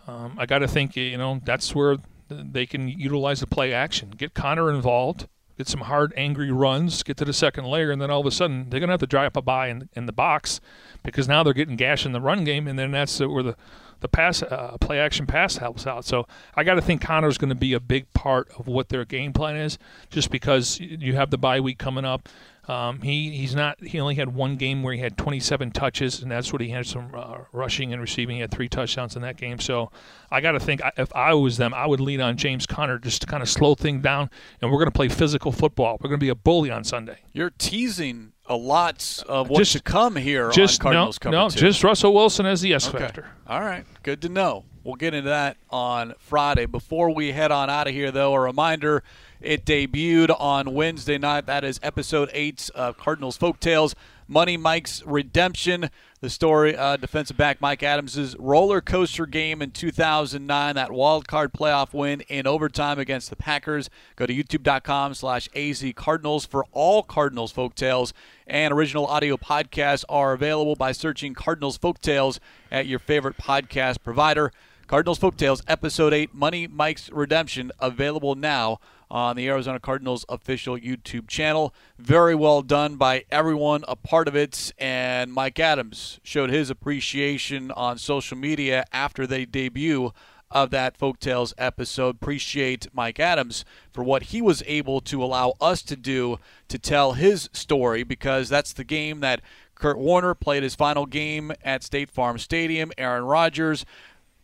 um, 0.07 0.35
I 0.37 0.45
got 0.45 0.59
to 0.59 0.67
think 0.69 0.95
you 0.95 1.17
know 1.17 1.41
that's 1.43 1.75
where 1.75 1.97
they 2.29 2.65
can 2.65 2.87
utilize 2.87 3.41
the 3.41 3.47
play 3.47 3.73
action, 3.73 4.11
get 4.11 4.33
Conner 4.33 4.71
involved, 4.71 5.27
get 5.57 5.67
some 5.67 5.81
hard, 5.81 6.13
angry 6.15 6.49
runs, 6.49 7.03
get 7.03 7.17
to 7.17 7.25
the 7.25 7.33
second 7.33 7.65
layer, 7.65 7.91
and 7.91 8.01
then 8.01 8.09
all 8.09 8.21
of 8.21 8.25
a 8.25 8.31
sudden 8.31 8.69
they're 8.69 8.79
gonna 8.79 8.93
have 8.93 9.01
to 9.01 9.07
drive 9.07 9.27
up 9.27 9.37
a 9.37 9.41
buy 9.41 9.67
in, 9.67 9.89
in 9.93 10.05
the 10.05 10.13
box 10.13 10.61
because 11.03 11.27
now 11.27 11.43
they're 11.43 11.53
getting 11.53 11.75
gash 11.75 12.05
in 12.05 12.13
the 12.13 12.21
run 12.21 12.45
game, 12.45 12.65
and 12.65 12.79
then 12.79 12.91
that's 12.91 13.19
where 13.19 13.43
the 13.43 13.55
the 13.99 14.07
pass 14.07 14.41
uh, 14.41 14.77
play 14.79 14.99
action 14.99 15.27
pass 15.27 15.57
helps 15.57 15.85
out. 15.85 16.05
So 16.05 16.25
I 16.55 16.63
got 16.63 16.75
to 16.75 16.81
think 16.81 17.01
Conner's 17.01 17.37
going 17.37 17.49
to 17.49 17.55
be 17.55 17.73
a 17.73 17.79
big 17.79 18.11
part 18.13 18.49
of 18.57 18.67
what 18.67 18.89
their 18.89 19.05
game 19.05 19.31
plan 19.31 19.55
is, 19.55 19.77
just 20.09 20.31
because 20.31 20.79
you 20.79 21.15
have 21.15 21.29
the 21.29 21.37
bye 21.37 21.59
week 21.59 21.77
coming 21.77 22.03
up. 22.05 22.27
Um, 22.67 23.01
he 23.01 23.31
he's 23.31 23.55
not. 23.55 23.81
He 23.83 23.99
only 23.99 24.15
had 24.15 24.33
one 24.33 24.55
game 24.55 24.83
where 24.83 24.93
he 24.93 24.99
had 24.99 25.17
27 25.17 25.71
touches, 25.71 26.21
and 26.21 26.31
that's 26.31 26.53
what 26.53 26.61
he 26.61 26.69
had 26.69 26.85
some 26.85 27.11
uh, 27.13 27.39
rushing 27.51 27.91
and 27.91 28.01
receiving. 28.01 28.35
He 28.35 28.41
had 28.41 28.51
three 28.51 28.69
touchdowns 28.69 29.15
in 29.15 29.23
that 29.23 29.37
game. 29.37 29.59
So 29.59 29.91
I 30.29 30.41
got 30.41 30.51
to 30.51 30.59
think 30.59 30.81
if 30.95 31.13
I 31.15 31.33
was 31.33 31.57
them, 31.57 31.73
I 31.73 31.87
would 31.87 31.99
lean 31.99 32.21
on 32.21 32.37
James 32.37 32.67
Conner 32.67 32.99
just 32.99 33.21
to 33.21 33.27
kind 33.27 33.41
of 33.41 33.49
slow 33.49 33.73
things 33.73 34.03
down, 34.03 34.29
and 34.61 34.71
we're 34.71 34.77
going 34.77 34.91
to 34.91 34.95
play 34.95 35.09
physical 35.09 35.51
football. 35.51 35.97
We're 36.01 36.09
going 36.09 36.19
to 36.19 36.23
be 36.23 36.29
a 36.29 36.35
bully 36.35 36.69
on 36.69 36.83
Sunday. 36.83 37.17
You're 37.33 37.51
teasing 37.51 38.33
a 38.45 38.55
lot 38.55 39.23
of 39.27 39.49
what's 39.49 39.71
just, 39.71 39.85
to 39.85 39.91
come 39.91 40.15
here 40.15 40.51
just, 40.51 40.81
on 40.81 40.83
Cardinals 40.83 41.19
no, 41.23 41.31
no, 41.31 41.49
just 41.49 41.83
Russell 41.83 42.13
Wilson 42.13 42.45
as 42.45 42.61
the 42.61 42.73
S 42.73 42.87
okay. 42.89 42.99
factor. 42.99 43.29
All 43.47 43.61
right, 43.61 43.85
good 44.03 44.21
to 44.21 44.29
know. 44.29 44.65
We'll 44.83 44.95
get 44.95 45.13
into 45.13 45.29
that 45.29 45.57
on 45.69 46.13
Friday. 46.17 46.65
Before 46.65 47.13
we 47.13 47.31
head 47.31 47.51
on 47.51 47.69
out 47.69 47.87
of 47.87 47.93
here, 47.93 48.11
though, 48.11 48.33
a 48.33 48.39
reminder 48.39 49.03
it 49.39 49.65
debuted 49.65 50.35
on 50.39 50.73
Wednesday 50.73 51.17
night. 51.17 51.45
That 51.45 51.63
is 51.63 51.79
episode 51.83 52.29
eight 52.33 52.69
of 52.73 52.97
Cardinals 52.97 53.37
Folk 53.37 53.59
Tales. 53.59 53.95
Money 54.27 54.55
Mike's 54.55 55.03
redemption. 55.05 55.89
The 56.21 56.29
story, 56.29 56.77
uh, 56.77 56.95
defensive 56.97 57.35
back 57.35 57.59
Mike 57.59 57.83
Adams' 57.83 58.35
roller 58.37 58.79
coaster 58.79 59.25
game 59.25 59.61
in 59.61 59.71
2009, 59.71 60.75
that 60.75 60.91
wild 60.91 61.27
card 61.27 61.51
playoff 61.51 61.93
win 61.93 62.21
in 62.21 62.45
overtime 62.45 62.99
against 62.99 63.29
the 63.31 63.35
Packers. 63.35 63.89
Go 64.15 64.27
to 64.27 64.33
youtube.com 64.33 65.15
slash 65.15 65.49
AZ 65.55 65.83
Cardinals 65.95 66.45
for 66.45 66.65
all 66.71 67.01
Cardinals 67.03 67.51
folktales. 67.51 68.13
And 68.47 68.71
original 68.71 69.07
audio 69.07 69.35
podcasts 69.35 70.05
are 70.07 70.31
available 70.31 70.75
by 70.75 70.91
searching 70.91 71.33
Cardinals 71.33 71.77
Folktales 71.77 72.39
at 72.71 72.85
your 72.85 72.99
favorite 72.99 73.37
podcast 73.37 74.03
provider. 74.03 74.53
Cardinals 74.91 75.19
Folktales, 75.19 75.63
Episode 75.69 76.11
8, 76.11 76.33
Money 76.33 76.67
Mike's 76.67 77.09
Redemption, 77.13 77.71
available 77.79 78.35
now 78.35 78.81
on 79.09 79.37
the 79.37 79.47
Arizona 79.47 79.79
Cardinals 79.79 80.25
official 80.27 80.77
YouTube 80.77 81.29
channel. 81.29 81.73
Very 81.97 82.35
well 82.35 82.61
done 82.61 82.97
by 82.97 83.23
everyone 83.31 83.85
a 83.87 83.95
part 83.95 84.27
of 84.27 84.35
it. 84.35 84.73
And 84.77 85.31
Mike 85.31 85.61
Adams 85.61 86.19
showed 86.23 86.49
his 86.49 86.69
appreciation 86.69 87.71
on 87.71 87.99
social 87.99 88.37
media 88.37 88.83
after 88.91 89.25
the 89.25 89.45
debut 89.45 90.11
of 90.51 90.71
that 90.71 90.99
Folktales 90.99 91.53
episode. 91.57 92.15
Appreciate 92.15 92.87
Mike 92.91 93.17
Adams 93.17 93.63
for 93.93 94.03
what 94.03 94.23
he 94.23 94.41
was 94.41 94.61
able 94.67 94.99
to 94.99 95.23
allow 95.23 95.53
us 95.61 95.81
to 95.83 95.95
do 95.95 96.37
to 96.67 96.77
tell 96.77 97.13
his 97.13 97.49
story 97.53 98.03
because 98.03 98.49
that's 98.49 98.73
the 98.73 98.83
game 98.83 99.21
that 99.21 99.39
Kurt 99.81 99.97
Warner 99.97 100.35
played 100.35 100.61
his 100.61 100.75
final 100.75 101.07
game 101.07 101.51
at 101.63 101.81
State 101.81 102.11
Farm 102.11 102.37
Stadium. 102.37 102.91
Aaron 102.99 103.23
Rodgers 103.23 103.83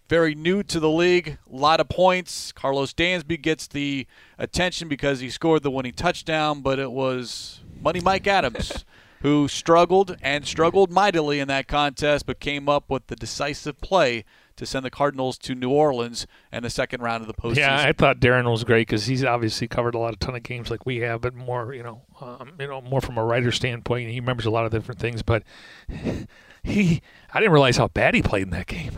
very 0.07 0.35
new 0.35 0.63
to 0.63 0.79
the 0.79 0.89
league, 0.89 1.37
a 1.51 1.55
lot 1.55 1.79
of 1.79 1.89
points. 1.89 2.51
Karlos 2.53 2.93
Dansby 2.93 3.41
gets 3.41 3.67
the 3.67 4.07
attention 4.37 4.87
because 4.87 5.19
he 5.19 5.29
scored 5.29 5.63
the 5.63 5.71
winning 5.71 5.93
touchdown, 5.93 6.61
but 6.61 6.79
it 6.79 6.91
was 6.91 7.61
Money 7.81 7.99
Mike 7.99 8.27
Adams 8.27 8.85
who 9.21 9.47
struggled 9.47 10.17
and 10.21 10.45
struggled 10.45 10.91
mightily 10.91 11.39
in 11.39 11.47
that 11.47 11.67
contest, 11.67 12.25
but 12.25 12.39
came 12.39 12.69
up 12.69 12.89
with 12.89 13.07
the 13.07 13.15
decisive 13.15 13.79
play 13.81 14.23
to 14.55 14.65
send 14.65 14.83
the 14.83 14.89
Cardinals 14.89 15.37
to 15.37 15.53
New 15.53 15.69
Orleans 15.69 16.25
and 16.51 16.65
the 16.65 16.69
second 16.69 17.01
round 17.01 17.21
of 17.21 17.27
the 17.27 17.33
postseason. 17.33 17.57
Yeah, 17.57 17.79
I 17.79 17.93
thought 17.93 18.19
Darren 18.19 18.49
was 18.49 18.63
great 18.63 18.87
because 18.87 19.05
he's 19.05 19.23
obviously 19.23 19.67
covered 19.67 19.93
a 19.93 19.99
lot 19.99 20.13
of 20.13 20.19
ton 20.19 20.35
of 20.35 20.43
games 20.43 20.71
like 20.71 20.85
we 20.85 20.97
have, 20.97 21.21
but 21.21 21.35
more 21.35 21.73
you 21.73 21.83
know, 21.83 22.01
um, 22.21 22.53
you 22.59 22.67
know, 22.67 22.81
more 22.81 23.01
from 23.01 23.17
a 23.17 23.23
writer 23.23 23.51
standpoint. 23.51 24.09
He 24.09 24.19
remembers 24.19 24.45
a 24.45 24.51
lot 24.51 24.65
of 24.65 24.71
different 24.71 24.99
things, 24.99 25.21
but 25.21 25.43
he, 26.63 27.01
I 27.33 27.39
didn't 27.39 27.53
realize 27.53 27.77
how 27.77 27.87
bad 27.87 28.15
he 28.15 28.21
played 28.21 28.43
in 28.43 28.49
that 28.51 28.67
game. 28.67 28.93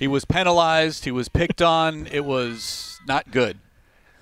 He 0.00 0.08
was 0.08 0.24
penalized. 0.24 1.04
He 1.04 1.12
was 1.12 1.28
picked 1.28 1.62
on. 1.62 2.08
It 2.10 2.24
was 2.24 2.98
not 3.06 3.30
good. 3.30 3.58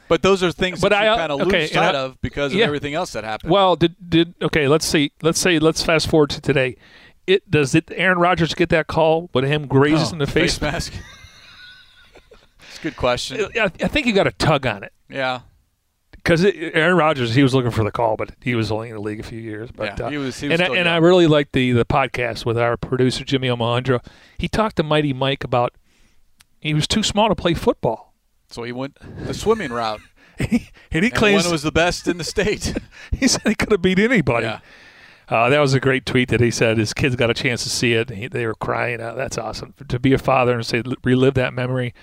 But 0.09 0.23
those 0.23 0.43
are 0.43 0.51
things 0.53 0.81
But 0.81 0.89
that 0.91 1.05
I- 1.05 1.09
uh, 1.09 1.13
you 1.13 1.19
kind 1.19 1.33
of 1.33 1.41
okay, 1.49 1.61
lose 1.63 1.73
sight 1.73 1.95
I- 1.95 1.99
of 2.01 2.21
because 2.21 2.53
yeah. 2.53 2.65
of 2.65 2.67
everything 2.69 2.93
else 2.95 3.13
that 3.13 3.25
happened. 3.25 3.51
Well, 3.53 3.77
did 3.77 3.95
did 4.11 4.35
okay? 4.43 4.67
Let's 4.69 4.85
see. 4.87 5.13
Let's 5.23 5.39
say 5.39 5.59
let's 5.59 5.83
fast 5.83 6.09
forward 6.09 6.31
to 6.31 6.41
today. 6.41 6.77
It 7.27 7.51
does 7.51 7.75
it. 7.75 7.91
Aaron 7.95 8.19
Rodgers 8.19 8.55
get 8.55 8.71
that 8.71 8.87
call 8.87 9.29
but 9.33 9.45
him 9.45 9.67
grazes 9.67 10.13
in 10.13 10.19
the 10.19 10.27
face? 10.27 10.61
mask. 10.61 10.93
It's 12.71 12.79
a 12.79 12.83
good 12.83 12.97
question. 12.97 13.47
I, 13.57 13.65
I 13.65 13.69
think 13.89 14.07
you 14.07 14.13
got 14.13 14.27
a 14.27 14.31
tug 14.33 14.67
on 14.67 14.83
it 14.85 14.93
Yeah, 15.09 15.41
because 16.29 16.45
Aaron 16.45 16.97
Rodgers 16.97 17.35
he 17.35 17.43
was 17.43 17.55
looking 17.55 17.71
for 17.71 17.83
the 17.85 17.91
call, 17.91 18.17
but 18.17 18.33
he 18.43 18.55
was 18.55 18.71
only 18.71 18.91
in 18.91 18.95
the 18.97 19.01
league 19.01 19.19
a 19.21 19.23
few 19.23 19.41
years. 19.41 19.71
But 19.71 19.99
Yeah, 19.99 20.07
uh, 20.07 20.11
he 20.11 20.19
was- 20.19 20.39
he 20.39 20.49
was 20.49 20.61
and 20.61 20.71
I, 20.73 20.77
and 20.77 20.89
I 20.89 20.97
really 20.99 21.27
liked 21.27 21.53
the 21.55 21.73
the 21.73 21.87
podcast 21.87 22.45
with 22.45 22.59
our 22.59 22.77
producer 22.77 23.25
Jimmy 23.25 23.49
Omohundro. 23.49 24.05
He 24.37 24.47
talked 24.47 24.77
to 24.77 24.83
Mighty 24.83 25.15
Mike 25.15 25.43
about 25.43 25.75
he 26.61 26.75
was 26.75 26.87
too 26.87 27.03
small 27.03 27.29
to 27.29 27.35
play 27.35 27.55
football, 27.55 28.13
so 28.51 28.63
he 28.63 28.73
went 28.73 28.99
the 29.27 29.33
swimming 29.33 29.73
route, 29.73 30.01
and 30.39 30.49
he 30.51 30.71
and 30.93 31.15
claims 31.15 31.45
one 31.45 31.53
was 31.53 31.63
the 31.63 31.73
best 31.73 32.07
in 32.07 32.19
the 32.19 32.25
state. 32.25 32.75
he 33.13 33.27
said 33.27 33.43
he 33.47 33.55
could 33.55 33.73
have 33.73 33.81
beat 33.81 33.99
anybody. 33.99 34.45
yeah, 34.47 34.59
Uh, 35.31 35.49
that 35.49 35.61
was 35.61 35.73
a 35.73 35.81
great 35.81 36.05
tweet 36.05 36.29
that 36.29 36.41
he 36.41 36.51
said 36.51 36.77
his 36.77 36.93
kids 36.93 37.17
got 37.17 37.31
a 37.31 37.35
chance 37.35 37.63
to 37.63 37.71
see 37.71 37.93
it. 37.95 38.11
And 38.11 38.19
he, 38.19 38.29
they 38.29 38.45
were 38.47 38.55
crying. 38.55 39.01
Uh, 39.01 39.15
that's 39.15 39.39
awesome 39.39 39.73
to 39.89 39.99
be 39.99 40.13
a 40.13 40.19
father 40.19 40.55
and 40.55 40.67
say 40.67 40.83
relive 41.05 41.35
that 41.35 41.55
memory. 41.55 41.95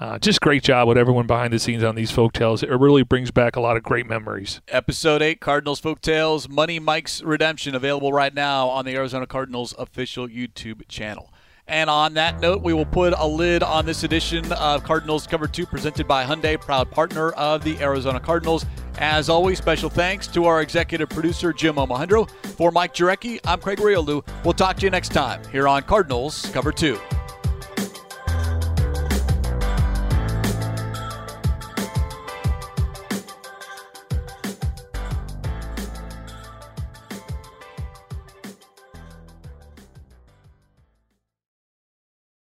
Uh, 0.00 0.18
just 0.18 0.40
great 0.40 0.62
job 0.62 0.88
with 0.88 0.98
everyone 0.98 1.26
behind 1.26 1.52
the 1.52 1.58
scenes 1.58 1.84
on 1.84 1.94
these 1.94 2.10
folk 2.10 2.32
tales. 2.32 2.62
It 2.62 2.70
really 2.70 3.04
brings 3.04 3.30
back 3.30 3.56
a 3.56 3.60
lot 3.60 3.76
of 3.76 3.82
great 3.82 4.08
memories. 4.08 4.60
episode 4.68 5.22
eight, 5.22 5.40
Cardinals 5.40 5.78
Folk 5.78 6.00
Tales 6.00 6.48
Money 6.48 6.78
Mike's 6.80 7.22
Redemption, 7.22 7.74
available 7.74 8.12
right 8.12 8.34
now 8.34 8.68
on 8.68 8.84
the 8.84 8.94
Arizona 8.96 9.26
Cardinals 9.26 9.74
official 9.78 10.26
YouTube 10.28 10.82
channel. 10.88 11.32
And 11.66 11.88
on 11.88 12.12
that 12.14 12.40
note, 12.40 12.62
we 12.62 12.74
will 12.74 12.84
put 12.84 13.14
a 13.16 13.26
lid 13.26 13.62
on 13.62 13.86
this 13.86 14.02
edition 14.04 14.52
of 14.52 14.84
Cardinals 14.84 15.26
Cover 15.26 15.46
2 15.46 15.64
presented 15.64 16.06
by 16.06 16.24
Hyundai, 16.24 16.60
proud 16.60 16.90
partner 16.90 17.30
of 17.30 17.64
the 17.64 17.78
Arizona 17.80 18.20
Cardinals. 18.20 18.66
As 18.98 19.30
always, 19.30 19.58
special 19.58 19.88
thanks 19.88 20.26
to 20.28 20.44
our 20.44 20.60
executive 20.60 21.08
producer, 21.08 21.52
Jim 21.54 21.76
Omohundro. 21.76 22.30
For 22.56 22.70
Mike 22.70 22.94
Jurecki, 22.94 23.40
I'm 23.46 23.60
Craig 23.60 23.78
Grialou. 23.78 24.26
We'll 24.44 24.52
talk 24.52 24.76
to 24.76 24.82
you 24.82 24.90
next 24.90 25.10
time 25.10 25.40
here 25.50 25.66
on 25.66 25.82
Cardinals 25.84 26.42
Cover 26.52 26.70
2. 26.70 26.98